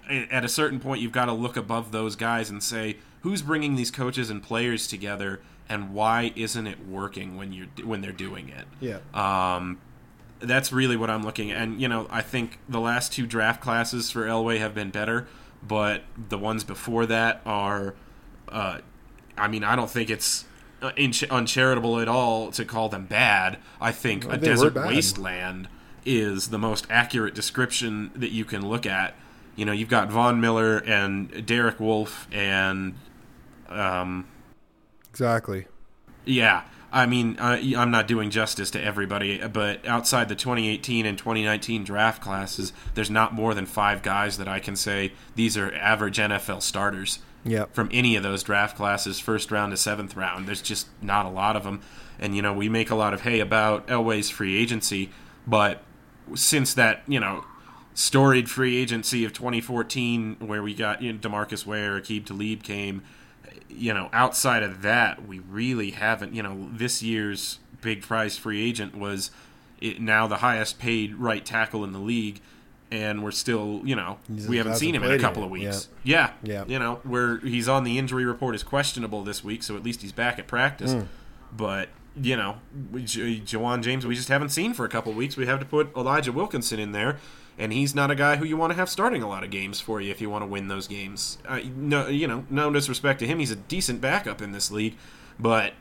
At 0.09 0.45
a 0.45 0.49
certain 0.49 0.79
point 0.79 1.01
you've 1.01 1.13
got 1.13 1.27
to 1.27 1.33
look 1.33 1.57
above 1.57 1.91
those 1.91 2.17
guys 2.17 2.49
and 2.49 2.63
say 2.63 2.97
who's 3.23 3.43
bringing 3.43 3.75
these 3.77 3.91
coaches 3.91 4.31
and 4.31 4.43
players 4.43 4.87
together 4.87 5.41
and 5.69 5.95
why 5.95 6.33
isn't 6.37 6.67
it 6.67 6.87
working 6.87 7.37
when 7.37 7.53
you're 7.53 7.67
when 7.85 8.01
they're 8.03 8.13
doing 8.13 8.49
it 8.51 8.67
Yeah. 8.81 8.99
um, 9.15 9.79
that's 10.41 10.73
really 10.73 10.97
what 10.97 11.09
I'm 11.09 11.23
looking 11.23 11.53
at. 11.53 11.63
And, 11.63 11.81
you 11.81 11.87
know, 11.87 12.09
I 12.11 12.21
think 12.21 12.59
the 12.69 12.81
last 12.81 13.13
two 13.13 13.27
draft 13.27 13.61
classes 13.61 14.11
for 14.11 14.25
Elway 14.27 14.59
have 14.59 14.75
been 14.75 14.91
better, 14.91 15.29
but 15.63 16.03
the 16.31 16.37
ones 16.37 16.65
before 16.65 17.07
that 17.07 17.41
are, 17.47 17.95
uh, 18.49 18.79
I 19.39 19.47
mean, 19.47 19.63
I 19.63 19.77
don't 19.77 19.89
think 19.89 20.11
it's 20.11 20.45
uh, 20.83 20.91
uncharitable 21.31 22.01
at 22.01 22.09
all 22.09 22.51
to 22.51 22.65
call 22.65 22.89
them 22.89 23.07
bad. 23.07 23.59
I 23.81 23.93
think 23.93 24.25
Well, 24.25 24.35
a 24.35 24.39
desert 24.39 24.75
wasteland 24.75 25.69
is 26.05 26.49
the 26.49 26.59
most 26.59 26.89
accurate 26.91 27.35
description 27.37 28.11
that 28.17 28.33
you 28.33 28.45
can 28.45 28.67
look 28.69 28.85
at. 28.85 29.15
You 29.55 29.65
know, 29.65 29.71
you've 29.73 29.89
got 29.91 30.11
Von 30.11 30.41
Miller 30.41 30.79
and 30.79 31.47
Derek 31.47 31.79
Wolfe 31.79 32.27
and 32.33 32.95
um, 33.79 34.27
Exactly. 35.11 35.67
yeah, 36.25 36.65
I 36.93 37.07
mean, 37.07 37.39
I, 37.41 37.75
I'm 37.77 37.91
not 37.91 38.07
doing 38.07 38.31
justice 38.31 38.71
to 38.73 38.83
everybody, 38.83 39.39
but 39.49 39.87
outside 39.87 40.29
the 40.29 40.35
2018 40.35 41.07
and 41.07 41.17
2019 41.17 41.85
draft 41.85 42.23
classes, 42.23 42.75
there's 42.95 43.11
not 43.11 43.33
more 43.33 43.55
than 43.55 43.65
five 43.65 44.03
guys 44.03 44.37
that 44.37 44.47
I 44.47 44.61
can 44.61 44.77
say 44.77 45.13
these 45.35 45.57
are 45.57 45.75
average 45.75 46.19
NFL 46.19 46.61
starters. 46.61 47.21
Yep. 47.45 47.75
From 47.75 47.89
any 47.93 48.15
of 48.15 48.23
those 48.23 48.43
draft 48.43 48.77
classes, 48.77 49.19
first 49.19 49.51
round 49.51 49.73
to 49.73 49.77
seventh 49.77 50.15
round, 50.17 50.47
there's 50.47 50.63
just 50.63 50.87
not 51.01 51.25
a 51.25 51.31
lot 51.31 51.57
of 51.57 51.65
them. 51.65 51.81
And 52.19 52.37
you 52.37 52.43
know, 52.43 52.53
we 52.53 52.69
make 52.69 52.91
a 52.91 52.95
lot 52.95 53.15
of 53.15 53.23
hay 53.23 53.41
about 53.41 53.87
Elway's 53.89 54.29
free 54.29 54.61
agency, 54.61 55.11
but 55.47 55.83
since 56.35 56.75
that, 56.75 57.03
you 57.09 57.19
know, 57.19 57.45
storied 57.95 58.49
free 58.51 58.77
agency 58.77 59.25
of 59.25 59.33
2014, 59.33 60.37
where 60.41 60.63
we 60.63 60.75
got 60.75 61.03
you 61.03 61.13
know, 61.13 61.19
Demarcus 61.19 61.67
Ware, 61.67 61.99
Aqib 61.99 62.27
Talib 62.27 62.63
came, 62.63 63.03
you 63.77 63.93
know, 63.95 64.09
outside 64.13 64.63
of 64.63 64.83
that, 64.83 65.27
we 65.27 65.39
really 65.41 65.91
haven't. 65.93 66.35
You 66.35 66.43
know, 66.43 66.69
this 66.73 67.03
year's 67.03 67.59
big 67.81 68.03
prize 68.03 68.37
free 68.37 68.63
agent 68.63 68.97
was 68.97 69.31
it, 69.81 70.01
now 70.01 70.27
the 70.27 70.37
highest 70.37 70.79
paid 70.79 71.17
right 71.17 71.45
tackle 71.45 71.83
in 71.85 71.93
the 71.93 71.99
league, 71.99 72.41
and 72.91 73.23
we're 73.25 73.31
still, 73.33 73.81
you 73.85 73.97
know, 73.97 74.19
He's- 74.33 74.47
we 74.49 74.57
haven't 74.59 74.77
seen 74.77 74.95
him 74.95 75.03
in 75.03 75.11
a 75.11 75.19
couple 75.19 75.43
of 75.43 75.51
weeks. 75.51 75.89
Yeah. 76.05 76.31
Yeah. 76.43 76.65
you 76.69 76.79
know, 76.79 77.01
where 77.05 77.39
he's 77.39 77.69
on 77.69 77.85
the 77.85 77.99
injury 77.99 78.25
report 78.25 78.55
is 78.55 78.63
questionable 78.63 79.25
this 79.25 79.43
week, 79.43 79.63
so 79.63 79.77
at 79.77 79.83
least 79.83 80.03
he's 80.03 80.13
back 80.13 80.39
at 80.39 80.47
practice. 80.47 80.93
Hmm. 80.93 81.01
But 81.57 81.89
you 82.21 82.37
know, 82.37 82.57
we- 82.93 83.05
J- 83.05 83.41
Ja'Wuan 83.41 83.83
James, 83.83 84.07
we 84.07 84.15
just 84.15 84.29
haven't 84.29 84.51
seen 84.51 84.75
for 84.75 84.85
a 84.85 84.89
couple 84.91 85.11
of 85.13 85.17
weeks. 85.17 85.37
We 85.39 85.47
have 85.47 85.59
to 85.61 85.65
put 85.65 85.97
Elijah 85.97 86.31
Wilkinson 86.31 86.79
in 86.79 86.93
there, 86.93 87.17
and 87.63 87.73
he's 87.73 87.95
not 87.95 88.11
a 88.11 88.17
guy 88.17 88.35
who 88.35 88.45
you 88.45 88.57
want 88.57 88.73
to 88.73 88.77
have 88.77 88.91
starting 88.91 89.23
a 89.23 89.29
lot 89.29 89.45
of 89.45 89.51
games 89.51 89.81
for 89.81 90.01
you 90.01 90.11
if 90.11 90.21
you 90.21 90.29
want 90.29 90.43
to 90.43 90.47
win 90.47 90.67
those 90.67 90.89
games. 90.89 91.39
Uh, 91.47 91.61
no, 91.77 92.09
you 92.09 92.27
know, 92.27 92.45
no 92.51 92.73
disrespect 92.73 93.21
to 93.21 93.27
him, 93.27 93.39
he's 93.39 93.53
a 93.53 93.57
decent 93.57 94.01
backup 94.01 94.43
in 94.43 94.51
this 94.51 94.73
league, 94.73 94.97
but 95.39 95.73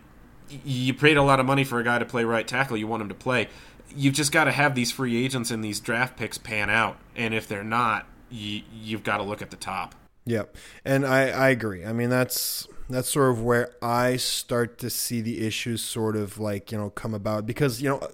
you 0.64 0.94
paid 0.94 1.18
a 1.18 1.24
lot 1.24 1.40
of 1.40 1.48
money 1.48 1.64
for 1.64 1.80
a 1.80 1.84
guy 1.84 1.98
to 1.98 2.06
play 2.06 2.24
right 2.24 2.48
tackle. 2.48 2.78
You 2.78 2.86
want 2.86 3.02
him 3.02 3.10
to 3.10 3.16
play. 3.16 3.50
You've 3.96 4.14
just 4.14 4.32
got 4.32 4.44
to 4.44 4.52
have 4.52 4.76
these 4.76 4.92
free 4.92 5.26
agents 5.26 5.50
and 5.50 5.64
these 5.64 5.80
draft 5.80 6.18
picks 6.18 6.38
pan 6.38 6.70
out. 6.70 6.98
And 7.16 7.34
if 7.34 7.48
they're 7.48 7.64
not, 7.64 8.06
you, 8.30 8.62
you've 8.72 9.04
got 9.04 9.18
to 9.18 9.24
look 9.24 9.42
at 9.42 9.50
the 9.50 9.58
top. 9.58 9.96
Yep, 10.26 10.56
and 10.86 11.04
I 11.04 11.30
I 11.30 11.50
agree. 11.50 11.84
I 11.84 11.94
mean 11.94 12.12
that's 12.12 12.68
that's 12.94 13.10
sort 13.10 13.32
of 13.32 13.42
where 13.42 13.74
I 13.82 14.18
start 14.18 14.78
to 14.80 14.90
see 14.90 15.22
the 15.22 15.46
issues 15.46 15.84
sort 15.84 16.16
of 16.16 16.40
like 16.40 16.72
you 16.72 16.78
know 16.78 16.90
come 16.90 17.14
about 17.14 17.46
because 17.46 17.82
you 17.82 17.90
know 17.90 18.08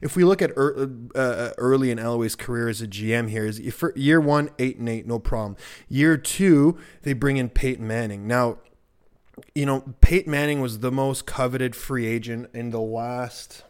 if 0.00 0.16
we 0.16 0.24
look 0.24 0.42
at 0.42 0.50
er, 0.56 0.90
uh, 1.14 1.50
early 1.58 1.90
in 1.90 1.98
Elway's 1.98 2.36
career 2.36 2.68
as 2.68 2.80
a 2.80 2.86
GM 2.86 3.30
here 3.30 3.46
is 3.46 3.60
for 3.74 3.92
year 3.96 4.20
one 4.20 4.50
eight 4.58 4.78
and 4.78 4.88
eight 4.88 5.06
no 5.06 5.18
problem. 5.18 5.56
Year 5.88 6.16
two 6.16 6.78
they 7.02 7.12
bring 7.12 7.36
in 7.36 7.48
Peyton 7.48 7.86
Manning 7.86 8.26
now. 8.26 8.58
You 9.54 9.64
know, 9.64 9.94
Peyton 10.02 10.30
Manning 10.30 10.60
was 10.60 10.80
the 10.80 10.92
most 10.92 11.24
coveted 11.24 11.74
free 11.74 12.06
agent 12.06 12.50
in 12.52 12.70
the 12.70 12.80
last 12.80 13.64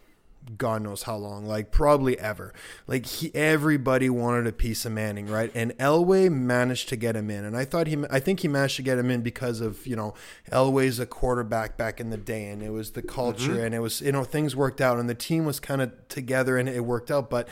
God 0.56 0.82
knows 0.82 1.04
how 1.04 1.16
long, 1.16 1.44
like 1.46 1.70
probably 1.70 2.18
ever. 2.18 2.52
Like 2.86 3.06
he, 3.06 3.32
everybody 3.34 4.10
wanted 4.10 4.46
a 4.46 4.52
piece 4.52 4.84
of 4.84 4.92
Manning, 4.92 5.26
right? 5.26 5.50
And 5.54 5.76
Elway 5.78 6.30
managed 6.30 6.88
to 6.88 6.96
get 6.96 7.14
him 7.14 7.30
in, 7.30 7.44
and 7.44 7.56
I 7.56 7.64
thought 7.64 7.86
he, 7.86 7.96
I 8.10 8.20
think 8.20 8.40
he 8.40 8.48
managed 8.48 8.76
to 8.76 8.82
get 8.82 8.98
him 8.98 9.10
in 9.10 9.20
because 9.22 9.60
of 9.60 9.86
you 9.86 9.94
know 9.96 10.14
Elway's 10.50 10.98
a 10.98 11.06
quarterback 11.06 11.76
back 11.76 12.00
in 12.00 12.10
the 12.10 12.16
day, 12.16 12.46
and 12.48 12.62
it 12.62 12.70
was 12.70 12.92
the 12.92 13.02
culture, 13.02 13.52
Mm-hmm. 13.52 13.60
and 13.64 13.74
it 13.74 13.80
was 13.80 14.00
you 14.00 14.12
know 14.12 14.24
things 14.24 14.56
worked 14.56 14.80
out, 14.80 14.98
and 14.98 15.08
the 15.08 15.14
team 15.14 15.44
was 15.44 15.60
kind 15.60 15.82
of 15.82 15.92
together, 16.08 16.56
and 16.56 16.68
it 16.68 16.84
worked 16.84 17.10
out. 17.10 17.30
But 17.30 17.46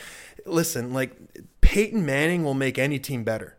listen, 0.47 0.93
like 0.95 1.13
Peyton 1.61 2.05
Manning 2.07 2.43
will 2.43 2.55
make 2.55 2.79
any 2.79 2.99
team 2.99 3.23
better. 3.23 3.55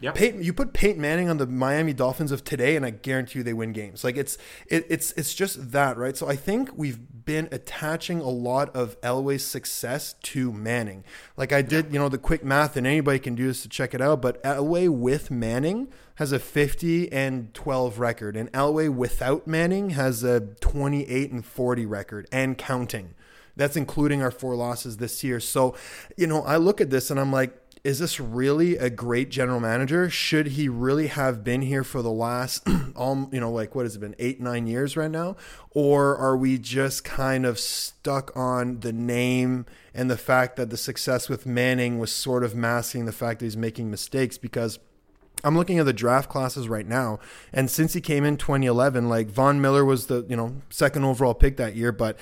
Yep. 0.00 0.14
Peyton, 0.14 0.42
you 0.42 0.52
put 0.52 0.74
Peyton 0.74 1.00
Manning 1.00 1.30
on 1.30 1.38
the 1.38 1.46
Miami 1.46 1.94
Dolphins 1.94 2.30
of 2.30 2.44
today, 2.44 2.76
and 2.76 2.84
I 2.84 2.90
guarantee 2.90 3.38
you 3.38 3.42
they 3.42 3.54
win 3.54 3.72
games. 3.72 4.04
Like 4.04 4.16
it's 4.16 4.36
it, 4.66 4.86
it's 4.90 5.12
it's 5.12 5.34
just 5.34 5.72
that, 5.72 5.96
right? 5.96 6.16
So 6.16 6.28
I 6.28 6.36
think 6.36 6.70
we've 6.76 6.98
been 7.24 7.48
attaching 7.50 8.20
a 8.20 8.28
lot 8.28 8.74
of 8.76 9.00
Elway's 9.00 9.44
success 9.44 10.14
to 10.24 10.52
Manning. 10.52 11.02
Like 11.36 11.52
I 11.52 11.62
did, 11.62 11.92
you 11.92 11.98
know, 11.98 12.10
the 12.10 12.18
quick 12.18 12.44
math, 12.44 12.76
and 12.76 12.86
anybody 12.86 13.18
can 13.18 13.34
do 13.34 13.46
this 13.46 13.62
to 13.62 13.68
check 13.70 13.94
it 13.94 14.02
out. 14.02 14.20
But 14.20 14.42
Elway 14.42 14.88
with 14.88 15.30
Manning 15.30 15.88
has 16.16 16.30
a 16.30 16.38
50 16.38 17.10
and 17.10 17.54
12 17.54 17.98
record, 17.98 18.36
and 18.36 18.52
Elway 18.52 18.94
without 18.94 19.46
Manning 19.46 19.90
has 19.90 20.22
a 20.22 20.40
28 20.40 21.30
and 21.32 21.44
40 21.44 21.86
record, 21.86 22.28
and 22.30 22.58
counting. 22.58 23.14
That's 23.56 23.76
including 23.76 24.22
our 24.22 24.30
four 24.30 24.54
losses 24.54 24.98
this 24.98 25.24
year. 25.24 25.40
So, 25.40 25.74
you 26.18 26.26
know, 26.26 26.42
I 26.42 26.58
look 26.58 26.82
at 26.82 26.90
this 26.90 27.10
and 27.10 27.18
I'm 27.18 27.32
like, 27.32 27.58
is 27.86 28.00
this 28.00 28.18
really 28.18 28.76
a 28.76 28.90
great 28.90 29.30
general 29.30 29.60
manager? 29.60 30.10
Should 30.10 30.48
he 30.48 30.68
really 30.68 31.06
have 31.06 31.44
been 31.44 31.62
here 31.62 31.84
for 31.84 32.02
the 32.02 32.10
last, 32.10 32.66
um, 32.96 33.28
you 33.30 33.38
know, 33.38 33.52
like 33.52 33.76
what 33.76 33.84
has 33.84 33.94
it 33.94 34.00
been, 34.00 34.16
eight, 34.18 34.40
nine 34.40 34.66
years 34.66 34.96
right 34.96 35.10
now? 35.10 35.36
Or 35.70 36.16
are 36.16 36.36
we 36.36 36.58
just 36.58 37.04
kind 37.04 37.46
of 37.46 37.60
stuck 37.60 38.36
on 38.36 38.80
the 38.80 38.92
name 38.92 39.66
and 39.94 40.10
the 40.10 40.16
fact 40.16 40.56
that 40.56 40.68
the 40.70 40.76
success 40.76 41.28
with 41.28 41.46
Manning 41.46 42.00
was 42.00 42.10
sort 42.10 42.42
of 42.42 42.56
masking 42.56 43.06
the 43.06 43.12
fact 43.12 43.38
that 43.38 43.46
he's 43.46 43.56
making 43.56 43.88
mistakes? 43.88 44.36
Because 44.36 44.80
I'm 45.44 45.56
looking 45.56 45.78
at 45.78 45.86
the 45.86 45.92
draft 45.92 46.28
classes 46.28 46.68
right 46.68 46.88
now, 46.88 47.20
and 47.52 47.70
since 47.70 47.92
he 47.92 48.00
came 48.00 48.24
in 48.24 48.36
2011, 48.36 49.08
like 49.08 49.28
Von 49.28 49.60
Miller 49.60 49.84
was 49.84 50.06
the 50.06 50.26
you 50.28 50.34
know 50.34 50.56
second 50.70 51.04
overall 51.04 51.34
pick 51.34 51.56
that 51.58 51.76
year, 51.76 51.92
but 51.92 52.18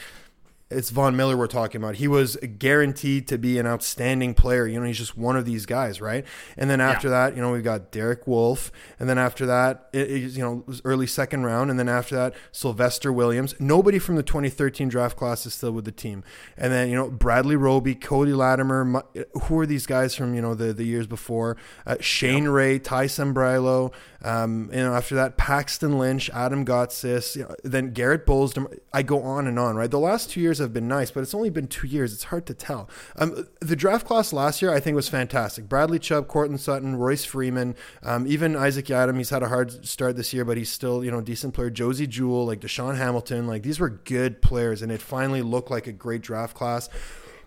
it's 0.75 0.91
Von 0.91 1.17
Miller 1.17 1.37
we're 1.37 1.47
talking 1.47 1.81
about. 1.81 1.97
He 1.97 2.09
was 2.09 2.37
guaranteed 2.59 3.29
to 3.29 3.39
be 3.39 3.59
an 3.59 3.67
outstanding 3.67 4.35
player. 4.35 4.67
You 4.67 4.81
know, 4.81 4.87
he's 4.87 4.99
just 4.99 5.17
one 5.17 5.37
of 5.37 5.45
these 5.45 5.67
guys, 5.67 6.01
right? 6.01 6.25
And 6.57 6.69
then 6.69 6.81
after 6.81 7.09
that, 7.11 7.37
you 7.37 7.43
know, 7.43 7.53
we've 7.53 7.63
got 7.65 7.93
Derek 7.93 8.27
Wolfe, 8.27 8.73
and 8.99 9.09
then 9.09 9.19
after 9.19 9.47
that, 9.47 9.89
it, 9.93 10.11
it- 10.11 10.33
you 10.33 10.43
know, 10.43 10.65
early 10.85 11.07
second 11.07 11.45
round, 11.45 11.71
and 11.71 11.79
then 11.79 11.89
after 11.89 12.15
that, 12.17 12.35
Sylvester 12.53 13.13
Williams. 13.13 13.55
Nobody 13.61 13.99
from 13.99 14.17
the 14.17 14.23
2013 14.23 14.89
draft 14.89 15.17
class 15.17 15.47
is 15.47 15.55
still 15.55 15.73
with 15.73 15.85
the 15.85 15.93
team. 15.93 16.25
And 16.57 16.73
then 16.73 16.89
you 16.89 16.97
know, 16.97 17.11
Bradley 17.11 17.57
Roby, 17.57 17.95
Cody 17.95 18.33
Latimer. 18.33 18.85
Mu- 18.85 19.01
Who 19.45 19.59
are 19.61 19.67
these 19.67 19.87
guys 19.87 20.15
from 20.15 20.35
you 20.35 20.43
know 20.43 20.55
the 20.55 20.73
the 20.73 20.85
years 20.85 21.07
before? 21.07 21.57
Uh, 21.87 21.97
Shane 22.01 22.49
Ray, 22.49 22.79
Ty 22.79 23.07
Sambrailo. 23.07 23.93
Um, 24.25 24.71
you 24.73 24.79
know, 24.79 24.95
after 24.95 25.15
that, 25.17 25.37
Paxton 25.37 25.99
Lynch, 25.99 26.31
Adam 26.31 26.65
Gotsis, 26.65 27.37
you 27.37 27.43
know, 27.43 27.55
then 27.63 27.93
Garett 27.93 28.25
Bolles. 28.25 28.55
I 28.91 29.03
go 29.03 29.23
on 29.23 29.47
and 29.47 29.59
on, 29.59 29.77
right? 29.77 29.91
The 29.91 29.99
last 29.99 30.31
two 30.31 30.41
years 30.41 30.59
have 30.59 30.73
been 30.73 30.89
nice, 30.89 31.11
but 31.11 31.21
it's 31.21 31.35
only 31.35 31.51
been 31.51 31.67
two 31.67 31.87
years. 31.87 32.15
It's 32.15 32.25
hard 32.25 32.47
to 32.47 32.55
tell. 32.55 32.89
Um, 33.17 33.47
the 33.61 33.77
draft 33.77 34.07
class 34.07 34.33
last 34.33 34.63
year, 34.63 34.73
I 34.73 34.81
think, 34.81 34.95
was 34.95 35.11
fantastic. 35.11 35.69
Bradley 35.69 35.99
Chubb, 35.99 36.27
Courtland 36.27 36.61
Sutton, 36.61 36.97
Royce 36.97 37.27
Freeman, 37.27 37.77
um, 38.03 38.27
even 38.27 38.57
Isaac 38.57 38.87
Yiadom. 38.87 39.19
He's 39.19 39.29
had 39.29 39.43
a 39.43 39.49
hard 39.49 39.87
start 39.87 40.17
this 40.17 40.33
year, 40.33 40.47
but 40.47 40.57
he's 40.57 40.73
still, 40.73 41.05
you 41.05 41.11
know, 41.11 41.21
decent 41.21 41.53
player. 41.53 41.69
Josey 41.69 42.07
Jewell, 42.07 42.47
like 42.47 42.61
DaeSean 42.61 42.97
Hamilton, 42.97 43.47
like 43.47 43.63
these 43.63 43.79
were 43.79 43.91
good 43.91 44.41
players, 44.41 44.81
and 44.81 44.91
it 44.91 45.03
finally 45.03 45.43
looked 45.43 45.71
like 45.71 45.87
a 45.87 45.93
great 45.93 46.23
draft 46.23 46.57
class. 46.57 46.89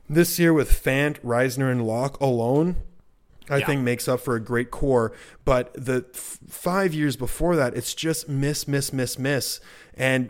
This 0.07 0.38
year 0.38 0.53
with 0.53 0.71
Fant, 0.71 1.19
Risner, 1.21 1.71
and 1.71 1.86
Lock 1.86 2.21
alone, 2.21 2.78
I 3.49 3.61
think 3.61 3.81
makes 3.81 4.07
up 4.07 4.19
for 4.19 4.35
a 4.35 4.39
great 4.39 4.71
core. 4.71 5.13
But 5.45 5.73
the 5.73 6.05
f- 6.13 6.39
five 6.47 6.93
years 6.93 7.15
before 7.15 7.55
that, 7.55 7.75
it's 7.75 7.93
just 7.93 8.27
miss, 8.27 8.67
miss, 8.67 8.91
miss, 8.91 9.17
miss. 9.17 9.59
And 9.95 10.29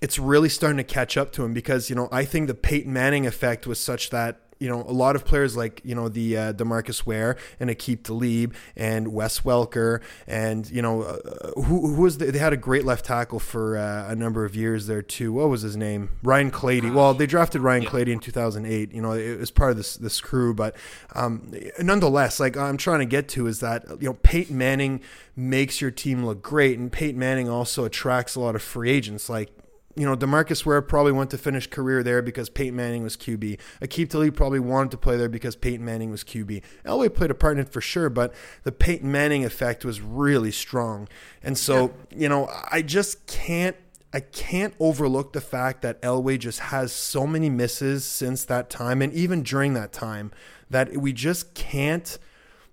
it's 0.00 0.18
really 0.18 0.48
starting 0.48 0.76
to 0.76 0.84
catch 0.84 1.16
up 1.16 1.32
to 1.32 1.44
him 1.44 1.54
because, 1.54 1.88
you 1.88 1.96
know, 1.96 2.08
I 2.12 2.24
think 2.24 2.48
the 2.48 2.54
Peyton 2.54 2.92
Manning 2.92 3.26
effect 3.26 3.66
was 3.66 3.80
such 3.80 4.10
that, 4.10 4.40
you 4.58 4.68
know, 4.68 4.82
a 4.82 4.92
lot 4.92 5.16
of 5.16 5.24
players 5.24 5.56
like, 5.56 5.80
you 5.84 5.94
know, 5.94 6.08
the 6.08 6.36
uh, 6.36 6.52
Demarcus 6.52 7.04
Ware 7.04 7.36
and 7.60 7.68
Aqib 7.68 8.02
Talib 8.02 8.54
and 8.74 9.08
Wes 9.08 9.40
Welker 9.40 10.00
and, 10.26 10.68
you 10.70 10.80
know, 10.80 11.02
uh, 11.02 11.60
who, 11.60 11.94
who 11.94 12.00
was 12.00 12.18
the, 12.18 12.32
they 12.32 12.38
had 12.38 12.52
a 12.52 12.56
great 12.56 12.84
left 12.84 13.04
tackle 13.04 13.38
for 13.38 13.76
uh, 13.76 14.08
a 14.08 14.16
number 14.16 14.44
of 14.44 14.56
years 14.56 14.86
there 14.86 15.02
too. 15.02 15.32
What 15.32 15.48
was 15.48 15.62
his 15.62 15.76
name? 15.76 16.10
Ryan 16.22 16.50
Clady. 16.50 16.90
Well, 16.90 17.12
they 17.12 17.26
drafted 17.26 17.60
Ryan 17.60 17.84
Clady 17.84 18.12
in 18.12 18.20
2008. 18.20 18.92
You 18.92 19.02
know, 19.02 19.12
it 19.12 19.38
was 19.38 19.50
part 19.50 19.72
of 19.72 19.76
this, 19.76 19.96
this 19.96 20.20
crew, 20.20 20.54
but 20.54 20.74
um, 21.14 21.52
nonetheless, 21.78 22.40
like 22.40 22.56
I'm 22.56 22.78
trying 22.78 23.00
to 23.00 23.06
get 23.06 23.28
to 23.30 23.46
is 23.46 23.60
that, 23.60 23.84
you 24.00 24.08
know, 24.08 24.14
Peyton 24.22 24.56
Manning 24.56 25.02
makes 25.34 25.82
your 25.82 25.90
team 25.90 26.24
look 26.24 26.42
great 26.42 26.78
and 26.78 26.90
Peyton 26.90 27.18
Manning 27.18 27.48
also 27.48 27.84
attracts 27.84 28.34
a 28.34 28.40
lot 28.40 28.54
of 28.54 28.62
free 28.62 28.90
agents 28.90 29.28
like 29.28 29.50
you 29.96 30.04
know, 30.04 30.14
Demarcus 30.14 30.64
Ware 30.66 30.82
probably 30.82 31.12
went 31.12 31.30
to 31.30 31.38
finish 31.38 31.66
career 31.66 32.02
there 32.02 32.20
because 32.20 32.50
Peyton 32.50 32.76
Manning 32.76 33.02
was 33.02 33.16
QB. 33.16 33.58
Aqib 33.80 34.10
Talib 34.10 34.36
probably 34.36 34.60
wanted 34.60 34.90
to 34.90 34.98
play 34.98 35.16
there 35.16 35.28
because 35.28 35.56
Peyton 35.56 35.84
Manning 35.84 36.10
was 36.10 36.22
QB. 36.22 36.62
Elway 36.84 37.12
played 37.12 37.30
a 37.30 37.34
part 37.34 37.54
in 37.54 37.64
it 37.64 37.70
for 37.70 37.80
sure, 37.80 38.10
but 38.10 38.34
the 38.62 38.72
Peyton 38.72 39.10
Manning 39.10 39.44
effect 39.44 39.84
was 39.84 40.02
really 40.02 40.52
strong. 40.52 41.08
And 41.42 41.56
so, 41.56 41.94
you 42.14 42.28
know, 42.28 42.50
I 42.70 42.82
just 42.82 43.26
can't 43.26 43.76
I 44.12 44.20
can't 44.20 44.72
overlook 44.78 45.32
the 45.32 45.40
fact 45.40 45.82
that 45.82 46.00
Elway 46.00 46.38
just 46.38 46.60
has 46.60 46.92
so 46.92 47.26
many 47.26 47.50
misses 47.50 48.04
since 48.04 48.44
that 48.44 48.70
time 48.70 49.02
and 49.02 49.12
even 49.12 49.42
during 49.42 49.74
that 49.74 49.92
time 49.92 50.30
that 50.70 50.96
we 50.96 51.12
just 51.12 51.54
can't 51.54 52.18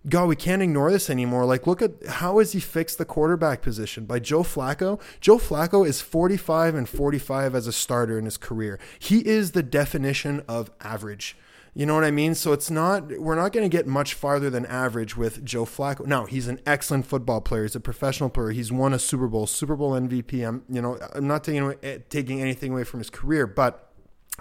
God, 0.07 0.27
we 0.27 0.35
can't 0.35 0.61
ignore 0.61 0.91
this 0.91 1.09
anymore. 1.09 1.45
Like, 1.45 1.65
look 1.65 1.81
at 1.81 2.05
how 2.05 2.39
has 2.39 2.51
he 2.51 2.59
fixed 2.59 2.97
the 2.97 3.05
quarterback 3.05 3.61
position 3.61 4.05
by 4.05 4.19
Joe 4.19 4.43
Flacco. 4.43 4.99
Joe 5.21 5.37
Flacco 5.37 5.87
is 5.87 6.01
45 6.01 6.75
and 6.75 6.89
45 6.89 7.55
as 7.55 7.67
a 7.67 7.71
starter 7.71 8.19
in 8.19 8.25
his 8.25 8.37
career. 8.37 8.79
He 8.99 9.25
is 9.25 9.51
the 9.51 9.63
definition 9.63 10.43
of 10.47 10.71
average. 10.81 11.37
You 11.75 11.87
know 11.87 11.95
what 11.95 12.03
I 12.03 12.11
mean? 12.11 12.35
So 12.35 12.53
it's 12.53 12.69
not 12.69 13.17
we're 13.19 13.35
not 13.35 13.51
going 13.51 13.67
to 13.67 13.77
get 13.77 13.87
much 13.87 14.13
farther 14.13 14.49
than 14.49 14.65
average 14.67 15.17
with 15.17 15.43
Joe 15.43 15.65
Flacco. 15.65 16.05
Now 16.05 16.25
he's 16.25 16.47
an 16.47 16.59
excellent 16.67 17.07
football 17.07 17.41
player. 17.41 17.63
He's 17.63 17.75
a 17.75 17.79
professional 17.79 18.29
player. 18.29 18.51
He's 18.51 18.71
won 18.71 18.93
a 18.93 18.99
Super 18.99 19.27
Bowl, 19.27 19.47
Super 19.47 19.75
Bowl 19.75 19.93
MVP. 19.93 20.47
I'm 20.47 20.63
you 20.69 20.81
know 20.83 20.99
I'm 21.15 21.27
not 21.27 21.43
taking 21.43 21.63
away, 21.63 21.75
eh, 21.81 21.97
taking 22.09 22.41
anything 22.41 22.73
away 22.73 22.83
from 22.83 22.99
his 22.99 23.09
career, 23.09 23.47
but 23.47 23.91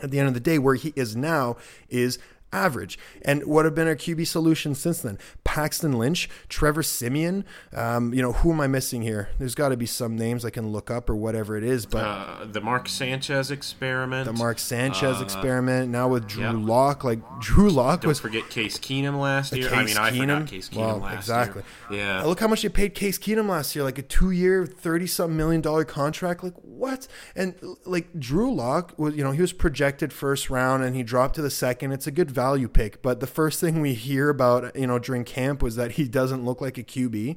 at 0.02 0.10
the 0.10 0.18
end 0.18 0.28
of 0.28 0.34
the 0.34 0.40
day, 0.40 0.58
where 0.58 0.74
he 0.74 0.92
is 0.94 1.16
now 1.16 1.56
is 1.88 2.18
average. 2.52 2.98
And 3.22 3.44
what 3.46 3.64
have 3.64 3.74
been 3.74 3.88
our 3.88 3.96
QB 3.96 4.26
solutions 4.26 4.78
since 4.78 5.00
then? 5.00 5.18
Paxton 5.52 5.98
Lynch, 5.98 6.30
Trevor 6.48 6.82
Siemian. 6.82 7.44
Um, 7.76 8.14
you 8.14 8.22
know, 8.22 8.32
who 8.32 8.52
am 8.52 8.60
I 8.62 8.68
missing 8.68 9.02
here? 9.02 9.28
There's 9.38 9.54
got 9.54 9.68
to 9.68 9.76
be 9.76 9.84
some 9.84 10.16
names 10.16 10.46
I 10.46 10.50
can 10.50 10.68
look 10.72 10.90
up 10.90 11.10
or 11.10 11.14
whatever 11.14 11.58
it 11.58 11.62
is. 11.62 11.84
But 11.84 12.04
Uh, 12.06 12.46
the 12.50 12.62
Mark 12.62 12.88
Sanchez 12.88 13.50
experiment. 13.50 14.24
the 14.24 14.32
Mark 14.32 14.58
Sanchez 14.58 15.20
Uh, 15.20 15.24
experiment 15.24 15.90
now 15.90 16.08
with 16.08 16.26
Drew 16.26 16.44
yeah. 16.44 16.52
Lock. 16.52 17.04
Like 17.04 17.20
Drew 17.40 17.68
Lock 17.68 18.00
Don't 18.00 18.08
was 18.08 18.18
forget 18.18 18.48
Case 18.48 18.78
Keenum 18.78 19.20
last 19.20 19.54
year. 19.54 19.68
Case 19.68 19.78
I 19.78 19.84
mean, 19.84 19.98
I 19.98 20.10
Keenum. 20.10 20.38
forgot 20.38 20.46
Case 20.48 20.68
Keenum 20.70 20.76
well, 20.76 20.98
last 21.00 21.16
exactly. 21.18 21.62
year. 21.90 22.00
Yeah. 22.00 22.22
Look 22.24 22.40
how 22.40 22.48
much 22.48 22.62
they 22.62 22.70
paid 22.70 22.94
Case 22.94 23.18
Keenum 23.18 23.46
last 23.50 23.76
year, 23.76 23.84
like 23.84 23.98
a 23.98 24.02
two-year, 24.02 24.64
thirty-something 24.64 25.36
million 25.36 25.60
dollar 25.60 25.84
contract. 25.84 26.42
Like 26.42 26.54
what? 26.62 27.06
And 27.36 27.56
like 27.84 28.18
Drew 28.18 28.54
Lock 28.54 28.94
was, 28.96 29.14
you 29.16 29.22
know, 29.22 29.32
he 29.32 29.42
was 29.42 29.52
projected 29.52 30.14
first 30.14 30.48
round, 30.48 30.82
and 30.82 30.96
he 30.96 31.02
dropped 31.02 31.34
to 31.34 31.42
the 31.42 31.50
second. 31.50 31.92
It's 31.92 32.06
a 32.06 32.10
good 32.10 32.30
value 32.30 32.68
pick, 32.68 33.02
but 33.02 33.20
the 33.20 33.26
first 33.26 33.60
thing 33.60 33.82
we 33.82 33.92
hear 33.92 34.30
about, 34.30 34.74
you 34.74 34.86
know, 34.86 34.98
during 34.98 35.24
camp 35.24 35.41
was 35.62 35.76
that 35.76 35.92
he 35.92 36.08
doesn't 36.08 36.44
look 36.44 36.60
like 36.60 36.78
a 36.78 36.82
QB. 36.82 37.36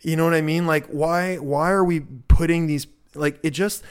You 0.00 0.16
know 0.16 0.24
what 0.24 0.34
I 0.34 0.40
mean? 0.42 0.66
Like 0.66 0.86
why? 0.86 1.36
Why 1.36 1.70
are 1.70 1.84
we 1.84 2.00
putting 2.00 2.66
these? 2.66 2.86
Like 3.14 3.38
it 3.42 3.50
just 3.50 3.82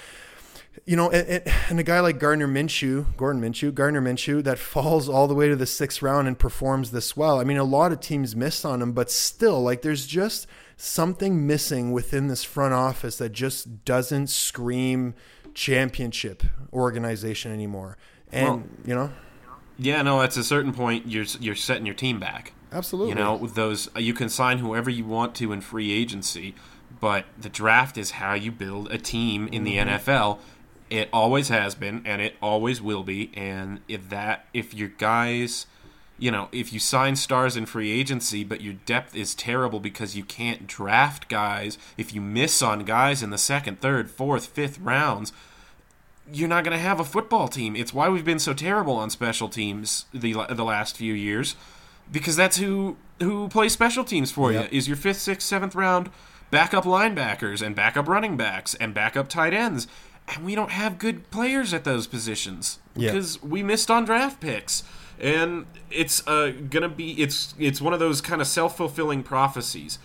you 0.86 0.96
know, 0.96 1.10
and, 1.10 1.80
a 1.80 1.84
guy 1.84 2.00
like 2.00 2.20
Gardner 2.20 2.48
Minshew, 2.48 3.16
Gordon 3.18 3.42
Minshew, 3.42 3.74
Gardner 3.74 4.02
Minshew, 4.02 4.44
that 4.44 4.60
falls 4.60 5.10
all 5.10 5.28
the 5.28 5.34
way 5.36 5.48
to 5.48 5.56
the 5.56 5.66
sixth 5.66 6.02
round 6.02 6.28
and 6.28 6.38
performs 6.38 6.92
this 6.92 7.18
well. 7.18 7.40
I 7.40 7.44
mean, 7.44 7.58
a 7.58 7.64
lot 7.64 7.92
of 7.92 8.00
teams 8.00 8.36
missed 8.36 8.66
on 8.66 8.82
him, 8.82 8.94
but 8.94 9.10
still, 9.12 9.62
like, 9.62 9.82
there's 9.82 10.06
just 10.06 10.48
something 10.78 11.48
missing 11.48 11.92
within 11.92 12.28
this 12.28 12.44
front 12.44 12.74
office 12.74 13.18
that 13.18 13.32
just 13.32 13.84
doesn't 13.86 14.28
scream 14.28 15.16
championship. 15.54 16.44
organization 16.72 17.52
anymore. 17.52 17.98
And 18.32 18.48
Well- 18.48 18.64
you 18.86 18.94
know, 18.96 19.12
Yeah, 19.80 20.02
no, 20.02 20.22
at 20.22 20.36
a 20.38 20.44
certain 20.44 20.74
point, 20.74 21.08
you're 21.08 21.26
you're 21.40 21.56
setting 21.56 21.86
your 21.86 21.96
team 21.96 22.20
back. 22.20 22.54
Absolutely. 22.72 23.10
You 23.10 23.16
know, 23.16 23.48
those 23.48 23.90
uh, 23.96 24.00
you 24.00 24.14
can 24.14 24.30
sign 24.30 24.60
whoever 24.60 24.90
you 24.90 25.06
want 25.06 25.36
to 25.36 25.52
in 25.52 25.62
free 25.62 25.92
agency, 25.92 26.56
but 27.00 27.26
the 27.38 27.50
draft 27.50 27.98
is 27.98 28.12
how 28.12 28.34
you 28.34 28.52
build 28.52 28.92
a 28.92 28.98
team 28.98 29.48
in 29.50 29.64
the 29.64 29.78
mm-hmm. 29.78 29.90
NFL. 29.90 30.40
It 30.90 31.10
always 31.12 31.50
has 31.50 31.76
been, 31.76 32.02
and 32.06 32.22
it 32.22 32.36
always 32.42 32.82
will 32.82 33.04
be. 33.04 33.32
And 33.36 33.82
if 33.88 34.10
that, 34.10 34.46
if 34.54 34.74
your 34.74 34.88
guys, 34.88 35.66
you 36.18 36.32
know, 36.32 36.48
if 36.54 36.72
you 36.72 36.80
sign 36.80 37.18
stars 37.18 37.58
in 37.58 37.66
free 37.66 37.92
agency, 37.92 38.46
but 38.46 38.62
your 38.62 38.76
depth 38.86 39.14
is 39.14 39.36
terrible 39.36 39.82
because 39.82 40.16
you 40.16 40.24
can't 40.24 40.66
draft 40.66 41.28
guys, 41.28 41.78
if 41.98 42.14
you 42.14 42.22
miss 42.22 42.62
on 42.62 42.86
guys 42.86 43.22
in 43.22 43.32
the 43.32 43.38
second, 43.38 43.82
third, 43.82 44.10
fourth, 44.10 44.46
fifth 44.46 44.80
rounds, 44.80 45.34
you're 46.32 46.50
not 46.50 46.64
going 46.64 46.76
to 46.76 46.84
have 46.84 47.00
a 47.00 47.06
football 47.06 47.48
team. 47.48 47.76
It's 47.76 47.94
why 47.94 48.10
we've 48.10 48.26
been 48.26 48.40
so 48.40 48.54
terrible 48.54 48.96
on 48.96 49.10
special 49.10 49.50
teams 49.50 50.06
the 50.14 50.34
the 50.50 50.66
last 50.66 50.98
few 50.98 51.14
years, 51.14 51.56
because 52.12 52.36
that's 52.36 52.58
who 52.58 52.98
who 53.22 53.48
plays 53.50 53.74
special 53.74 54.04
teams 54.04 54.32
for 54.32 54.52
Yep. 54.52 54.72
you 54.72 54.78
is 54.78 54.88
your 54.88 54.98
fifth, 54.98 55.20
sixth, 55.20 55.48
seventh 55.48 55.74
round 55.76 56.10
backup 56.52 56.84
linebackers 56.86 57.62
and 57.66 57.76
backup 57.76 58.08
running 58.08 58.38
backs 58.38 58.74
and 58.76 58.94
backup 58.94 59.28
tight 59.28 59.54
ends, 59.54 59.88
and 60.28 60.46
we 60.46 60.54
don't 60.56 60.72
have 60.72 60.98
good 61.00 61.30
players 61.32 61.74
at 61.74 61.84
those 61.84 62.08
positions 62.08 62.80
Yeah. 62.96 63.12
because 63.12 63.42
we 63.42 63.64
missed 63.64 63.90
on 63.92 64.06
draft 64.06 64.40
picks. 64.40 64.84
And 65.20 65.66
it's 65.90 66.26
uh, 66.28 66.52
gonna 66.70 66.90
be 66.90 67.12
it's 67.22 67.56
it's 67.58 67.82
one 67.82 67.92
of 67.94 68.00
those 68.00 68.22
kind 68.22 68.40
of 68.42 68.48
self 68.48 68.78
fulfilling 68.78 69.24
prophecies. 69.24 69.98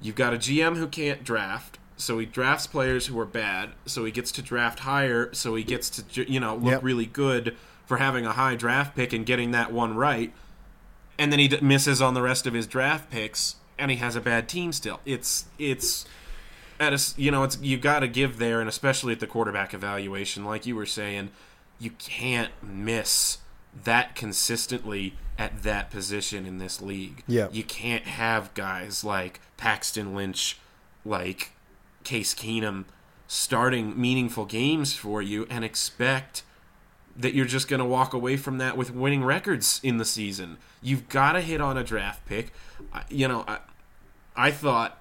You've 0.00 0.16
got 0.16 0.34
a 0.34 0.38
GM 0.38 0.76
who 0.76 0.88
can't 0.88 1.22
draft, 1.22 1.78
so 1.96 2.18
he 2.18 2.26
drafts 2.26 2.66
players 2.66 3.06
who 3.06 3.18
are 3.20 3.24
bad. 3.26 3.70
So 3.86 4.04
he 4.04 4.10
gets 4.10 4.32
to 4.32 4.42
draft 4.42 4.80
higher, 4.80 5.30
so 5.32 5.54
he 5.54 5.62
gets 5.62 5.88
to 5.90 6.30
you 6.30 6.40
know 6.40 6.56
look 6.56 6.72
Yep. 6.72 6.82
really 6.82 7.06
good 7.06 7.56
for 7.86 7.98
having 7.98 8.26
a 8.26 8.32
high 8.32 8.56
draft 8.56 8.96
pick 8.96 9.12
and 9.12 9.24
getting 9.24 9.52
that 9.52 9.72
one 9.72 9.94
right. 9.94 10.32
And 11.18 11.32
then 11.32 11.38
he 11.38 11.48
d- 11.48 11.60
misses 11.60 12.02
on 12.02 12.14
the 12.14 12.22
rest 12.22 12.46
of 12.46 12.54
his 12.54 12.66
draft 12.66 13.10
picks, 13.10 13.56
and 13.78 13.90
he 13.90 13.96
has 13.98 14.16
a 14.16 14.20
bad 14.20 14.48
team 14.48 14.72
still. 14.72 15.00
It's 15.04 15.46
it's 15.58 16.06
at 16.78 16.92
a 16.92 17.14
you 17.16 17.30
know 17.30 17.42
it's 17.42 17.58
you 17.60 17.76
got 17.78 18.00
to 18.00 18.08
give 18.08 18.38
there, 18.38 18.60
and 18.60 18.68
especially 18.68 19.12
at 19.12 19.20
the 19.20 19.26
quarterback 19.26 19.72
evaluation, 19.72 20.44
like 20.44 20.66
you 20.66 20.76
were 20.76 20.86
saying, 20.86 21.30
you 21.78 21.90
can't 21.98 22.52
miss 22.62 23.38
that 23.84 24.14
consistently 24.14 25.14
at 25.38 25.62
that 25.62 25.90
position 25.90 26.46
in 26.46 26.58
this 26.58 26.80
league. 26.80 27.22
Yeah. 27.26 27.48
you 27.52 27.62
can't 27.62 28.04
have 28.04 28.54
guys 28.54 29.04
like 29.04 29.40
Paxton 29.56 30.14
Lynch, 30.14 30.58
like 31.04 31.52
Case 32.04 32.34
Keenum, 32.34 32.84
starting 33.26 34.00
meaningful 34.00 34.44
games 34.46 34.94
for 34.94 35.20
you 35.20 35.46
and 35.50 35.64
expect 35.64 36.42
that 37.18 37.34
you're 37.34 37.46
just 37.46 37.68
going 37.68 37.78
to 37.80 37.86
walk 37.86 38.12
away 38.12 38.36
from 38.36 38.58
that 38.58 38.76
with 38.76 38.94
winning 38.94 39.24
records 39.24 39.80
in 39.82 39.96
the 39.98 40.04
season. 40.04 40.58
You've 40.82 41.08
got 41.08 41.32
to 41.32 41.40
hit 41.40 41.60
on 41.60 41.76
a 41.78 41.84
draft 41.84 42.26
pick. 42.26 42.52
I- 42.92 43.04
You 43.08 43.28
know, 43.28 43.44
I, 43.48 43.58
I 44.36 44.50
thought 44.50 44.98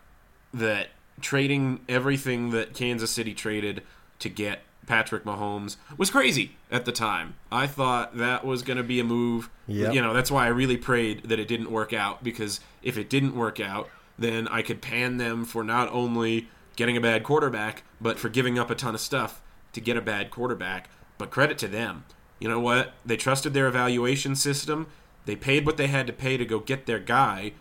that 0.54 0.88
trading 1.22 1.82
everything 1.90 2.52
that 2.52 2.74
Kansas 2.74 3.12
City 3.12 3.34
traded 3.34 3.82
to 4.20 4.30
get 4.30 4.62
Patrick 4.88 5.24
Mahomes 5.24 5.78
was 5.98 6.10
crazy 6.12 6.56
at 6.72 6.86
the 6.86 6.92
time. 6.92 7.36
I 7.52 7.68
thought 7.68 8.18
that 8.18 8.46
was 8.46 8.62
going 8.62 8.78
to 8.78 8.84
be 8.84 9.00
a 9.00 9.04
move. 9.04 9.50
Yep. 9.68 9.94
You 9.94 10.02
know, 10.02 10.14
that's 10.14 10.30
why 10.32 10.46
I 10.46 10.50
really 10.50 10.78
prayed 10.78 11.24
that 11.30 11.40
it 11.40 11.48
didn't 11.48 11.72
work 11.72 11.92
out 11.92 12.24
because 12.24 12.60
if 12.84 12.98
it 12.98 13.10
didn't 13.10 13.36
work 13.36 13.60
out, 13.60 13.90
then 14.18 14.48
I 14.48 14.62
could 14.62 14.82
pan 14.82 15.18
them 15.18 15.44
for 15.44 15.64
not 15.64 15.90
only 15.92 16.48
getting 16.76 16.96
a 16.96 17.02
bad 17.02 17.24
quarterback, 17.24 17.84
but 18.00 18.20
for 18.20 18.30
giving 18.30 18.60
up 18.60 18.70
a 18.70 18.76
ton 18.76 18.94
of 18.94 19.02
stuff 19.02 19.42
to 19.74 19.82
get 19.82 19.98
a 19.98 20.02
bad 20.02 20.30
quarterback. 20.30 20.90
But 21.18 21.32
credit 21.32 21.58
to 21.60 21.68
them. 21.68 22.06
You 22.40 22.50
know 22.50 22.60
what? 22.60 22.94
They 23.06 23.18
trusted 23.18 23.54
their 23.54 23.68
evaluation 23.68 24.36
system. 24.36 24.88
They 25.26 25.36
paid 25.36 25.66
what 25.66 25.78
they 25.78 25.88
had 25.88 26.08
to 26.08 26.14
pay 26.14 26.38
to 26.38 26.46
go 26.46 26.60
get 26.60 26.86
their 26.86 27.00
guy, 27.00 27.54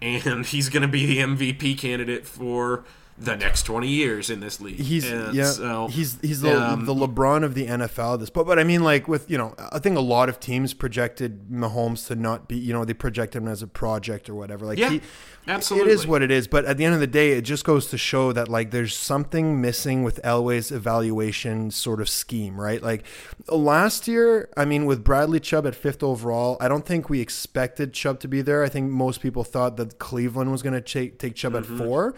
and 0.00 0.46
he's 0.46 0.68
going 0.68 0.82
to 0.82 0.88
be 0.88 1.06
the 1.06 1.18
MVP 1.18 1.78
candidate 1.78 2.26
for 2.26 2.84
the 3.16 3.36
next 3.36 3.62
20 3.62 3.86
years 3.86 4.28
in 4.28 4.40
this 4.40 4.60
league. 4.60 4.76
He's 4.80 5.08
And 5.10 5.34
yeah. 5.34 5.50
so, 5.50 5.86
he's 5.88 6.18
he's 6.20 6.40
the, 6.40 6.60
um, 6.60 6.84
the 6.84 6.94
LeBron 6.94 7.44
of 7.44 7.54
the 7.54 7.66
NFL. 7.66 8.14
at 8.14 8.20
This, 8.20 8.30
but 8.30 8.44
but 8.44 8.58
I 8.58 8.64
mean, 8.64 8.82
like 8.82 9.06
with 9.06 9.30
you 9.30 9.38
know, 9.38 9.54
I 9.72 9.78
think 9.78 9.96
a 9.96 10.00
lot 10.00 10.28
of 10.28 10.40
teams 10.40 10.74
projected 10.74 11.48
Mahomes 11.50 12.06
to 12.08 12.16
not 12.16 12.48
be. 12.48 12.56
You 12.56 12.72
know, 12.72 12.84
they 12.84 12.94
project 12.94 13.36
him 13.36 13.46
as 13.46 13.62
a 13.62 13.66
project 13.66 14.28
or 14.28 14.34
whatever. 14.34 14.66
Like 14.66 14.78
Yeah, 14.78 14.90
he, 14.90 15.00
absolutely. 15.46 15.92
it 15.92 15.94
is 15.94 16.06
what 16.06 16.22
it 16.22 16.30
is. 16.30 16.48
But 16.48 16.64
at 16.64 16.76
the 16.76 16.84
end 16.84 16.94
of 16.94 17.00
the 17.00 17.06
day, 17.06 17.32
it 17.32 17.42
just 17.42 17.64
goes 17.64 17.86
to 17.88 17.98
show 17.98 18.32
that 18.32 18.48
like 18.48 18.72
there's 18.72 18.96
something 18.96 19.60
missing 19.60 20.02
with 20.02 20.20
Elway's 20.22 20.72
evaluation 20.72 21.70
sort 21.70 22.00
of 22.00 22.08
scheme, 22.08 22.60
right? 22.60 22.82
Like 22.82 23.04
last 23.48 24.08
year, 24.08 24.48
I 24.56 24.64
mean, 24.64 24.86
with 24.86 25.04
Bradley 25.04 25.40
Chubb 25.40 25.66
at 25.66 25.74
fifth 25.74 26.02
overall, 26.02 26.56
I 26.60 26.66
don't 26.68 26.84
think 26.84 27.08
we 27.08 27.20
expected 27.20 27.92
Chubb 27.92 28.18
to 28.20 28.28
be 28.28 28.42
there. 28.42 28.64
I 28.64 28.68
think 28.68 28.90
most 28.90 29.20
people 29.20 29.44
thought 29.44 29.76
that 29.76 29.98
Cleveland 29.98 30.50
was 30.50 30.62
going 30.62 30.74
to 30.74 30.80
take 30.80 31.18
take 31.18 31.34
Chubb 31.34 31.54
Mm-hmm. 31.54 31.74
at 31.80 31.86
four. 31.86 32.14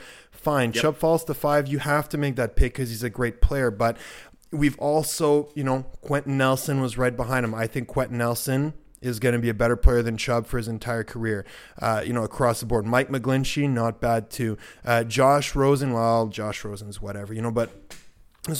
Fine, 0.46 0.72
Chubb 0.72 0.96
falls 0.96 1.24
to 1.24 1.34
five. 1.34 1.66
You 1.68 1.78
have 1.80 2.08
to 2.10 2.18
make 2.18 2.36
that 2.36 2.54
pick 2.56 2.72
because 2.74 2.88
he's 2.90 3.02
a 3.02 3.10
great 3.10 3.40
player, 3.40 3.70
but. 3.70 3.96
We've 4.52 4.78
also, 4.78 5.50
you 5.56 5.64
know, 5.64 5.84
Quenton 6.02 6.38
Nelson 6.38 6.80
was 6.80 6.96
right 6.96 7.14
behind 7.14 7.44
him. 7.44 7.52
I 7.52 7.66
think 7.66 7.88
Quenton 7.88 8.18
Nelson 8.18 8.74
is 9.02 9.18
going 9.18 9.32
to 9.34 9.40
be 9.40 9.48
a 9.48 9.54
better 9.54 9.74
player 9.76 10.02
than 10.02 10.16
Chubb 10.16 10.46
for 10.46 10.56
his 10.56 10.68
entire 10.68 11.02
career. 11.02 11.44
Uh, 11.82 12.02
you 12.06 12.12
know, 12.12 12.22
across 12.22 12.60
the 12.60 12.66
board. 12.66 12.86
Mike 12.86 13.08
McGlinchey, 13.08 13.68
not 13.68 14.00
bad 14.00 14.30
too. 14.30 14.56
Uh, 14.84 15.02
Josh 15.02 15.56
Rosen, 15.56 15.92
well, 15.92 16.28
Josh 16.28 16.64
Rosen's 16.64 17.02
whatever, 17.02 17.34
you 17.34 17.42
know, 17.42 17.50
but 17.50 17.70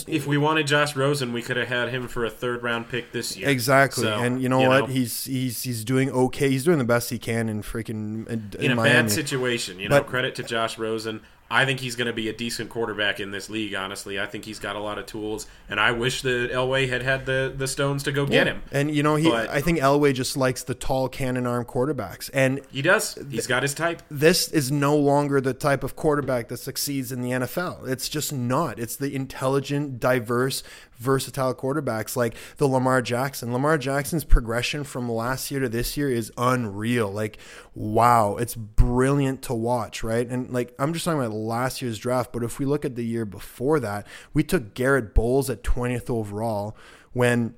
if 0.07 0.27
we 0.27 0.37
wanted 0.37 0.67
Josh 0.67 0.93
Rosen, 0.95 1.31
we 1.31 1.41
could 1.41 1.55
have 1.55 1.69
had 1.69 1.87
him 1.87 2.09
for 2.09 2.25
a 2.25 2.29
third 2.29 2.61
round 2.63 2.89
pick 2.89 3.13
this 3.13 3.37
year. 3.37 3.47
exactly. 3.47 4.03
So, 4.03 4.19
and 4.19 4.41
you 4.41 4.49
know 4.49 4.67
what? 4.67 4.89
He's 4.89 5.23
he's 5.23 5.63
he's 5.63 5.85
doing 5.85 6.11
okay. 6.11 6.49
He's 6.49 6.65
doing 6.65 6.79
the 6.79 6.83
best 6.83 7.09
he 7.09 7.17
can 7.17 7.47
in 7.47 7.63
freaking 7.63 8.27
in, 8.27 8.51
in 8.59 8.71
a 8.71 8.75
Miami. 8.75 9.03
bad 9.03 9.11
situation. 9.11 9.79
You 9.79 9.87
know, 9.87 10.01
But- 10.01 10.07
credit 10.07 10.35
to 10.35 10.43
Josh 10.43 10.77
Rosen. 10.77 11.21
I 11.49 11.65
think 11.65 11.79
he's 11.79 11.95
going 11.95 12.07
to 12.07 12.13
be 12.13 12.27
a 12.27 12.33
decent 12.33 12.69
quarterback 12.69 13.19
in 13.19 13.31
this 13.31 13.49
league. 13.49 13.73
Honestly, 13.73 14.19
I 14.19 14.25
think 14.25 14.43
he's 14.45 14.59
got 14.59 14.75
a 14.75 14.79
lot 14.79 14.97
of 14.97 15.05
tools, 15.05 15.47
and 15.69 15.79
I 15.79 15.91
wish 15.91 16.21
that 16.23 16.51
Elway 16.51 16.89
had 16.89 17.01
had 17.03 17.25
the 17.25 17.53
the 17.55 17.67
stones 17.67 18.03
to 18.03 18.11
go 18.11 18.25
get 18.25 18.47
him. 18.47 18.61
And 18.71 18.93
you 18.93 19.01
know, 19.03 19.15
he 19.15 19.29
But- 19.29 19.49
I 19.49 19.61
think 19.61 19.79
Elway 19.79 20.13
just 20.13 20.35
likes 20.35 20.63
the 20.63 20.75
tall 20.75 21.07
cannon 21.07 21.47
arm 21.47 21.63
quarterbacks. 21.65 22.29
And 22.33 22.61
He 22.71 22.81
does. 22.81 23.17
He's 23.29 23.47
got 23.47 23.63
his 23.63 23.73
type. 23.73 24.01
this 24.09 24.49
is 24.49 24.71
no 24.71 24.95
longer 24.95 25.39
the 25.39 25.53
type 25.53 25.83
of 25.83 25.95
quarterback 25.95 26.49
that 26.49 26.57
succeeds 26.57 27.11
in 27.11 27.21
the 27.21 27.31
NFL. 27.31 27.85
It's 27.87 28.09
just 28.09 28.33
not. 28.33 28.79
It's 28.79 28.95
the 28.95 29.15
intelligent, 29.15 29.99
diverse, 29.99 30.63
versatile 30.97 31.53
quarterbacks 31.53 32.15
like 32.15 32.35
the 32.57 32.67
Lamar 32.67 33.01
Jackson. 33.01 33.53
Lamar 33.53 33.77
Jackson's 33.77 34.23
progression 34.23 34.83
from 34.83 35.09
last 35.09 35.51
year 35.51 35.59
to 35.59 35.69
this 35.69 35.97
year 35.97 36.09
is 36.09 36.31
unreal. 36.37 37.11
Like, 37.11 37.37
wow, 37.75 38.37
it's 38.37 38.55
brilliant 38.55 39.41
to 39.43 39.53
watch, 39.53 40.03
right? 40.03 40.27
And 40.27 40.51
like, 40.51 40.73
I'm 40.79 40.93
just 40.93 41.05
talking 41.05 41.19
about 41.19 41.33
last 41.33 41.81
year's 41.81 41.99
draft, 41.99 42.33
but 42.33 42.43
if 42.43 42.59
we 42.59 42.65
look 42.65 42.85
at 42.85 42.95
the 42.95 43.05
year 43.05 43.25
before 43.25 43.79
that, 43.79 44.07
we 44.33 44.43
took 44.43 44.73
Garett 44.73 45.13
Bolles 45.13 45.49
at 45.49 45.63
20th 45.63 46.09
overall 46.09 46.75
when 47.13 47.55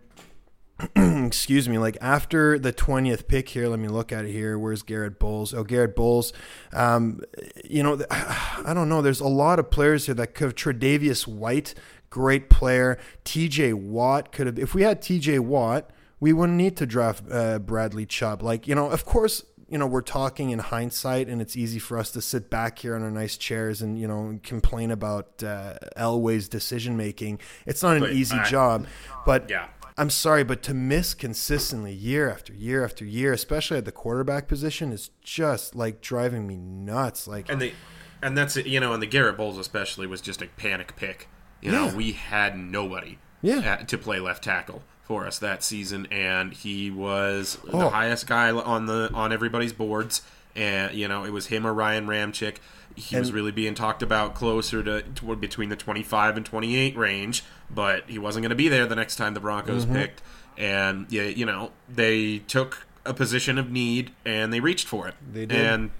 excuse 0.95 1.67
me, 1.67 1.77
like 1.77 1.97
after 1.99 2.57
the 2.57 2.71
20th 2.71 3.27
pick 3.27 3.49
here, 3.49 3.67
let 3.67 3.79
me 3.79 3.87
look 3.89 4.11
at 4.11 4.25
it 4.25 4.31
here. 4.31 4.57
Where's 4.57 4.81
Garett 4.81 5.19
Bolles? 5.19 5.53
Oh, 5.53 5.63
Garett 5.63 5.95
Bolles. 5.95 6.31
Um, 6.71 7.21
you 7.65 7.83
know, 7.83 7.99
I 8.11 8.71
don't 8.73 8.87
know. 8.87 9.01
There's 9.01 9.19
a 9.19 9.27
lot 9.27 9.59
of 9.59 9.69
players 9.69 10.05
here 10.05 10.15
that 10.15 10.33
could 10.33 10.45
have 10.45 10.55
Tre'Davious 10.55 11.27
White, 11.27 11.73
great 12.09 12.49
player. 12.49 12.97
TJ 13.25 13.73
Watt 13.73 14.31
could 14.31 14.47
have, 14.47 14.59
if 14.59 14.73
we 14.73 14.83
had 14.83 15.01
TJ 15.01 15.39
Watt, 15.39 15.89
we 16.19 16.33
wouldn't 16.33 16.57
need 16.57 16.75
to 16.77 16.85
draft 16.85 17.23
uh, 17.31 17.59
Bradley 17.59 18.05
Chubb. 18.05 18.41
Like, 18.41 18.67
you 18.67 18.75
know, 18.75 18.89
of 18.89 19.05
course, 19.05 19.43
you 19.69 19.77
know, 19.77 19.85
we're 19.87 20.01
talking 20.01 20.49
in 20.49 20.59
hindsight, 20.59 21.27
and 21.29 21.41
it's 21.41 21.55
easy 21.55 21.77
for 21.79 21.97
us 21.97 22.09
to 22.11 22.21
sit 22.21 22.49
back 22.49 22.79
here 22.79 22.95
on 22.95 23.03
our 23.03 23.11
nice 23.11 23.37
chairs 23.37 23.81
and, 23.83 23.99
you 23.99 24.07
know, 24.07 24.39
complain 24.43 24.89
about 24.91 25.43
uh, 25.43 25.75
Elway's 25.95 26.49
decision 26.49 26.97
making. 26.97 27.39
It's 27.67 27.83
not 27.83 27.95
an 27.95 28.01
But 28.01 28.13
easy 28.13 28.35
I- 28.37 28.49
job, 28.49 28.87
but 29.25 29.49
Yeah. 29.49 29.67
I'm 29.97 30.09
sorry, 30.09 30.43
but 30.45 30.63
to 30.63 30.73
miss 30.73 31.13
consistently 31.13 31.91
year 31.93 32.29
after 32.31 32.53
year 32.53 32.85
after 32.85 33.03
year, 33.03 33.33
especially 33.33 33.77
at 33.77 33.83
the 33.85 33.91
quarterback 33.91 34.47
position, 34.47 34.91
is 34.93 35.09
just 35.21 35.75
like 35.75 35.99
driving 36.01 36.47
me 36.47 36.55
nuts. 36.55 37.27
Like, 37.27 37.49
And 37.51 37.61
they, 37.61 37.73
and 38.21 38.37
that's 38.37 38.55
it. 38.55 38.65
You 38.65 38.79
know, 38.79 38.93
and 38.93 39.03
the 39.03 39.07
Garett 39.07 39.35
Bolles 39.35 39.57
especially 39.57 40.07
was 40.07 40.21
just 40.21 40.41
a 40.41 40.47
panic 40.47 40.95
pick. 40.95 41.27
You 41.61 41.71
know, 41.71 41.85
Yeah. 41.87 41.95
we 41.95 42.11
had 42.13 42.57
nobody 42.57 43.17
Yeah. 43.41 43.59
at- 43.59 43.87
to 43.89 43.97
play 43.97 44.19
left 44.19 44.43
tackle 44.43 44.81
for 45.03 45.25
us 45.25 45.39
that 45.39 45.63
season, 45.63 46.07
and 46.11 46.53
he 46.53 46.89
was 46.91 47.57
Oh. 47.71 47.79
the 47.79 47.89
highest 47.89 48.27
guy 48.27 48.51
on 48.51 48.85
the 48.85 49.09
on 49.13 49.31
everybody's 49.33 49.73
boards. 49.73 50.21
And 50.55 50.93
you 50.93 51.07
know, 51.07 51.23
it 51.25 51.31
was 51.31 51.47
him 51.47 51.65
or 51.65 51.73
Ryan 51.73 52.07
Ramczyk. 52.07 52.57
He 52.95 53.15
was 53.17 53.31
really 53.31 53.51
being 53.51 53.75
talked 53.75 54.01
about 54.03 54.35
closer 54.35 54.83
to, 54.83 55.01
to 55.03 55.35
between 55.35 55.69
the 55.69 55.75
25 55.77 56.35
and 56.35 56.45
28 56.45 56.97
range, 56.97 57.43
but 57.69 58.03
he 58.07 58.17
wasn't 58.19 58.43
going 58.43 58.49
to 58.49 58.55
be 58.55 58.67
there 58.67 58.85
the 58.85 58.95
next 58.95 59.15
time 59.15 59.33
the 59.33 59.39
Broncos 59.39 59.85
Mm-hmm. 59.85 59.95
picked. 59.95 60.21
And 60.57 61.05
yeah, 61.09 61.23
you 61.23 61.45
know, 61.45 61.71
they 61.87 62.39
took 62.39 62.85
a 63.05 63.13
position 63.13 63.57
of 63.57 63.71
need 63.71 64.11
and 64.25 64.51
they 64.51 64.59
reached 64.59 64.87
for 64.87 65.07
it. 65.07 65.15
They 65.31 65.45
did. 65.45 65.57
And 65.57 65.91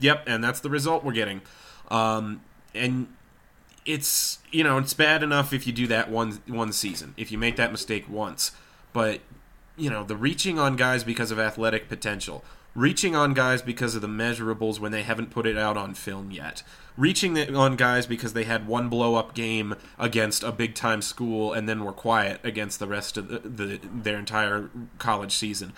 Yep, 0.00 0.24
and 0.26 0.44
that's 0.44 0.60
the 0.60 0.70
result 0.70 1.02
we're 1.04 1.12
getting. 1.12 1.40
Um, 1.90 2.42
and 2.74 3.08
it's 3.84 4.38
you 4.50 4.64
know 4.64 4.78
it's 4.78 4.94
bad 4.94 5.22
enough 5.22 5.52
if 5.52 5.66
you 5.66 5.72
do 5.72 5.86
that 5.86 6.10
one 6.10 6.40
one 6.46 6.72
season 6.72 7.14
if 7.16 7.30
you 7.30 7.38
make 7.38 7.56
that 7.56 7.72
mistake 7.72 8.08
once. 8.08 8.52
But 8.92 9.20
you 9.76 9.90
know 9.90 10.04
the 10.04 10.16
reaching 10.16 10.58
on 10.58 10.76
guys 10.76 11.04
because 11.04 11.30
of 11.30 11.38
athletic 11.38 11.88
potential 11.88 12.44
reaching 12.74 13.14
on 13.14 13.34
guys 13.34 13.62
because 13.62 13.94
of 13.94 14.02
the 14.02 14.08
measurables 14.08 14.80
when 14.80 14.90
they 14.90 15.02
haven't 15.02 15.30
put 15.30 15.46
it 15.46 15.56
out 15.56 15.76
on 15.76 15.94
film 15.94 16.30
yet 16.30 16.62
reaching 16.96 17.36
on 17.54 17.76
guys 17.76 18.06
because 18.06 18.32
they 18.32 18.44
had 18.44 18.66
one 18.66 18.88
blow 18.88 19.14
up 19.16 19.34
game 19.34 19.74
against 19.98 20.42
a 20.42 20.52
big 20.52 20.74
time 20.74 21.02
school 21.02 21.52
and 21.52 21.68
then 21.68 21.84
were 21.84 21.92
quiet 21.92 22.40
against 22.44 22.78
the 22.78 22.86
rest 22.86 23.16
of 23.16 23.28
the, 23.28 23.38
the 23.40 23.80
their 23.82 24.18
entire 24.18 24.70
college 24.98 25.32
season. 25.32 25.72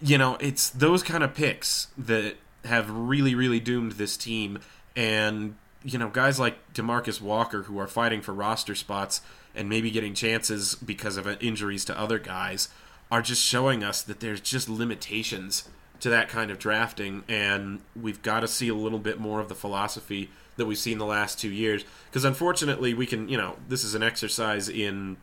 You 0.00 0.18
know 0.18 0.36
it's 0.40 0.70
those 0.70 1.02
kind 1.02 1.22
of 1.22 1.34
picks 1.34 1.88
that 1.98 2.36
have 2.64 2.90
really 2.90 3.34
really 3.34 3.60
doomed 3.60 3.92
this 3.92 4.16
team. 4.16 4.58
And 4.94 5.56
you 5.86 5.98
know, 5.98 6.08
guys 6.08 6.40
like 6.40 6.74
Demarcus 6.74 7.20
Walker 7.20 7.62
who 7.62 7.78
are 7.78 7.86
fighting 7.86 8.20
for 8.20 8.34
roster 8.34 8.74
spots 8.74 9.20
and 9.54 9.68
maybe 9.68 9.90
getting 9.90 10.14
chances 10.14 10.74
because 10.74 11.16
of 11.16 11.26
injuries 11.42 11.84
to 11.86 11.98
other 11.98 12.18
guys 12.18 12.68
are 13.10 13.22
just 13.22 13.42
showing 13.42 13.84
us 13.84 14.02
that 14.02 14.20
there's 14.20 14.40
just 14.40 14.68
limitations 14.68 15.68
to 16.00 16.10
that 16.10 16.28
kind 16.28 16.50
of 16.50 16.58
drafting. 16.58 17.22
And 17.28 17.80
we've 17.94 18.20
got 18.20 18.40
to 18.40 18.48
see 18.48 18.68
a 18.68 18.74
little 18.74 18.98
bit 18.98 19.20
more 19.20 19.40
of 19.40 19.48
the 19.48 19.54
philosophy 19.54 20.28
that 20.56 20.66
we've 20.66 20.76
seen 20.76 20.98
the 20.98 21.06
last 21.06 21.38
2 21.38 21.48
years. 21.48 21.84
Because 22.10 22.24
unfortunately 22.24 22.92
we 22.92 23.06
can, 23.06 23.28
you 23.28 23.38
know, 23.38 23.56
this 23.68 23.84
is 23.84 23.94
an 23.94 24.02
exercise 24.02 24.68
in 24.68 25.16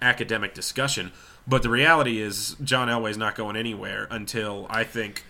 academic 0.00 0.54
discussion, 0.54 1.12
but 1.46 1.62
the 1.62 1.68
reality 1.70 2.20
is 2.20 2.56
John 2.62 2.88
Elway's 2.88 3.18
not 3.18 3.34
going 3.34 3.56
anywhere 3.56 4.06
until 4.10 4.66
I 4.70 4.84
think 4.84 5.24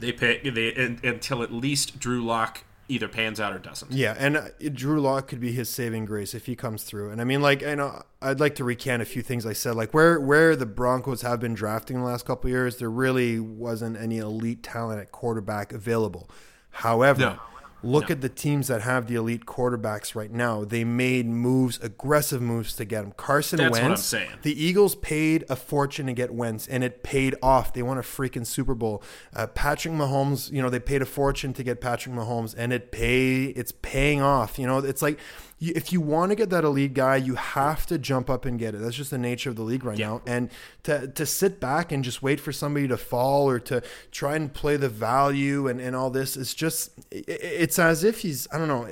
they 0.00 0.10
pick 0.10 0.42
they 0.42 0.74
until 1.04 1.42
at 1.42 1.52
least 1.52 1.98
Drew 1.98 2.24
Lock 2.24 2.64
either 2.88 3.08
pans 3.08 3.38
out 3.38 3.54
or 3.54 3.58
doesn't. 3.58 3.92
Yeah, 3.92 4.14
and 4.18 4.36
uh, 4.36 4.48
Drew 4.72 5.00
Lock 5.00 5.28
could 5.28 5.40
be 5.40 5.52
his 5.52 5.68
saving 5.68 6.06
grace 6.06 6.34
if 6.34 6.46
he 6.46 6.56
comes 6.56 6.82
through. 6.82 7.10
And 7.10 7.20
I 7.20 7.24
mean, 7.24 7.42
like, 7.42 7.62
I 7.62 7.74
know 7.74 8.02
I'd 8.20 8.40
like 8.40 8.54
to 8.56 8.64
recant 8.64 9.02
a 9.02 9.04
few 9.04 9.22
things 9.22 9.46
I 9.46 9.52
said. 9.52 9.74
Like 9.74 9.94
where 9.94 10.18
where 10.18 10.56
the 10.56 10.66
Broncos 10.66 11.22
have 11.22 11.40
been 11.40 11.54
drafting 11.54 11.98
the 11.98 12.04
last 12.04 12.26
couple 12.26 12.50
years, 12.50 12.78
there 12.78 12.90
really 12.90 13.38
wasn't 13.38 13.96
any 13.96 14.18
elite 14.18 14.62
talent 14.62 15.00
at 15.00 15.12
quarterback 15.12 15.72
available. 15.72 16.28
However. 16.70 17.20
No. 17.20 17.38
Look 17.82 18.08
No. 18.08 18.14
at 18.14 18.20
the 18.22 18.28
teams 18.28 18.66
that 18.68 18.82
have 18.82 19.06
the 19.06 19.14
elite 19.14 19.46
quarterbacks 19.46 20.14
right 20.16 20.32
now. 20.32 20.64
They 20.64 20.82
made 20.82 21.26
moves, 21.26 21.78
aggressive 21.80 22.42
moves 22.42 22.74
to 22.76 22.84
get 22.84 23.02
them. 23.02 23.12
Carson 23.16 23.58
That's 23.58 23.70
what 23.70 23.82
Wentz. 23.82 24.12
I'm 24.14 24.20
saying. 24.20 24.30
The 24.42 24.64
Eagles 24.64 24.96
paid 24.96 25.44
a 25.48 25.54
fortune 25.56 26.06
to 26.06 26.12
get 26.12 26.34
Wentz, 26.34 26.66
and 26.66 26.82
it 26.82 27.02
paid 27.04 27.36
off. 27.42 27.72
They 27.72 27.82
won 27.82 27.96
a 27.98 28.02
freaking 28.02 28.44
Super 28.46 28.74
Bowl. 28.74 29.02
Uh, 29.34 29.46
Patrick 29.46 29.94
Mahomes, 29.94 30.50
you 30.50 30.60
know, 30.60 30.70
they 30.70 30.80
paid 30.80 31.02
a 31.02 31.06
fortune 31.06 31.52
to 31.52 31.62
get 31.62 31.80
Patrick 31.80 32.14
Mahomes, 32.14 32.54
and 32.58 32.72
it 32.72 32.90
pay 32.90 33.44
it's 33.44 33.72
paying 33.72 34.20
off. 34.20 34.58
You 34.58 34.66
know, 34.66 34.78
it's 34.78 35.02
like 35.02 35.18
if 35.60 35.92
you 35.92 36.00
want 36.00 36.30
to 36.30 36.36
get 36.36 36.50
that 36.50 36.64
elite 36.64 36.94
guy, 36.94 37.16
you 37.16 37.34
have 37.34 37.84
to 37.86 37.98
jump 37.98 38.30
up 38.30 38.44
and 38.44 38.58
get 38.58 38.74
it. 38.74 38.78
That's 38.80 38.94
just 38.96 39.10
the 39.10 39.18
nature 39.18 39.50
of 39.50 39.56
the 39.56 39.62
league 39.62 39.84
right 39.84 39.98
Yeah. 39.98 40.08
now. 40.08 40.22
And 40.26 40.50
to 40.84 41.08
to 41.08 41.26
sit 41.26 41.58
back 41.60 41.90
and 41.92 42.04
just 42.04 42.22
wait 42.22 42.38
for 42.40 42.52
somebody 42.52 42.86
to 42.88 42.96
fall 42.96 43.48
or 43.50 43.58
to 43.60 43.82
try 44.10 44.36
and 44.36 44.52
play 44.52 44.76
the 44.76 44.88
value 44.88 45.66
and, 45.66 45.80
and 45.80 45.96
all 45.96 46.10
this 46.10 46.36
is 46.36 46.54
just 46.54 46.92
it, 47.10 47.24
it's 47.28 47.78
as 47.78 48.04
if 48.04 48.20
he's 48.20 48.46
I 48.52 48.58
don't 48.58 48.68
know. 48.68 48.88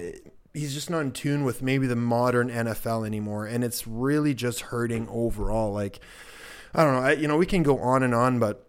He's 0.55 0.73
just 0.73 0.89
not 0.89 1.01
in 1.01 1.13
tune 1.13 1.45
with 1.45 1.61
maybe 1.61 1.87
the 1.87 1.97
modern 1.97 2.49
NFL 2.49 3.07
anymore, 3.07 3.45
and 3.45 3.63
it's 3.63 3.87
really 3.87 4.33
just 4.33 4.63
hurting 4.63 5.07
overall. 5.11 5.71
Like, 5.71 6.01
I 6.75 6.83
don't 6.83 6.95
know. 6.95 7.01
I, 7.09 7.13
you 7.13 7.29
know, 7.29 7.37
we 7.37 7.45
can 7.45 7.63
go 7.63 7.79
on 7.79 8.03
and 8.03 8.15
on, 8.15 8.39
but 8.39 8.66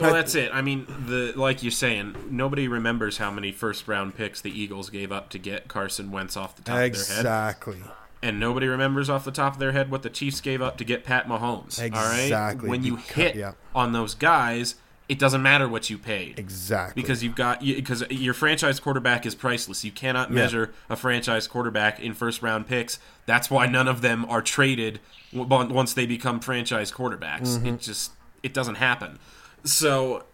Well, 0.00 0.12
that's 0.12 0.34
it. 0.34 0.50
I 0.52 0.60
mean, 0.60 0.86
the 1.06 1.32
like 1.36 1.62
you're 1.62 1.70
saying, 1.70 2.16
nobody 2.28 2.66
remembers 2.66 3.18
how 3.18 3.30
many 3.30 3.52
first 3.52 3.86
round 3.86 4.16
picks 4.16 4.40
the 4.40 4.50
Eagles 4.50 4.90
gave 4.90 5.12
up 5.12 5.30
to 5.30 5.38
get 5.38 5.68
Carson 5.68 6.10
Wentz 6.10 6.36
off 6.36 6.56
the 6.56 6.62
top 6.62 6.74
of 6.74 6.78
their 6.78 6.82
head. 6.82 6.90
exactly. 6.90 7.82
And 8.20 8.40
nobody 8.40 8.66
remembers 8.66 9.10
off 9.10 9.24
the 9.24 9.30
top 9.30 9.54
of 9.54 9.58
their 9.60 9.72
head 9.72 9.90
what 9.90 10.02
the 10.02 10.10
Chiefs 10.10 10.40
gave 10.40 10.62
up 10.62 10.78
to 10.78 10.84
get 10.84 11.04
Pat 11.04 11.28
Mahomes. 11.28 11.80
Exactly. 11.80 12.66
right? 12.66 12.70
When 12.70 12.82
you 12.82 12.96
hit 12.96 13.36
yeah. 13.36 13.52
on 13.74 13.92
those 13.92 14.14
guys, 14.14 14.76
it 15.08 15.18
doesn't 15.18 15.42
matter 15.42 15.68
what 15.68 15.90
you 15.90 15.98
paid. 15.98 16.38
Exactly. 16.38 17.00
Because 17.00 17.22
you've 17.22 17.34
got 17.34 17.60
because 17.60 18.02
your 18.10 18.34
franchise 18.34 18.80
quarterback 18.80 19.26
is 19.26 19.34
priceless. 19.34 19.84
You 19.84 19.92
cannot 19.92 20.32
measure 20.32 20.72
a 20.88 20.96
franchise 20.96 21.46
quarterback 21.46 22.00
in 22.00 22.14
first 22.14 22.42
round 22.42 22.66
picks. 22.66 22.98
That's 23.26 23.50
why 23.50 23.66
none 23.66 23.86
of 23.86 24.00
them 24.00 24.24
are 24.24 24.42
traded 24.42 25.00
once 25.32 25.92
they 25.92 26.06
become 26.06 26.40
franchise 26.40 26.90
quarterbacks. 26.90 27.58
Mm-hmm. 27.58 27.66
It 27.66 27.80
just 27.80 28.12
it 28.42 28.54
doesn't 28.54 28.76
happen. 28.76 29.18
So, 29.64 30.24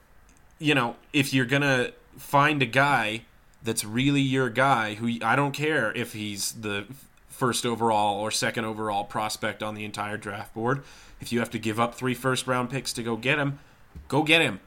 you 0.59 0.75
know, 0.75 0.97
if 1.13 1.33
you're 1.33 1.47
gonna 1.47 1.93
find 2.17 2.63
a 2.63 2.67
guy 2.67 3.23
that's 3.63 3.85
really 3.85 4.21
your 4.21 4.51
guy, 4.51 4.95
who 4.95 5.19
I 5.23 5.37
don't 5.37 5.53
care 5.53 5.93
if 5.93 6.13
he's 6.13 6.53
the 6.53 6.87
first 7.29 7.65
overall 7.65 8.21
or 8.21 8.31
second 8.31 8.67
overall 8.67 9.05
prospect 9.05 9.63
on 9.63 9.75
the 9.75 9.85
entire 9.85 10.19
draft 10.19 10.53
board. 10.53 10.83
If 11.23 11.33
you 11.33 11.39
have 11.39 11.51
to 11.51 11.59
give 11.59 11.81
up 11.81 11.95
three 11.95 12.15
first 12.15 12.47
round 12.47 12.69
picks 12.69 12.93
to 12.93 13.03
go 13.03 13.17
get 13.17 13.39
him, 13.39 13.59
go 14.09 14.23
get 14.23 14.43
him. 14.43 14.61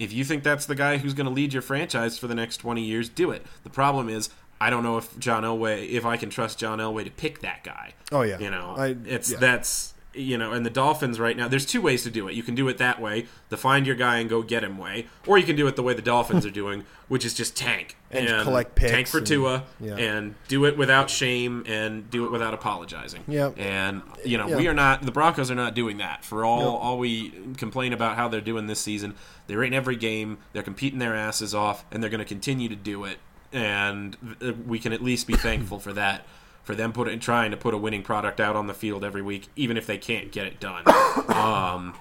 If 0.00 0.12
you 0.12 0.24
think 0.24 0.42
that's 0.42 0.66
the 0.66 0.74
guy 0.74 0.98
who's 0.98 1.14
going 1.14 1.26
to 1.26 1.32
lead 1.32 1.52
your 1.52 1.62
franchise 1.62 2.18
for 2.18 2.26
the 2.26 2.34
next 2.34 2.56
20 2.58 2.82
years, 2.82 3.08
do 3.08 3.30
it. 3.30 3.44
The 3.64 3.70
problem 3.70 4.08
is, 4.08 4.30
I 4.60 4.70
don't 4.70 4.82
know 4.82 4.96
if 4.96 5.16
John 5.18 5.42
Elway, 5.44 5.88
if 5.90 6.04
I 6.04 6.16
can 6.16 6.30
trust 6.30 6.58
John 6.58 6.78
Elway 6.78 7.04
to 7.04 7.10
pick 7.10 7.40
that 7.40 7.62
guy. 7.64 7.94
Oh, 8.12 8.22
yeah. 8.22 8.38
you 8.38 8.50
know, 8.50 8.74
I- 8.76 8.96
it's 9.06 9.30
yeah. 9.32 9.38
that's 9.38 9.94
you 10.14 10.38
know, 10.38 10.52
and 10.52 10.64
the 10.66 10.70
Dolphins 10.70 11.20
right 11.20 11.36
now. 11.36 11.48
There's 11.48 11.66
two 11.66 11.80
ways 11.82 12.02
to 12.04 12.10
do 12.10 12.28
it. 12.28 12.34
You 12.34 12.42
can 12.42 12.54
do 12.54 12.66
it 12.68 12.78
that 12.78 13.00
way, 13.00 13.26
the 13.50 13.56
find 13.56 13.86
your 13.86 13.94
guy 13.94 14.18
and 14.18 14.28
go 14.28 14.42
get 14.42 14.64
him 14.64 14.78
way, 14.78 15.06
or 15.26 15.38
you 15.38 15.44
can 15.44 15.54
do 15.54 15.66
it 15.66 15.76
the 15.76 15.82
way 15.82 15.94
the 15.94 16.02
Dolphins 16.02 16.44
are 16.46 16.50
doing, 16.50 16.84
which 17.08 17.24
is 17.24 17.34
just 17.34 17.56
tank 17.56 17.96
And 18.10 18.42
collect 18.42 18.74
picks 18.74 18.90
tank 18.90 19.06
for 19.06 19.18
and- 19.18 19.26
Tua, 19.26 19.64
yeah. 19.80 19.96
and 19.96 20.34
do 20.48 20.64
it 20.64 20.76
without 20.78 21.10
shame 21.10 21.62
and 21.66 22.10
do 22.10 22.24
it 22.24 22.32
without 22.32 22.54
apologizing. 22.54 23.22
Yep. 23.28 23.58
And 23.58 24.02
you 24.24 24.38
know, 24.38 24.48
Yeah. 24.48 24.56
we 24.56 24.66
are 24.66 24.74
not 24.74 25.02
the 25.02 25.12
Broncos 25.12 25.50
are 25.50 25.54
not 25.54 25.74
doing 25.74 25.98
that. 25.98 26.24
For 26.24 26.44
all 26.44 26.76
all 26.76 26.98
we 26.98 27.30
complain 27.56 27.92
about 27.92 28.16
how 28.16 28.28
they're 28.28 28.40
doing 28.40 28.66
this 28.66 28.80
season, 28.80 29.14
they're 29.46 29.62
in 29.62 29.74
every 29.74 29.96
game. 29.96 30.38
They're 30.52 30.62
competing 30.62 30.98
their 30.98 31.14
asses 31.14 31.54
off, 31.54 31.84
and 31.92 32.02
they're 32.02 32.10
going 32.10 32.18
to 32.20 32.24
continue 32.24 32.68
to 32.70 32.76
do 32.76 33.04
it. 33.04 33.18
And 33.52 34.16
uh, 34.42 34.52
we 34.66 34.78
can 34.78 34.92
at 34.92 35.02
least 35.02 35.26
be 35.26 35.34
thankful 35.34 35.78
for 35.78 35.92
that. 35.94 36.26
For 36.64 36.74
them 36.74 36.92
putting 36.92 37.18
trying 37.18 37.50
to 37.50 37.56
put 37.56 37.72
a 37.72 37.78
winning 37.78 38.02
product 38.02 38.40
out 38.40 38.54
on 38.54 38.66
the 38.66 38.74
field 38.74 39.02
every 39.02 39.22
week, 39.22 39.48
even 39.56 39.76
if 39.78 39.86
they 39.86 39.96
can't 39.96 40.30
get 40.30 40.46
it 40.46 40.60
done. 40.60 40.84
Um, 41.28 41.94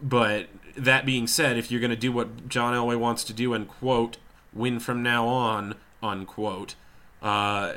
but 0.00 0.48
that 0.76 1.06
being 1.06 1.26
said, 1.26 1.56
if 1.56 1.70
you're 1.70 1.80
going 1.80 1.90
to 1.90 1.96
do 1.96 2.10
what 2.12 2.48
John 2.48 2.74
Elway 2.74 2.98
wants 2.98 3.22
to 3.24 3.32
do 3.32 3.54
and 3.54 3.68
quote 3.68 4.16
win 4.52 4.80
from 4.80 5.02
now 5.02 5.26
on 5.26 5.76
unquote, 6.02 6.74
uh, 7.22 7.74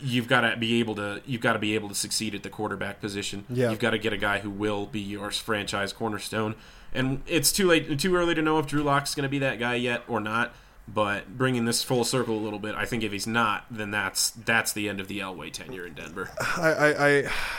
you've 0.00 0.28
got 0.28 0.42
to 0.42 0.56
be 0.56 0.78
able 0.80 0.94
to 0.94 1.20
you've 1.26 1.40
got 1.40 1.54
to 1.54 1.58
be 1.58 1.74
able 1.74 1.88
to 1.88 1.94
succeed 1.94 2.34
at 2.34 2.42
the 2.42 2.50
quarterback 2.50 3.00
position. 3.00 3.44
Yeah. 3.48 3.70
You've 3.70 3.80
got 3.80 3.90
to 3.90 3.98
get 3.98 4.12
a 4.12 4.16
guy 4.16 4.38
who 4.38 4.50
will 4.50 4.86
be 4.86 5.00
your 5.00 5.30
franchise 5.30 5.92
cornerstone. 5.92 6.54
And 6.94 7.22
it's 7.26 7.52
too 7.52 7.66
late, 7.66 7.98
too 7.98 8.16
early 8.16 8.34
to 8.34 8.40
know 8.40 8.58
if 8.58 8.66
Drew 8.66 8.82
Lock's 8.82 9.14
going 9.14 9.24
to 9.24 9.28
be 9.28 9.38
that 9.40 9.58
guy 9.58 9.74
yet 9.74 10.02
or 10.08 10.20
not. 10.20 10.54
But 10.94 11.36
bringing 11.36 11.66
this 11.66 11.82
full 11.82 12.02
circle 12.02 12.36
a 12.36 12.40
little 12.40 12.58
bit, 12.58 12.74
I 12.74 12.86
think 12.86 13.02
if 13.02 13.12
he's 13.12 13.26
not, 13.26 13.66
then 13.70 13.90
that's 13.90 14.30
that's 14.30 14.72
the 14.72 14.88
end 14.88 15.00
of 15.00 15.08
the 15.08 15.18
Elway 15.18 15.52
tenure 15.52 15.86
in 15.86 15.92
Denver. 15.92 16.30
I, 16.40 16.72
I, 16.72 16.88
I, 16.88 17.08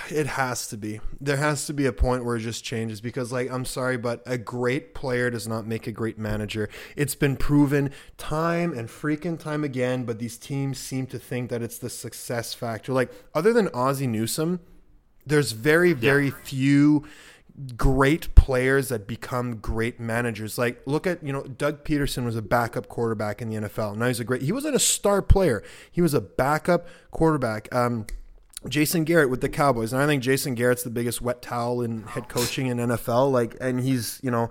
it 0.10 0.26
has 0.26 0.68
to 0.70 0.78
be. 0.78 1.00
There 1.22 1.38
has 1.38 1.68
to 1.68 1.74
be 1.74 1.86
a 1.86 1.94
point 1.94 2.26
where 2.26 2.38
it 2.38 2.42
just 2.42 2.64
changes 2.64 3.02
because, 3.02 3.32
like, 3.32 3.52
I'm 3.52 3.66
sorry, 3.66 3.98
but 3.98 4.24
a 4.26 4.38
great 4.38 4.96
player 4.96 5.30
does 5.30 5.48
not 5.48 5.68
make 5.68 5.86
a 5.86 5.92
great 5.92 6.18
manager. 6.18 6.70
It's 6.96 7.14
been 7.14 7.38
proven 7.38 7.92
time 8.18 8.74
and 8.74 8.90
freaking 8.90 9.40
time 9.40 9.64
again, 9.64 10.06
but 10.06 10.18
these 10.18 10.38
teams 10.38 10.80
seem 10.80 11.06
to 11.08 11.20
think 11.20 11.52
that 11.52 11.62
it's 11.62 11.78
the 11.78 11.90
success 11.90 12.56
factor. 12.56 12.94
Like, 12.94 13.12
other 13.36 13.54
than 13.54 13.70
Ozzie 13.76 14.08
Newsome, 14.08 14.60
there's 15.26 15.52
very, 15.52 15.94
very 15.94 16.32
few 16.32 17.06
great 17.76 18.34
players 18.36 18.90
that 18.90 19.08
become 19.08 19.58
great 19.58 20.00
managers. 20.00 20.58
Like 20.58 20.82
look 20.86 21.06
at, 21.06 21.24
you 21.24 21.34
know, 21.34 21.44
Doug 21.44 21.84
Pederson 21.84 22.26
was 22.26 22.36
a 22.36 22.42
backup 22.42 22.88
quarterback 22.88 23.42
in 23.42 23.50
the 23.50 23.68
NFL. 23.68 23.98
Now 23.98 24.08
he's 24.08 24.20
a 24.20 24.24
great 24.24 24.42
he 24.42 24.52
wasn't 24.52 24.76
a 24.76 24.80
star 24.80 25.22
player. 25.22 25.64
He 25.92 26.02
was 26.02 26.14
a 26.14 26.22
backup 26.22 26.88
quarterback. 27.12 27.74
Um 27.74 28.06
Jason 28.68 29.06
Garrett 29.06 29.30
with 29.30 29.42
the 29.42 29.50
Cowboys. 29.50 29.94
And 29.94 30.02
I 30.02 30.06
think 30.06 30.22
Jason 30.22 30.54
Garrett's 30.56 30.84
the 30.84 30.90
biggest 30.90 31.22
wet 31.22 31.42
towel 31.42 31.82
in 31.82 32.04
head 32.04 32.28
coaching 32.30 32.68
in 32.68 32.78
NFL. 32.78 33.32
Like 33.32 33.56
and 33.60 33.80
he's, 33.80 34.20
you 34.24 34.32
know, 34.32 34.50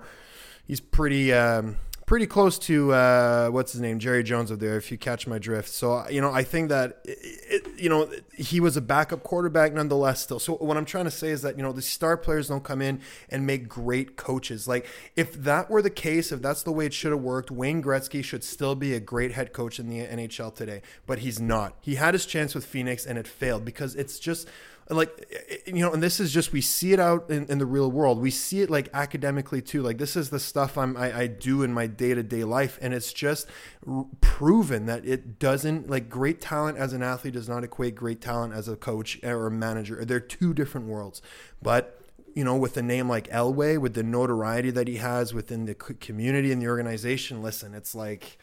he's 0.65 0.79
pretty 0.79 1.33
um 1.33 1.77
pretty 2.09 2.25
close 2.25 2.57
to 2.57 2.91
uh, 2.91 3.49
what's 3.49 3.71
his 3.71 3.81
name, 3.81 3.99
Jerry 3.99 4.23
Jones 4.23 4.51
up 4.51 4.57
there. 4.57 4.77
If 4.77 4.91
you 4.91 4.97
catch 4.97 5.27
my 5.27 5.37
drift, 5.37 5.69
so 5.69 6.09
you 6.09 6.21
know, 6.21 6.31
I 6.31 6.41
think 6.41 6.69
that 6.69 7.01
it, 7.05 7.19
it, 7.21 7.79
you 7.79 7.87
know 7.87 8.09
he 8.35 8.59
was 8.59 8.75
a 8.75 8.81
backup 8.81 9.21
quarterback 9.21 9.73
nonetheless. 9.73 10.23
Still, 10.23 10.39
so 10.39 10.55
what 10.55 10.75
I'm 10.75 10.85
trying 10.85 11.05
to 11.05 11.11
say 11.11 11.29
is 11.29 11.43
that 11.43 11.55
you 11.55 11.61
know 11.61 11.71
the 11.71 11.83
star 11.83 12.17
players 12.17 12.47
don't 12.47 12.63
come 12.63 12.81
in 12.81 12.99
and 13.29 13.45
make 13.45 13.69
great 13.69 14.17
coaches. 14.17 14.67
Like 14.67 14.87
if 15.15 15.33
that 15.33 15.69
were 15.69 15.83
the 15.83 15.91
case, 15.91 16.31
if 16.31 16.41
that's 16.41 16.63
the 16.63 16.71
way 16.71 16.87
it 16.87 16.95
should 16.95 17.11
have 17.11 17.21
worked, 17.21 17.51
Wayne 17.51 17.83
Gretzky 17.83 18.23
should 18.23 18.43
still 18.43 18.73
be 18.73 18.95
a 18.95 18.99
great 18.99 19.33
head 19.33 19.53
coach 19.53 19.79
in 19.79 19.87
the 19.87 19.99
NHL 19.99 20.55
today, 20.55 20.81
but 21.05 21.19
he's 21.19 21.39
not. 21.39 21.77
He 21.79 21.93
had 21.93 22.15
his 22.15 22.25
chance 22.25 22.55
with 22.55 22.65
Phoenix 22.65 23.05
and 23.05 23.19
it 23.19 23.27
failed 23.27 23.63
because 23.63 23.93
it's 23.93 24.17
just 24.17 24.47
like 24.89 25.63
you 25.67 25.81
know 25.81 25.93
and 25.93 26.01
this 26.01 26.19
is 26.19 26.31
just 26.31 26.51
we 26.51 26.61
see 26.61 26.93
it 26.93 26.99
out 26.99 27.29
in, 27.29 27.45
in 27.45 27.59
the 27.59 27.65
real 27.65 27.91
world. 27.91 28.19
We 28.19 28.31
see 28.31 28.61
it 28.61 28.69
like 28.69 28.89
academically 28.93 29.61
too. 29.61 29.83
Like 29.83 29.99
this 29.99 30.15
is 30.15 30.29
the 30.29 30.39
stuff 30.39 30.77
I'm, 30.77 30.97
I, 30.97 31.19
I 31.19 31.27
do 31.27 31.61
in 31.61 31.71
my 31.71 31.85
day-to-day 31.85 32.43
life 32.43 32.79
and 32.81 32.93
it's 32.93 33.13
just 33.13 33.47
r- 33.87 34.07
proven 34.19 34.87
that 34.87 35.05
it 35.05 35.37
doesn't 35.37 35.89
like 35.89 36.09
great 36.09 36.41
talent 36.41 36.77
as 36.77 36.93
an 36.93 37.03
athlete 37.03 37.35
does 37.35 37.47
not 37.47 37.63
equate 37.63 37.95
great 37.95 38.19
talent 38.19 38.53
as 38.53 38.67
a 38.67 38.75
coach 38.75 39.19
or 39.23 39.47
a 39.47 39.51
manager. 39.51 40.03
They're 40.03 40.19
two 40.19 40.53
different 40.53 40.87
worlds. 40.87 41.21
But 41.61 41.95
you 42.35 42.43
know 42.43 42.55
with 42.55 42.77
a 42.77 42.81
name 42.81 43.09
like 43.09 43.27
elway 43.29 43.77
with 43.77 43.93
the 43.93 44.03
notoriety 44.03 44.71
that 44.71 44.87
he 44.87 44.97
has 44.97 45.33
within 45.33 45.65
the 45.65 45.73
community 45.73 46.51
and 46.51 46.61
the 46.61 46.67
organization 46.67 47.41
listen 47.41 47.73
it's 47.73 47.95
like 47.95 48.37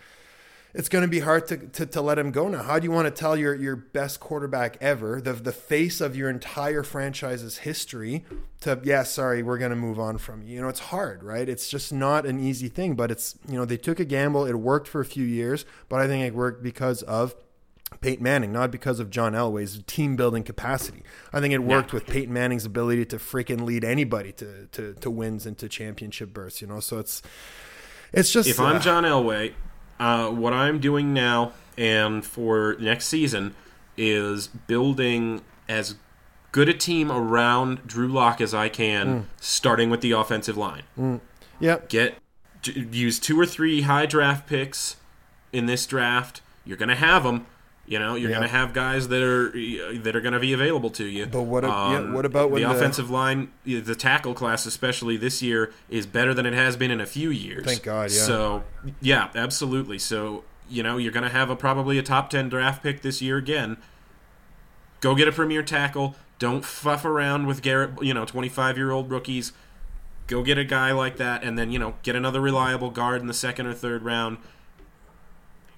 it's 0.77 0.91
going 0.91 1.03
to 1.03 1.09
be 1.09 1.21
hard 1.21 1.47
to, 1.49 1.57
to, 1.57 1.87
to 1.87 2.03
let 2.03 2.19
him 2.19 2.31
go 2.31 2.49
now. 2.49 2.63
How 2.63 2.79
do 2.79 2.85
you 2.85 2.91
want 2.91 3.07
to 3.07 3.11
tell 3.11 3.35
your, 3.35 3.55
your 3.55 3.77
best 3.77 4.21
quarterback 4.21 4.77
ever, 4.83 5.23
the, 5.23 5.33
the 5.33 5.51
face 5.51 6.03
of 6.03 6.15
your 6.15 6.29
entire 6.29 6.83
franchise's 6.83 7.59
history, 7.59 8.27
to, 8.61 8.79
yeah, 8.85 9.03
sorry, 9.03 9.43
we're 9.43 9.57
going 9.57 9.71
to 9.71 9.77
move 9.77 9.99
on 9.99 10.19
from 10.19 10.43
you? 10.43 10.57
You 10.57 10.61
know, 10.61 10.69
it's 10.69 10.81
hard, 10.81 11.25
right? 11.25 11.49
It's 11.49 11.71
just 11.71 11.95
not 11.95 12.27
an 12.27 12.39
easy 12.39 12.69
thing, 12.69 12.95
but 12.95 13.11
it's, 13.11 13.39
you 13.49 13.55
know, 13.55 13.65
they 13.65 13.79
took 13.79 14.01
a 14.01 14.05
gamble. 14.05 14.45
It 14.45 14.55
worked 14.57 14.87
for 14.87 15.01
a 15.01 15.05
few 15.07 15.25
years, 15.25 15.65
but 15.89 16.01
I 16.01 16.07
think 16.07 16.27
it 16.27 16.35
worked 16.35 16.63
because 16.63 17.03
of 17.05 17.35
Peyton 18.03 18.23
Manning, 18.23 18.53
not 18.53 18.71
because 18.71 19.01
of 19.01 19.09
John 19.09 19.33
Elway's 19.33 19.83
team 19.87 20.15
building 20.15 20.43
capacity. 20.43 21.03
I 21.33 21.41
think 21.41 21.55
it 21.55 21.61
worked 21.63 21.95
with 21.95 22.07
Peyton 22.07 22.35
Manning's 22.35 22.67
ability 22.67 23.07
to 23.07 23.17
freaking 23.17 23.63
lead 23.63 23.83
anybody 23.83 24.33
to, 24.33 24.67
to, 24.73 24.93
to 24.93 25.11
wins 25.11 25.47
and 25.47 25.57
to 25.57 25.71
championship 25.71 26.35
bursts, 26.35 26.61
you 26.61 26.67
know? 26.67 26.81
So 26.81 26.99
it's, 26.99 27.23
it's 28.13 28.31
just. 28.31 28.47
If 28.47 28.61
I'm 28.61 28.77
uh, 28.77 28.81
John 28.81 29.05
Elway, 29.05 29.55
uh, 29.99 30.31
what 30.31 30.53
I'm 30.53 30.79
doing 30.79 31.13
now 31.13 31.53
and 31.79 32.25
for 32.25 32.77
next 32.81 33.07
season 33.07 33.55
is 33.97 34.49
building 34.49 35.43
as 35.69 35.97
good 36.53 36.69
a 36.69 36.75
team 36.75 37.11
around 37.13 37.87
Drew 37.87 38.09
Lock 38.09 38.41
as 38.41 38.55
I 38.55 38.69
can, 38.69 39.29
starting 39.41 39.91
with 39.91 40.01
the 40.01 40.13
offensive 40.13 40.57
line. 40.57 41.21
Yep. 41.61 41.89
Get 41.89 42.19
use 42.65 43.19
two 43.21 43.39
or 43.39 43.47
three 43.47 43.83
high 43.83 44.07
draft 44.07 44.47
picks 44.49 44.97
in 45.53 45.67
this 45.67 45.87
draft. 45.87 46.41
You're 46.65 46.77
going 46.77 46.89
to 46.89 46.95
have 46.97 47.23
them. 47.25 47.47
You 47.89 48.01
know, 48.01 48.17
you're 48.17 48.31
Yeah. 48.31 48.39
going 48.39 48.49
to 48.49 48.55
have 48.57 48.73
guys 48.73 49.07
that 49.09 49.23
are 49.23 49.51
that 50.01 50.17
are 50.17 50.21
going 50.21 50.33
to 50.35 50.41
be 50.41 50.53
available 50.53 50.91
to 50.91 51.05
you. 51.05 51.27
But 51.27 51.43
what 51.43 51.63
a- 51.65 51.69
yeah, 51.69 51.99
um, 51.99 52.13
what 52.15 52.25
about 52.25 52.51
when 52.51 52.63
the, 52.63 52.69
the- 52.69 52.75
offensive 52.75 53.11
line, 53.11 53.53
the 53.65 53.95
tackle 53.95 54.35
class, 54.35 54.67
especially 54.67 55.17
this 55.17 55.41
year, 55.41 55.73
is 55.89 56.05
better 56.05 56.35
than 56.35 56.47
it 56.47 56.53
has 56.55 56.77
been 56.77 56.91
in 56.91 57.01
a 57.01 57.07
few 57.07 57.31
years. 57.31 57.65
Thank 57.65 57.85
God, 57.85 58.11
yeah. 58.11 58.23
So 58.23 58.65
yeah, 59.01 59.29
absolutely. 59.37 59.99
So 60.01 60.43
you 60.69 60.83
know, 60.83 60.97
you're 60.97 61.13
going 61.13 61.23
to 61.23 61.31
have 61.31 61.49
a 61.49 61.55
probably 61.55 61.97
a 61.97 62.03
top 62.03 62.29
ten 62.31 62.49
draft 62.49 62.83
pick 62.83 63.03
this 63.03 63.23
year 63.23 63.37
again. 63.37 63.77
Go 65.01 65.15
get 65.15 65.29
a 65.29 65.33
premier 65.33 65.63
tackle. 65.63 66.17
Don't 66.41 66.65
fuff 66.65 67.05
around 67.05 67.47
with 67.47 67.63
Garrett. 67.63 67.91
You 68.03 68.15
know, 68.15 68.25
25 68.25 68.77
year 68.77 68.91
old 68.91 69.11
rookies. 69.11 69.53
Go 70.27 70.43
get 70.43 70.59
a 70.59 70.65
guy 70.65 70.91
like 70.91 71.19
that, 71.19 71.45
and 71.45 71.57
then 71.57 71.71
you 71.71 71.79
know, 71.79 71.95
get 72.03 72.17
another 72.17 72.41
reliable 72.41 72.91
guard 72.91 73.21
in 73.21 73.29
the 73.29 73.33
second 73.35 73.67
or 73.67 73.75
third 73.75 74.03
round 74.03 74.39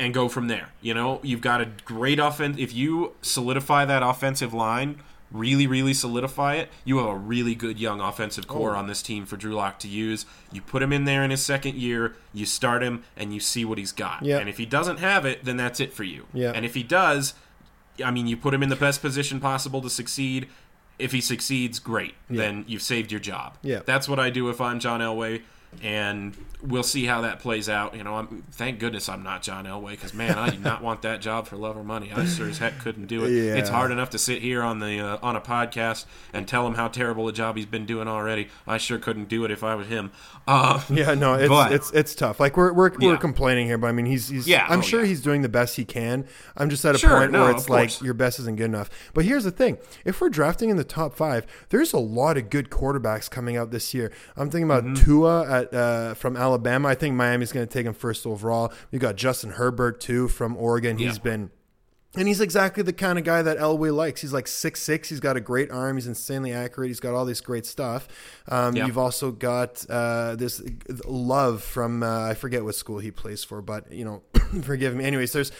and 0.00 0.14
go 0.14 0.28
from 0.28 0.48
there. 0.48 0.68
You 0.80 0.94
know, 0.94 1.20
you've 1.22 1.40
got 1.40 1.60
a 1.60 1.68
great 1.84 2.18
offense. 2.18 2.56
If 2.58 2.74
you 2.74 3.14
solidify 3.22 3.84
that 3.86 4.02
offensive 4.02 4.54
line, 4.54 5.00
really, 5.30 5.66
really 5.66 5.92
solidify 5.92 6.54
it, 6.54 6.70
you 6.84 6.98
have 6.98 7.06
a 7.08 7.16
really 7.16 7.54
good 7.54 7.78
young 7.78 8.00
offensive 8.00 8.46
oh. 8.48 8.52
core 8.52 8.76
Oh. 8.76 8.78
on 8.78 8.86
this 8.86 9.02
team 9.02 9.26
for 9.26 9.36
Drew 9.36 9.52
Lock 9.54 9.78
to 9.80 9.88
use. 9.88 10.24
You 10.52 10.62
put 10.62 10.82
him 10.82 10.92
in 10.92 11.04
there 11.04 11.22
in 11.22 11.30
his 11.30 11.44
second 11.44 11.74
year, 11.74 12.14
you 12.32 12.46
start 12.46 12.82
him, 12.82 13.04
and 13.16 13.34
you 13.34 13.40
see 13.40 13.64
what 13.64 13.78
he's 13.78 13.92
got. 13.92 14.22
Yeah. 14.22 14.38
And 14.38 14.48
if 14.48 14.56
he 14.58 14.66
doesn't 14.66 14.98
have 14.98 15.26
it, 15.26 15.44
then 15.44 15.56
that's 15.56 15.80
it 15.80 15.92
for 15.92 16.04
you. 16.04 16.26
Yeah. 16.32 16.52
And 16.54 16.64
if 16.64 16.74
he 16.74 16.82
does, 16.82 17.34
I 18.04 18.10
mean, 18.10 18.26
you 18.26 18.36
put 18.36 18.54
him 18.54 18.62
in 18.62 18.68
the 18.68 18.76
best 18.76 19.02
position 19.02 19.40
possible 19.40 19.82
to 19.82 19.90
succeed. 19.90 20.48
If 20.98 21.12
he 21.12 21.20
succeeds, 21.20 21.78
great. 21.78 22.14
Then 22.28 22.64
you've 22.66 22.82
saved 22.82 23.12
your 23.12 23.20
job. 23.20 23.56
Yeah. 23.62 23.80
That's 23.84 24.08
what 24.08 24.18
I 24.18 24.30
do 24.30 24.48
if 24.48 24.60
I'm 24.60 24.80
John 24.80 25.00
Elway. 25.00 25.42
And 25.82 26.34
we'll 26.60 26.82
see 26.82 27.04
how 27.04 27.20
that 27.20 27.38
plays 27.38 27.68
out. 27.68 27.94
You 27.94 28.02
know, 28.02 28.16
I'm, 28.16 28.42
thank 28.50 28.80
goodness 28.80 29.08
I'm 29.08 29.22
not 29.22 29.42
John 29.42 29.64
Elway 29.64 29.90
because 29.92 30.12
man, 30.12 30.36
I 30.36 30.50
do 30.50 30.58
not 30.58 30.82
want 30.82 31.02
that 31.02 31.20
job 31.20 31.46
for 31.46 31.56
love 31.56 31.76
or 31.76 31.84
money. 31.84 32.10
I 32.12 32.24
sure 32.24 32.48
as 32.48 32.58
heck 32.58 32.80
couldn't 32.80 33.06
do 33.06 33.24
it. 33.24 33.30
Yeah. 33.30 33.54
It's 33.54 33.68
hard 33.68 33.92
enough 33.92 34.10
to 34.10 34.18
sit 34.18 34.42
here 34.42 34.62
on 34.62 34.80
the 34.80 34.98
uh, 34.98 35.18
on 35.22 35.36
a 35.36 35.40
podcast 35.40 36.06
and 36.32 36.48
tell 36.48 36.66
him 36.66 36.74
how 36.74 36.88
terrible 36.88 37.28
a 37.28 37.32
job 37.32 37.56
he's 37.56 37.66
been 37.66 37.86
doing 37.86 38.08
already. 38.08 38.48
I 38.66 38.78
sure 38.78 38.98
couldn't 38.98 39.28
do 39.28 39.44
it 39.44 39.50
if 39.52 39.62
I 39.62 39.76
was 39.76 39.86
him. 39.86 40.10
Uh, 40.48 40.82
Yeah, 40.90 41.14
no, 41.14 41.34
it's 41.34 41.48
but- 41.48 41.70
it's 41.72 41.92
it's 41.92 42.14
tough. 42.14 42.40
Like 42.40 42.56
we're 42.56 42.72
we're, 42.72 42.90
we're 42.98 43.16
complaining 43.18 43.66
here, 43.66 43.78
but 43.78 43.86
I 43.88 43.92
mean 43.92 44.06
he's 44.06 44.28
he's 44.28 44.48
Yeah, 44.48 44.66
I'm 44.68 44.80
oh, 44.80 44.82
sure 44.82 45.02
yeah. 45.02 45.06
he's 45.06 45.20
doing 45.20 45.42
the 45.42 45.48
best 45.48 45.76
he 45.76 45.84
can. 45.84 46.26
I'm 46.56 46.70
just 46.70 46.84
at 46.84 46.94
a 46.94 46.98
Sure, 46.98 47.20
point 47.20 47.30
no, 47.30 47.42
where 47.44 47.50
it's 47.52 47.68
like 47.68 47.90
course. 47.90 48.02
your 48.02 48.14
best 48.14 48.40
isn't 48.40 48.56
good 48.56 48.64
enough. 48.64 48.90
But 49.14 49.24
here's 49.26 49.44
the 49.44 49.52
thing: 49.52 49.78
if 50.04 50.20
we're 50.20 50.30
drafting 50.30 50.70
in 50.70 50.76
the 50.76 50.82
top 50.84 51.14
five, 51.14 51.46
there's 51.68 51.92
a 51.92 51.98
lot 51.98 52.36
of 52.36 52.50
good 52.50 52.70
quarterbacks 52.70 53.30
coming 53.30 53.56
out 53.56 53.70
this 53.70 53.94
year. 53.94 54.10
I'm 54.36 54.50
thinking 54.50 54.64
about 54.64 54.78
Mm-hmm. 54.84 55.04
Tua 55.04 55.42
at 55.64 55.74
uh, 55.74 56.14
from 56.14 56.36
Alabama. 56.36 56.88
I 56.88 56.94
think 56.94 57.14
Miami's 57.14 57.52
going 57.52 57.66
to 57.66 57.72
take 57.72 57.86
him 57.86 57.94
first 57.94 58.26
overall. 58.26 58.72
We 58.90 58.98
got 58.98 59.16
Justin 59.16 59.50
Herbert 59.50 60.00
too 60.00 60.28
from 60.28 60.56
Oregon. 60.56 60.98
He's 60.98 61.16
Yeah. 61.16 61.22
been 61.22 61.50
and 62.16 62.26
he's 62.26 62.40
exactly 62.40 62.82
the 62.82 62.92
kind 62.94 63.18
of 63.18 63.24
guy 63.24 63.42
that 63.42 63.58
Elway 63.58 63.94
likes. 63.94 64.22
He's 64.22 64.32
like 64.32 64.48
six 64.48 64.80
six. 64.82 65.10
He's 65.10 65.20
got 65.20 65.36
a 65.36 65.40
great 65.40 65.70
arm. 65.70 65.96
He's 65.98 66.06
insanely 66.06 66.52
accurate. 66.52 66.88
He's 66.88 67.00
got 67.00 67.14
all 67.14 67.26
this 67.26 67.40
great 67.42 67.66
stuff. 67.66 68.08
Um, 68.48 68.74
Yeah. 68.74 68.86
You've 68.86 68.96
also 68.98 69.30
got 69.30 69.84
uh, 69.90 70.34
this 70.34 70.62
love 71.04 71.62
from 71.62 72.02
uh, 72.02 72.28
I 72.30 72.34
forget 72.34 72.64
what 72.64 72.74
school 72.74 72.98
he 72.98 73.10
plays 73.10 73.44
for, 73.44 73.60
but 73.60 73.92
you 73.92 74.04
know, 74.06 74.22
forgive 74.62 74.96
me. 74.96 75.04
Anyways, 75.04 75.32
there's 75.32 75.52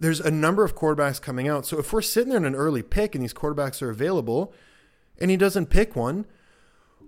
there's 0.00 0.20
a 0.20 0.30
number 0.30 0.64
of 0.64 0.74
quarterbacks 0.74 1.20
coming 1.20 1.46
out. 1.48 1.66
So 1.66 1.78
if 1.78 1.92
we're 1.92 2.00
sitting 2.00 2.30
there 2.30 2.38
in 2.38 2.46
an 2.46 2.54
early 2.54 2.82
pick 2.82 3.14
and 3.14 3.22
these 3.22 3.34
quarterbacks 3.34 3.82
are 3.82 3.90
available, 3.90 4.54
and 5.18 5.30
he 5.30 5.36
doesn't 5.36 5.66
pick 5.66 5.94
one, 5.94 6.24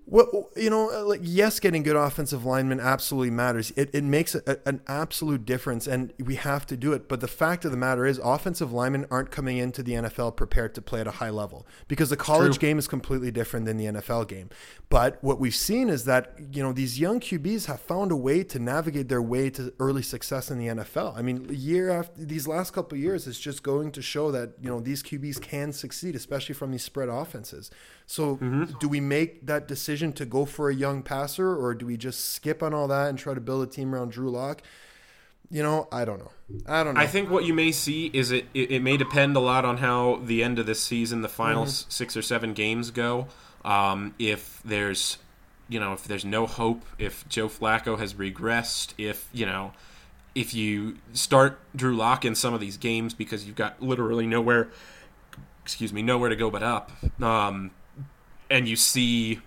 what 0.05 0.29
you 0.57 0.69
know, 0.69 0.91
uh, 0.91 1.05
like 1.05 1.21
yes, 1.23 1.61
getting 1.61 1.85
good 1.85 1.97
offensive 1.97 2.45
linemen 2.45 2.81
absolutely 2.81 3.31
matters. 3.31 3.73
It, 3.77 3.91
it 3.95 4.03
makes 4.03 4.35
a, 4.35 4.59
an 4.67 4.81
absolute 4.89 5.45
difference, 5.45 5.87
and 5.87 6.13
we 6.19 6.35
have 6.35 6.67
to 6.67 6.77
do 6.77 6.93
it. 6.93 7.09
But 7.09 7.21
the 7.21 7.29
fact 7.29 7.65
of 7.65 7.71
the 7.71 7.77
matter 7.77 8.05
is, 8.05 8.19
offensive 8.19 8.73
linemen 8.73 9.07
aren't 9.11 9.31
coming 9.31 9.59
into 9.59 9.83
the 9.83 9.93
NFL 9.93 10.37
prepared 10.37 10.75
to 10.75 10.83
play 10.83 11.01
at 11.01 11.07
a 11.07 11.13
high 11.13 11.31
level 11.31 11.67
because 11.87 12.11
the 12.11 12.17
college 12.17 12.59
game 12.59 12.79
is 12.79 12.89
completely 12.89 13.31
different 13.31 13.65
than 13.65 13.77
the 13.77 13.87
NFL 13.87 14.27
game. 14.27 14.51
But 14.89 15.23
what 15.23 15.39
we've 15.39 15.55
seen 15.55 15.89
is 15.89 16.05
that 16.05 16.35
you 16.53 16.63
know 16.63 16.73
these 16.73 16.99
young 16.99 17.21
QBs 17.21 17.67
have 17.67 17.81
found 17.81 18.11
a 18.11 18.17
way 18.17 18.43
to 18.43 18.59
navigate 18.59 19.09
their 19.09 19.23
way 19.23 19.51
to 19.51 19.73
early 19.79 20.03
success 20.03 20.51
in 20.51 20.59
the 20.59 20.67
NFL. 20.67 21.17
I 21.17 21.23
mean, 21.23 21.47
year 21.49 21.91
after 21.91 22.25
these 22.25 22.49
last 22.49 22.73
couple 22.73 22.99
of 22.99 23.03
years, 23.03 23.29
it's 23.29 23.41
just 23.41 23.63
going 23.63 23.93
to 23.93 24.03
show 24.03 24.33
that 24.33 24.55
you 24.61 24.69
know 24.69 24.81
these 24.81 25.03
QBs 25.03 25.41
can 25.41 25.73
succeed, 25.73 26.17
especially 26.17 26.57
from 26.57 26.73
these 26.73 26.83
spread 26.83 27.09
offenses. 27.09 27.71
So, 28.05 28.37
mm-hmm. 28.37 28.65
do 28.79 28.89
we 28.89 29.01
make 29.01 29.47
that 29.47 29.69
decision 29.69 29.92
to 29.97 30.25
go 30.25 30.45
for 30.45 30.71
a 30.71 30.75
young 30.75 31.03
passer, 31.03 31.55
or 31.57 31.75
do 31.75 31.87
we 31.87 31.97
just 31.97 32.31
skip 32.31 32.63
on 32.63 32.73
all 32.73 32.89
that 32.89 33.09
and 33.09 33.19
try 33.19 33.35
to 33.35 33.41
build 33.41 33.63
a 33.63 33.71
team 33.71 33.95
around 33.95 34.13
Drew 34.13 34.31
Lock? 34.31 34.63
You 35.51 35.63
know, 35.63 35.87
I 35.93 36.07
don't 36.07 36.19
know. 36.19 36.31
I 36.67 36.83
don't 36.83 36.95
know. 36.95 37.01
I 37.01 37.07
think 37.07 37.29
what 37.29 37.45
you 37.45 37.53
may 37.53 37.73
see 37.73 38.07
is 38.07 38.31
it, 38.31 38.47
it, 38.55 38.71
it 38.71 38.83
may 38.83 38.97
depend 38.97 39.37
a 39.37 39.41
lot 39.41 39.67
on 39.67 39.77
how 39.77 40.21
the 40.25 40.43
end 40.43 40.59
of 40.59 40.65
this 40.65 40.83
season, 40.83 41.21
the 41.21 41.29
final 41.29 41.65
s 41.65 41.85
six 41.91 42.17
or 42.17 42.23
seven 42.23 42.55
games 42.55 42.91
go. 42.91 43.27
Um, 43.65 44.15
if 44.19 44.63
there's, 44.65 45.19
you 45.69 45.79
know, 45.79 45.93
if 45.93 46.05
there's 46.05 46.25
no 46.25 46.47
hope, 46.47 46.83
if 46.99 47.29
Joe 47.29 47.49
Flacco 47.49 47.99
has 47.99 48.15
regressed, 48.15 48.95
if, 48.97 49.29
you 49.33 49.45
know, 49.45 49.73
if 50.35 50.55
you 50.55 50.97
start 51.13 51.59
Drew 51.77 51.95
Lock 51.95 52.25
in 52.25 52.35
some 52.35 52.55
of 52.55 52.61
these 52.61 52.79
games 52.79 53.13
because 53.13 53.45
you've 53.47 53.57
got 53.57 53.83
literally 53.83 54.27
nowhere, 54.27 54.71
excuse 55.63 55.93
me, 55.93 56.01
nowhere 56.01 56.31
to 56.31 56.37
go 56.37 56.51
but 56.51 56.63
up, 56.63 56.91
um, 57.23 57.71
and 58.49 58.67
you 58.67 58.77
see 58.77 59.41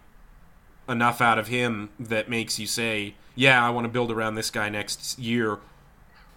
enough 0.88 1.22
out 1.22 1.40
of 1.40 1.48
him 1.48 1.90
that 2.00 2.30
makes 2.30 2.60
you 2.60 2.68
say, 2.68 3.16
yeah, 3.36 3.66
I 3.66 3.70
want 3.70 3.86
to 3.86 3.90
build 3.90 4.12
around 4.12 4.36
this 4.36 4.50
guy 4.50 4.70
next 4.70 5.20
year, 5.20 5.60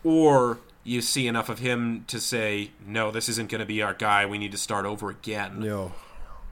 or 0.03 0.59
you 0.85 1.01
see 1.01 1.27
enough 1.27 1.49
of 1.49 1.59
him 1.59 2.05
to 2.09 2.19
say, 2.19 2.71
no, 2.87 3.11
this 3.11 3.29
isn't 3.29 3.51
going 3.51 3.61
to 3.61 3.67
be 3.67 3.83
our 3.83 3.95
guy. 3.95 4.27
We 4.27 4.39
need 4.39 4.53
to 4.53 4.59
start 4.59 4.87
over 4.87 5.11
again. 5.11 5.63
Yo, 5.63 5.93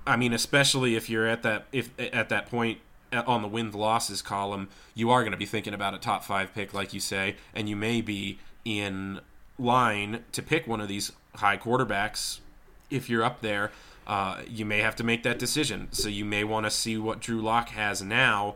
I 0.06 0.16
mean, 0.16 0.32
especially 0.32 0.94
if 0.94 1.10
you're 1.10 1.26
at 1.26 1.42
that 1.42 1.66
if 1.72 1.90
at 1.98 2.28
that 2.28 2.48
point 2.48 2.78
uh, 3.12 3.22
on 3.26 3.42
the 3.42 3.48
win 3.48 3.72
losses 3.72 4.22
column, 4.22 4.68
you 4.94 5.10
are 5.10 5.22
going 5.22 5.32
to 5.32 5.38
be 5.38 5.46
thinking 5.46 5.74
about 5.74 5.94
a 5.94 5.98
top 5.98 6.22
five 6.24 6.54
pick, 6.54 6.74
like 6.74 6.92
you 6.92 7.00
say, 7.00 7.36
and 7.54 7.68
you 7.68 7.76
may 7.76 8.00
be 8.00 8.38
in 8.64 9.20
line 9.58 10.24
to 10.32 10.42
pick 10.42 10.66
one 10.66 10.80
of 10.80 10.88
these 10.88 11.12
high 11.36 11.56
quarterbacks. 11.56 12.40
If 12.88 13.10
you're 13.10 13.24
up 13.24 13.40
there, 13.40 13.72
uh, 14.06 14.42
you 14.48 14.64
may 14.64 14.78
have 14.78 14.94
to 14.96 15.04
make 15.04 15.22
that 15.24 15.38
decision. 15.38 15.88
So 15.92 16.08
you 16.08 16.24
may 16.24 16.44
want 16.44 16.64
to 16.66 16.70
see 16.70 16.96
what 16.96 17.20
Drew 17.20 17.40
Lock 17.40 17.70
has 17.70 18.02
now, 18.02 18.54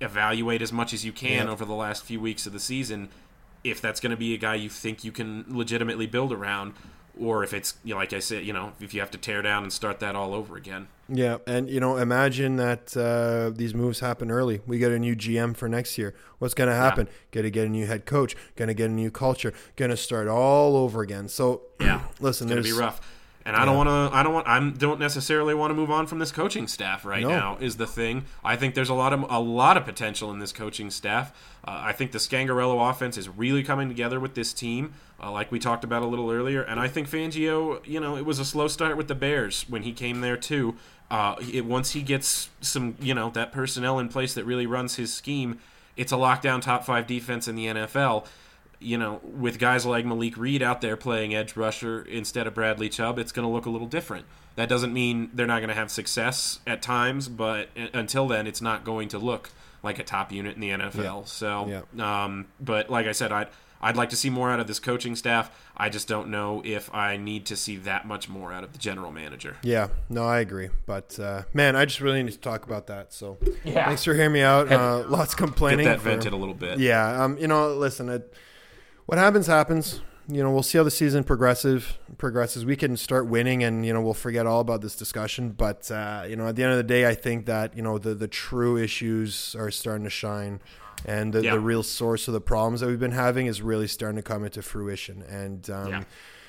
evaluate 0.00 0.62
as 0.62 0.72
much 0.72 0.92
as 0.92 1.04
you 1.04 1.12
can 1.12 1.46
Yeah. 1.46 1.52
over 1.52 1.64
the 1.64 1.74
last 1.74 2.04
few 2.04 2.20
weeks 2.20 2.46
of 2.46 2.52
the 2.52 2.60
season. 2.60 3.08
If 3.64 3.80
that's 3.80 4.00
going 4.00 4.10
to 4.10 4.16
be 4.16 4.34
a 4.34 4.38
guy 4.38 4.54
you 4.56 4.68
think 4.68 5.02
you 5.04 5.10
can 5.12 5.44
legitimately 5.48 6.06
build 6.06 6.32
around, 6.32 6.74
or 7.18 7.42
if 7.42 7.54
it's 7.54 7.74
you 7.82 7.94
know, 7.94 7.98
like 8.00 8.12
I 8.12 8.18
said, 8.20 8.44
you 8.44 8.52
know, 8.52 8.72
if 8.78 8.92
you 8.92 9.00
have 9.00 9.10
to 9.12 9.18
tear 9.18 9.40
down 9.42 9.62
and 9.62 9.72
start 9.72 10.00
that 10.00 10.14
all 10.14 10.34
over 10.34 10.56
again. 10.56 10.86
yeah, 11.08 11.38
and 11.46 11.68
you 11.68 11.80
know, 11.80 11.96
imagine 11.96 12.56
that 12.56 12.94
uh, 12.96 13.50
these 13.56 13.74
moves 13.74 14.00
happen 14.00 14.30
early. 14.30 14.60
We 14.66 14.78
get 14.78 14.92
a 14.92 14.98
new 14.98 15.16
GM 15.16 15.56
for 15.56 15.68
next 15.68 15.96
year. 15.96 16.14
What's 16.38 16.52
going 16.54 16.68
to 16.68 16.76
happen? 16.76 17.08
Going 17.32 17.44
to 17.44 17.50
get 17.50 17.66
a 17.66 17.70
new 17.70 17.86
head 17.86 18.04
coach. 18.04 18.36
Going 18.54 18.68
to 18.68 18.74
get 18.74 18.90
a 18.90 18.92
new 18.92 19.10
culture. 19.10 19.54
Going 19.76 19.90
to 19.90 19.96
start 19.96 20.28
all 20.28 20.76
over 20.76 21.00
again. 21.00 21.28
So, 21.28 21.62
Yeah, 21.80 22.02
listen, 22.20 22.48
it's 22.48 22.54
gonna 22.54 22.62
be 22.62 22.72
rough. 22.78 23.00
And 23.46 23.54
I 23.56 23.64
don't 23.64 23.76
want 23.76 23.88
to. 23.88 24.14
I 24.16 24.22
don't 24.24 24.34
want. 24.34 24.48
I 24.48 24.58
don't 24.76 24.98
necessarily 24.98 25.54
want 25.54 25.70
to 25.70 25.74
move 25.74 25.90
on 25.90 26.06
from 26.08 26.18
this 26.18 26.32
coaching 26.32 26.66
staff 26.66 27.04
right 27.04 27.22
No. 27.22 27.28
now. 27.28 27.56
Is 27.60 27.76
the 27.76 27.86
thing. 27.86 28.24
I 28.44 28.56
think 28.56 28.74
there's 28.74 28.88
a 28.88 28.94
lot 28.94 29.12
of 29.12 29.24
a 29.30 29.38
lot 29.38 29.76
of 29.76 29.84
potential 29.84 30.32
in 30.32 30.40
this 30.40 30.52
coaching 30.52 30.90
staff. 30.90 31.32
Uh, 31.64 31.80
I 31.84 31.92
think 31.92 32.10
the 32.10 32.18
Scangarello 32.18 32.90
offense 32.90 33.16
is 33.16 33.28
really 33.28 33.62
coming 33.62 33.88
together 33.88 34.18
with 34.18 34.34
this 34.34 34.52
team, 34.52 34.94
uh, 35.22 35.30
like 35.30 35.52
we 35.52 35.58
talked 35.60 35.84
about 35.84 36.02
a 36.02 36.06
little 36.06 36.30
earlier. 36.30 36.62
And 36.62 36.80
I 36.80 36.88
think 36.88 37.08
Fangio, 37.08 37.80
you 37.86 38.00
know, 38.00 38.16
it 38.16 38.24
was 38.26 38.38
a 38.40 38.44
slow 38.44 38.66
start 38.68 38.96
with 38.96 39.06
the 39.06 39.14
Bears 39.14 39.64
when 39.68 39.82
he 39.84 39.92
came 39.92 40.20
there 40.22 40.36
too. 40.36 40.74
Uh, 41.08 41.36
it, 41.52 41.64
once 41.64 41.92
he 41.92 42.02
gets 42.02 42.48
some, 42.60 42.96
you 43.00 43.14
know, 43.14 43.30
that 43.30 43.52
personnel 43.52 44.00
in 44.00 44.08
place 44.08 44.34
that 44.34 44.44
really 44.44 44.66
runs 44.66 44.96
his 44.96 45.14
scheme, 45.14 45.60
it's 45.96 46.10
a 46.10 46.16
lockdown 46.16 46.60
top 46.60 46.84
five 46.84 47.06
defense 47.06 47.46
in 47.46 47.54
the 47.54 47.66
NFL 47.66 48.26
you 48.80 48.98
know, 48.98 49.20
with 49.22 49.58
guys 49.58 49.86
like 49.86 50.04
Malik 50.04 50.36
Reed 50.36 50.62
out 50.62 50.80
there 50.80 50.96
playing 50.96 51.34
edge 51.34 51.56
rusher 51.56 52.02
instead 52.02 52.46
of 52.46 52.54
Bradley 52.54 52.88
Chubb, 52.88 53.18
it's 53.18 53.32
going 53.32 53.46
to 53.46 53.52
look 53.52 53.66
a 53.66 53.70
little 53.70 53.88
different. 53.88 54.26
That 54.56 54.68
doesn't 54.68 54.92
mean 54.92 55.30
they're 55.34 55.46
not 55.46 55.58
going 55.58 55.68
to 55.68 55.74
have 55.74 55.90
success 55.90 56.60
at 56.66 56.80
times, 56.82 57.28
but 57.28 57.68
uh, 57.76 57.86
until 57.92 58.26
then, 58.28 58.46
it's 58.46 58.62
not 58.62 58.84
going 58.84 59.08
to 59.08 59.18
look 59.18 59.50
like 59.82 59.98
a 59.98 60.04
top 60.04 60.32
unit 60.32 60.54
in 60.54 60.60
the 60.60 60.70
NFL. 60.70 61.28
So, 61.28 61.84
um, 61.98 62.46
but 62.60 62.88
like 62.90 63.06
I 63.06 63.12
said, 63.12 63.32
I'd 63.32 63.48
I'd 63.78 63.94
like 63.96 64.08
to 64.10 64.16
see 64.16 64.30
more 64.30 64.50
out 64.50 64.58
of 64.58 64.66
this 64.66 64.78
coaching 64.78 65.14
staff. 65.14 65.50
I 65.76 65.90
just 65.90 66.08
don't 66.08 66.28
know 66.30 66.62
if 66.64 66.92
I 66.94 67.18
need 67.18 67.44
to 67.46 67.56
see 67.56 67.76
that 67.76 68.06
much 68.06 68.26
more 68.28 68.50
out 68.50 68.64
of 68.64 68.72
the 68.72 68.78
general 68.78 69.12
manager. 69.12 69.58
Yeah, 69.62 69.88
no, 70.08 70.24
I 70.26 70.40
agree. 70.40 70.70
But 70.86 71.18
uh, 71.20 71.42
man, 71.52 71.76
I 71.76 71.84
just 71.84 72.00
really 72.00 72.22
need 72.22 72.32
to 72.32 72.38
talk 72.38 72.64
about 72.64 72.86
that. 72.86 73.12
So 73.12 73.36
Yeah. 73.64 73.84
thanks 73.84 74.02
for 74.02 74.14
hearing 74.14 74.32
me 74.32 74.40
out. 74.40 74.72
Uh, 74.72 75.04
lots 75.06 75.34
complaining. 75.34 75.84
Get 75.84 75.90
that 75.96 75.98
for- 76.00 76.08
vented 76.08 76.32
a 76.32 76.36
little 76.36 76.54
bit. 76.54 76.78
Yeah, 76.78 77.22
um, 77.22 77.36
you 77.36 77.46
know, 77.46 77.74
listen, 77.74 78.08
it, 78.08 78.34
what 79.06 79.18
happens 79.18 79.46
happens. 79.46 80.00
You 80.28 80.42
know, 80.42 80.50
we'll 80.50 80.64
see 80.64 80.76
how 80.76 80.82
the 80.82 80.90
season 80.90 81.22
progressive 81.22 81.98
progresses. 82.18 82.64
We 82.64 82.74
can 82.74 82.96
start 82.96 83.28
winning, 83.28 83.62
and 83.62 83.86
you 83.86 83.92
know, 83.92 84.00
we'll 84.00 84.12
forget 84.14 84.44
all 84.44 84.60
about 84.60 84.80
this 84.80 84.96
discussion. 84.96 85.50
But 85.50 85.88
uh, 85.90 86.24
you 86.28 86.34
know, 86.34 86.48
at 86.48 86.56
the 86.56 86.64
end 86.64 86.72
of 86.72 86.78
the 86.78 86.82
day, 86.82 87.06
I 87.06 87.14
think 87.14 87.46
that 87.46 87.76
you 87.76 87.82
know 87.82 87.98
the 87.98 88.12
the 88.14 88.26
true 88.26 88.76
issues 88.76 89.54
are 89.56 89.70
starting 89.70 90.02
to 90.02 90.10
shine, 90.10 90.60
and 91.04 91.32
the, 91.32 91.44
Yeah. 91.44 91.52
the 91.54 91.60
real 91.60 91.84
source 91.84 92.26
of 92.26 92.34
the 92.34 92.40
problems 92.40 92.80
that 92.80 92.88
we've 92.88 92.98
been 92.98 93.12
having 93.12 93.46
is 93.46 93.62
really 93.62 93.86
starting 93.86 94.16
to 94.16 94.22
come 94.22 94.44
into 94.44 94.62
fruition. 94.62 95.22
And 95.22 95.70
um, 95.70 95.88
Yeah. 95.90 96.02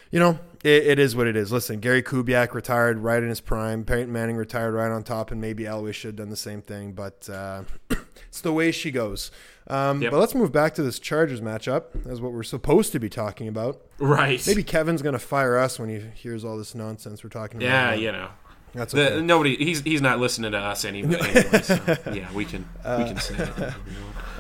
you 0.10 0.20
know, 0.20 0.40
it, 0.64 0.88
it 0.88 1.00
is 1.00 1.16
what 1.16 1.28
it 1.28 1.36
is. 1.36 1.52
Listen, 1.52 1.80
Gary 1.80 2.02
Kubiak 2.02 2.56
retired 2.56 2.98
right 2.98 3.22
in 3.22 3.30
his 3.30 3.42
prime. 3.42 3.84
Peyton 3.84 4.12
Manning 4.12 4.38
retired 4.38 4.72
right 4.74 4.90
on 4.90 5.04
top, 5.04 5.30
and 5.30 5.40
maybe 5.40 5.66
Elway 5.66 5.94
should 5.94 6.08
have 6.08 6.16
done 6.16 6.30
the 6.30 6.36
same 6.36 6.64
thing. 6.64 6.94
But 6.94 7.30
uh, 7.30 7.62
it's 8.28 8.42
the 8.42 8.54
way 8.54 8.72
she 8.72 8.90
goes. 8.90 9.30
Um, 9.70 10.02
Yep. 10.02 10.12
But 10.12 10.20
let's 10.20 10.34
move 10.36 10.52
back 10.52 10.76
to 10.76 10.84
this 10.84 10.98
Chargers 11.00 11.42
matchup. 11.42 11.86
That's 12.06 12.20
what 12.22 12.32
we're 12.32 12.44
supposed 12.44 12.92
to 12.94 13.00
be 13.00 13.10
talking 13.10 13.48
about. 13.50 13.82
Right. 14.00 14.46
Maybe 14.48 14.64
Kevin's 14.64 15.02
going 15.02 15.14
to 15.14 15.20
fire 15.20 15.58
us 15.58 15.78
when 15.78 15.90
he 15.90 16.00
hears 16.16 16.46
all 16.46 16.58
this 16.58 16.74
nonsense 16.74 17.24
we're 17.24 17.30
talking 17.30 17.58
about. 17.62 17.68
Yeah, 17.68 17.94
you 17.94 18.12
know. 18.12 18.30
That's 18.74 18.94
The- 18.94 19.22
nobody. 19.22 19.56
He's 19.58 19.82
he's 19.82 20.02
not 20.02 20.20
listening 20.20 20.52
to 20.52 20.58
us 20.58 20.86
anyway. 20.86 21.16
anyway 21.20 21.62
so, 21.64 21.76
yeah, 22.14 22.32
we 22.34 22.46
can 22.46 22.68
we 22.98 23.04
can 23.06 23.18
say 23.20 23.36
it. 23.38 23.74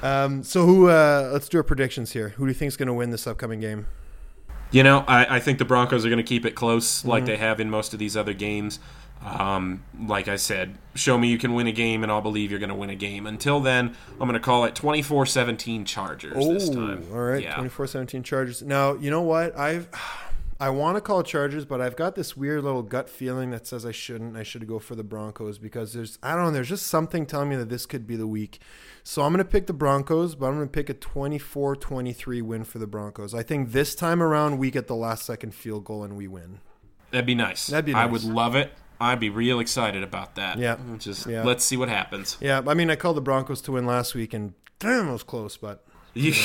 Um, 0.03 0.43
so 0.43 0.65
who? 0.65 0.89
Uh, 0.89 1.29
let's 1.33 1.49
do 1.49 1.57
our 1.57 1.63
predictions 1.63 2.11
here. 2.11 2.29
Who 2.29 2.43
do 2.45 2.49
you 2.49 2.53
think 2.53 2.67
is 2.67 2.77
going 2.77 2.87
to 2.87 2.93
win 2.93 3.09
this 3.09 3.25
upcoming 3.25 3.59
game? 3.59 3.87
You 4.69 4.83
know, 4.83 5.05
I, 5.07 5.37
I 5.37 5.39
think 5.39 5.59
the 5.59 5.65
Broncos 5.65 6.05
are 6.05 6.09
going 6.09 6.17
to 6.17 6.27
keep 6.27 6.45
it 6.45 6.51
close 6.55 7.03
like 7.05 7.23
Mhm. 7.23 7.27
they 7.27 7.37
have 7.37 7.59
in 7.61 7.69
most 7.69 7.93
of 7.93 7.99
these 7.99 8.15
other 8.17 8.33
games. 8.33 8.79
Um, 9.25 9.83
like 10.07 10.27
I 10.27 10.35
said, 10.37 10.77
show 10.95 11.17
me 11.17 11.27
you 11.27 11.37
can 11.37 11.53
win 11.53 11.67
a 11.67 11.71
game, 11.71 12.03
and 12.03 12.11
I'll 12.11 12.21
believe 12.21 12.49
you're 12.51 12.59
going 12.59 12.69
to 12.69 12.75
win 12.75 12.89
a 12.89 12.95
game. 12.95 13.27
Until 13.27 13.59
then, 13.59 13.95
I'm 14.13 14.27
going 14.27 14.33
to 14.33 14.39
call 14.39 14.65
it 14.65 14.73
24-17 14.75 15.85
Chargers 15.85 16.47
this 16.47 16.69
time. 16.69 17.05
All 17.11 17.19
right, 17.19 17.43
Yeah. 17.43 17.55
24-17 17.55 18.23
Chargers. 18.23 18.61
Now, 18.61 18.93
you 18.95 19.11
know 19.11 19.21
what? 19.21 19.57
I've 19.57 19.89
I 20.59 20.69
want 20.71 20.97
to 20.97 21.01
call 21.01 21.21
Chargers, 21.21 21.65
but 21.65 21.81
I've 21.81 21.95
got 21.95 22.15
this 22.15 22.35
weird 22.35 22.63
little 22.63 22.81
gut 22.81 23.09
feeling 23.11 23.51
that 23.51 23.67
says 23.67 23.85
I 23.85 23.91
shouldn't. 23.91 24.35
I 24.35 24.41
should 24.41 24.65
go 24.67 24.79
for 24.79 24.95
the 24.95 25.03
Broncos 25.03 25.59
because 25.59 25.93
there's 25.93 26.17
I 26.23 26.33
don't 26.33 26.45
know, 26.45 26.51
there's 26.51 26.69
just 26.69 26.87
something 26.87 27.27
telling 27.27 27.49
me 27.49 27.55
that 27.57 27.69
this 27.69 27.85
could 27.85 28.07
be 28.07 28.15
the 28.15 28.25
week. 28.25 28.59
So 29.03 29.21
I'm 29.21 29.31
going 29.33 29.45
to 29.45 29.49
pick 29.49 29.67
the 29.67 29.73
Broncos, 29.73 30.33
but 30.35 30.47
I'm 30.47 30.55
going 30.55 30.67
to 30.67 30.71
pick 30.71 30.89
a 30.89 30.95
24-23 30.95 32.41
win 32.41 32.63
for 32.63 32.79
the 32.79 32.87
Broncos. 32.87 33.33
I 33.35 33.43
think 33.43 33.71
this 33.71 33.93
time 33.93 34.21
around 34.21 34.57
we 34.57 34.71
get 34.71 34.87
the 34.87 34.95
last 34.95 35.25
second 35.25 35.53
field 35.53 35.85
goal 35.85 36.03
and 36.03 36.17
we 36.17 36.27
win. 36.27 36.59
That'd 37.11 37.25
be 37.27 37.35
nice. 37.35 37.67
That'd 37.67 37.85
be 37.85 37.93
I 37.93 38.05
would 38.05 38.23
love 38.23 38.55
it. 38.55 38.71
I'd 38.99 39.19
be 39.19 39.29
real 39.29 39.59
excited 39.59 40.03
about 40.03 40.35
that. 40.35 40.57
Yeah. 40.57 40.77
Just 40.97 41.27
Yeah. 41.27 41.43
let's 41.43 41.63
see 41.63 41.77
what 41.77 41.89
happens. 41.89 42.37
Yeah, 42.39 42.61
I 42.65 42.73
mean 42.73 42.89
I 42.89 42.95
called 42.95 43.17
the 43.17 43.21
Broncos 43.21 43.61
to 43.61 43.71
win 43.73 43.85
last 43.85 44.15
week 44.15 44.33
and 44.33 44.53
damn, 44.79 45.09
it 45.09 45.11
was 45.11 45.23
close, 45.23 45.57
but 45.57 45.85
You- 46.13 46.31
know, 46.31 46.37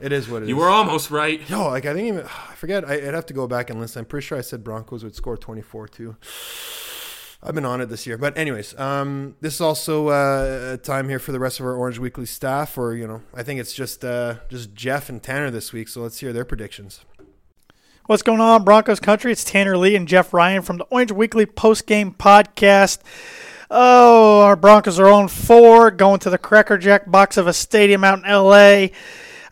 it 0.00 0.12
is 0.12 0.28
what 0.28 0.38
it 0.38 0.42
is. 0.44 0.48
You 0.50 0.56
were 0.56 0.68
almost 0.68 1.10
right. 1.10 1.40
Yo, 1.48 1.68
like 1.68 1.84
I 1.86 1.94
think 1.94 2.08
even 2.08 2.24
I 2.26 2.54
forget. 2.54 2.84
I, 2.88 2.94
I'd 2.94 3.14
have 3.14 3.26
to 3.26 3.34
go 3.34 3.46
back 3.46 3.70
and 3.70 3.80
listen. 3.80 4.00
I'm 4.00 4.06
pretty 4.06 4.26
sure 4.26 4.38
I 4.38 4.42
said 4.42 4.62
Broncos 4.62 5.02
would 5.04 5.14
score 5.16 5.36
24 5.36 5.88
too. 5.88 6.16
I've 7.42 7.54
been 7.54 7.66
on 7.66 7.80
it 7.80 7.86
this 7.86 8.06
year, 8.06 8.16
but 8.18 8.36
anyways, 8.36 8.76
um, 8.80 9.36
this 9.40 9.54
is 9.54 9.60
also 9.60 10.08
uh, 10.08 10.72
a 10.74 10.76
time 10.78 11.08
here 11.08 11.18
for 11.18 11.32
the 11.32 11.38
rest 11.38 11.60
of 11.60 11.66
our 11.66 11.74
Orange 11.74 11.98
Weekly 11.98 12.26
staff, 12.26 12.76
or 12.78 12.94
you 12.94 13.06
know, 13.06 13.22
I 13.34 13.42
think 13.42 13.60
it's 13.60 13.72
just 13.74 14.04
uh, 14.04 14.36
just 14.48 14.74
Jeff 14.74 15.08
and 15.08 15.22
Tanner 15.22 15.50
this 15.50 15.72
week. 15.72 15.86
So 15.88 16.00
let's 16.02 16.18
hear 16.18 16.32
their 16.32 16.44
predictions. 16.46 17.00
What's 18.06 18.22
going 18.22 18.40
on, 18.40 18.62
Broncos 18.62 19.00
country? 19.00 19.32
It's 19.32 19.42
Tanner 19.42 19.76
Lee 19.76 19.96
and 19.96 20.06
Jeff 20.06 20.32
Ryan 20.32 20.62
from 20.62 20.78
the 20.78 20.84
Orange 20.84 21.10
Weekly 21.10 21.44
Post 21.44 21.88
Game 21.88 22.12
Podcast. 22.12 23.00
Oh, 23.68 24.42
our 24.42 24.54
Broncos 24.54 25.00
are 25.00 25.08
on 25.08 25.26
four, 25.26 25.90
going 25.90 26.20
to 26.20 26.30
the 26.30 26.38
Cracker 26.38 26.78
Jack 26.78 27.10
box 27.10 27.36
of 27.36 27.48
a 27.48 27.52
stadium 27.52 28.04
out 28.04 28.20
in 28.20 28.24
L.A. 28.24 28.92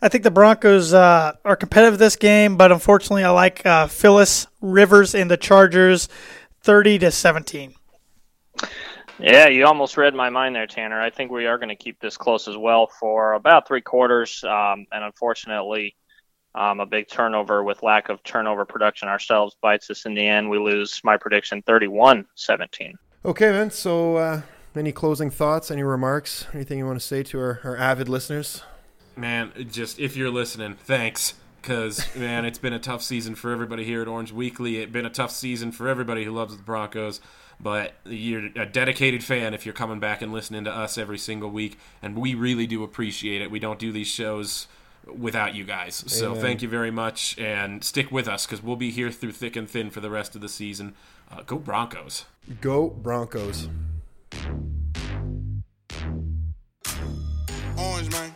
I 0.01 0.07
think 0.07 0.23
the 0.23 0.31
Broncos 0.31 0.93
uh, 0.93 1.33
are 1.43 1.57
competitive 1.57 1.99
this 1.99 2.15
game, 2.15 2.55
but 2.55 2.71
unfortunately, 2.71 3.25
I 3.25 3.31
like 3.31 3.65
uh, 3.65 3.87
Philip 3.87 4.29
Rivers 4.61 5.15
and 5.15 5.29
the 5.29 5.35
Chargers, 5.35 6.07
thirty 6.61 6.97
to 6.99 7.11
seventeen. 7.11 7.75
Yeah, 9.19 9.49
you 9.49 9.65
almost 9.65 9.97
read 9.97 10.15
my 10.15 10.29
mind 10.29 10.55
there, 10.55 10.65
Tanner. 10.65 11.01
I 11.01 11.09
think 11.09 11.29
we 11.29 11.45
are 11.45 11.57
going 11.57 11.67
to 11.67 11.75
keep 11.75 11.99
this 11.99 12.15
close 12.15 12.47
as 12.47 12.55
well 12.55 12.87
for 12.87 13.33
about 13.33 13.67
three 13.67 13.81
quarters. 13.81 14.41
Um, 14.45 14.85
and 14.93 15.03
unfortunately, 15.03 15.97
um, 16.55 16.79
a 16.79 16.85
big 16.85 17.07
turnover 17.07 17.63
with 17.63 17.83
lack 17.83 18.09
of 18.09 18.23
turnover 18.23 18.65
production 18.65 19.07
ourselves 19.07 19.55
bites 19.61 19.89
us 19.89 20.05
in 20.05 20.15
the 20.15 20.25
end. 20.25 20.49
We 20.49 20.57
lose 20.57 21.01
my 21.03 21.17
prediction 21.17 21.61
31 21.61 22.25
17. 22.35 22.97
Okay, 23.25 23.51
man. 23.51 23.71
So, 23.71 24.17
uh, 24.17 24.41
any 24.75 24.91
closing 24.91 25.29
thoughts? 25.29 25.69
Any 25.69 25.83
remarks? 25.83 26.47
Anything 26.53 26.79
you 26.79 26.85
want 26.85 26.99
to 26.99 27.05
say 27.05 27.23
to 27.23 27.39
our, 27.39 27.59
our 27.63 27.77
avid 27.77 28.09
listeners? 28.09 28.63
Man, 29.15 29.51
just 29.71 29.99
if 29.99 30.15
you're 30.15 30.31
listening, 30.31 30.75
thanks. 30.75 31.33
Because, 31.61 32.15
man, 32.15 32.45
it's 32.45 32.59
been 32.59 32.73
a 32.73 32.79
tough 32.79 33.01
season 33.01 33.35
for 33.35 33.51
everybody 33.51 33.83
here 33.83 34.01
at 34.01 34.07
Orange 34.07 34.31
Weekly. 34.31 34.77
It's 34.77 34.91
been 34.91 35.05
a 35.05 35.09
tough 35.09 35.31
season 35.31 35.71
for 35.71 35.87
everybody 35.87 36.23
who 36.23 36.31
loves 36.31 36.55
the 36.55 36.63
Broncos. 36.63 37.19
But 37.59 37.93
you're 38.05 38.49
a 38.55 38.65
dedicated 38.65 39.23
fan 39.23 39.53
if 39.53 39.65
you're 39.65 39.73
coming 39.73 39.99
back 39.99 40.21
and 40.21 40.33
listening 40.33 40.65
to 40.65 40.71
us 40.71 40.97
every 40.97 41.17
single 41.17 41.49
week. 41.49 41.77
And 42.01 42.17
we 42.17 42.35
really 42.35 42.67
do 42.67 42.83
appreciate 42.83 43.41
it. 43.41 43.49
We 43.49 43.59
don't 43.59 43.79
do 43.79 43.93
these 43.93 44.07
shows 44.07 44.67
without 45.13 45.55
you 45.55 45.63
guys. 45.63 46.03
So 46.07 46.31
Amen. 46.31 46.41
thank 46.41 46.61
you 46.61 46.67
very 46.69 46.91
much, 46.91 47.37
and 47.37 47.83
stick 47.83 48.11
with 48.11 48.27
us 48.27 48.45
because 48.45 48.63
we'll 48.63 48.75
be 48.75 48.91
here 48.91 49.11
through 49.11 49.31
thick 49.33 49.55
and 49.55 49.69
thin 49.69 49.89
for 49.89 49.99
the 50.01 50.09
rest 50.09 50.35
of 50.35 50.41
the 50.41 50.49
season. 50.49 50.93
Uh, 51.31 51.41
go 51.43 51.57
Broncos! 51.57 52.25
Go 52.61 52.89
Broncos! 52.89 53.69
Orange 57.77 58.11
man, 58.11 58.35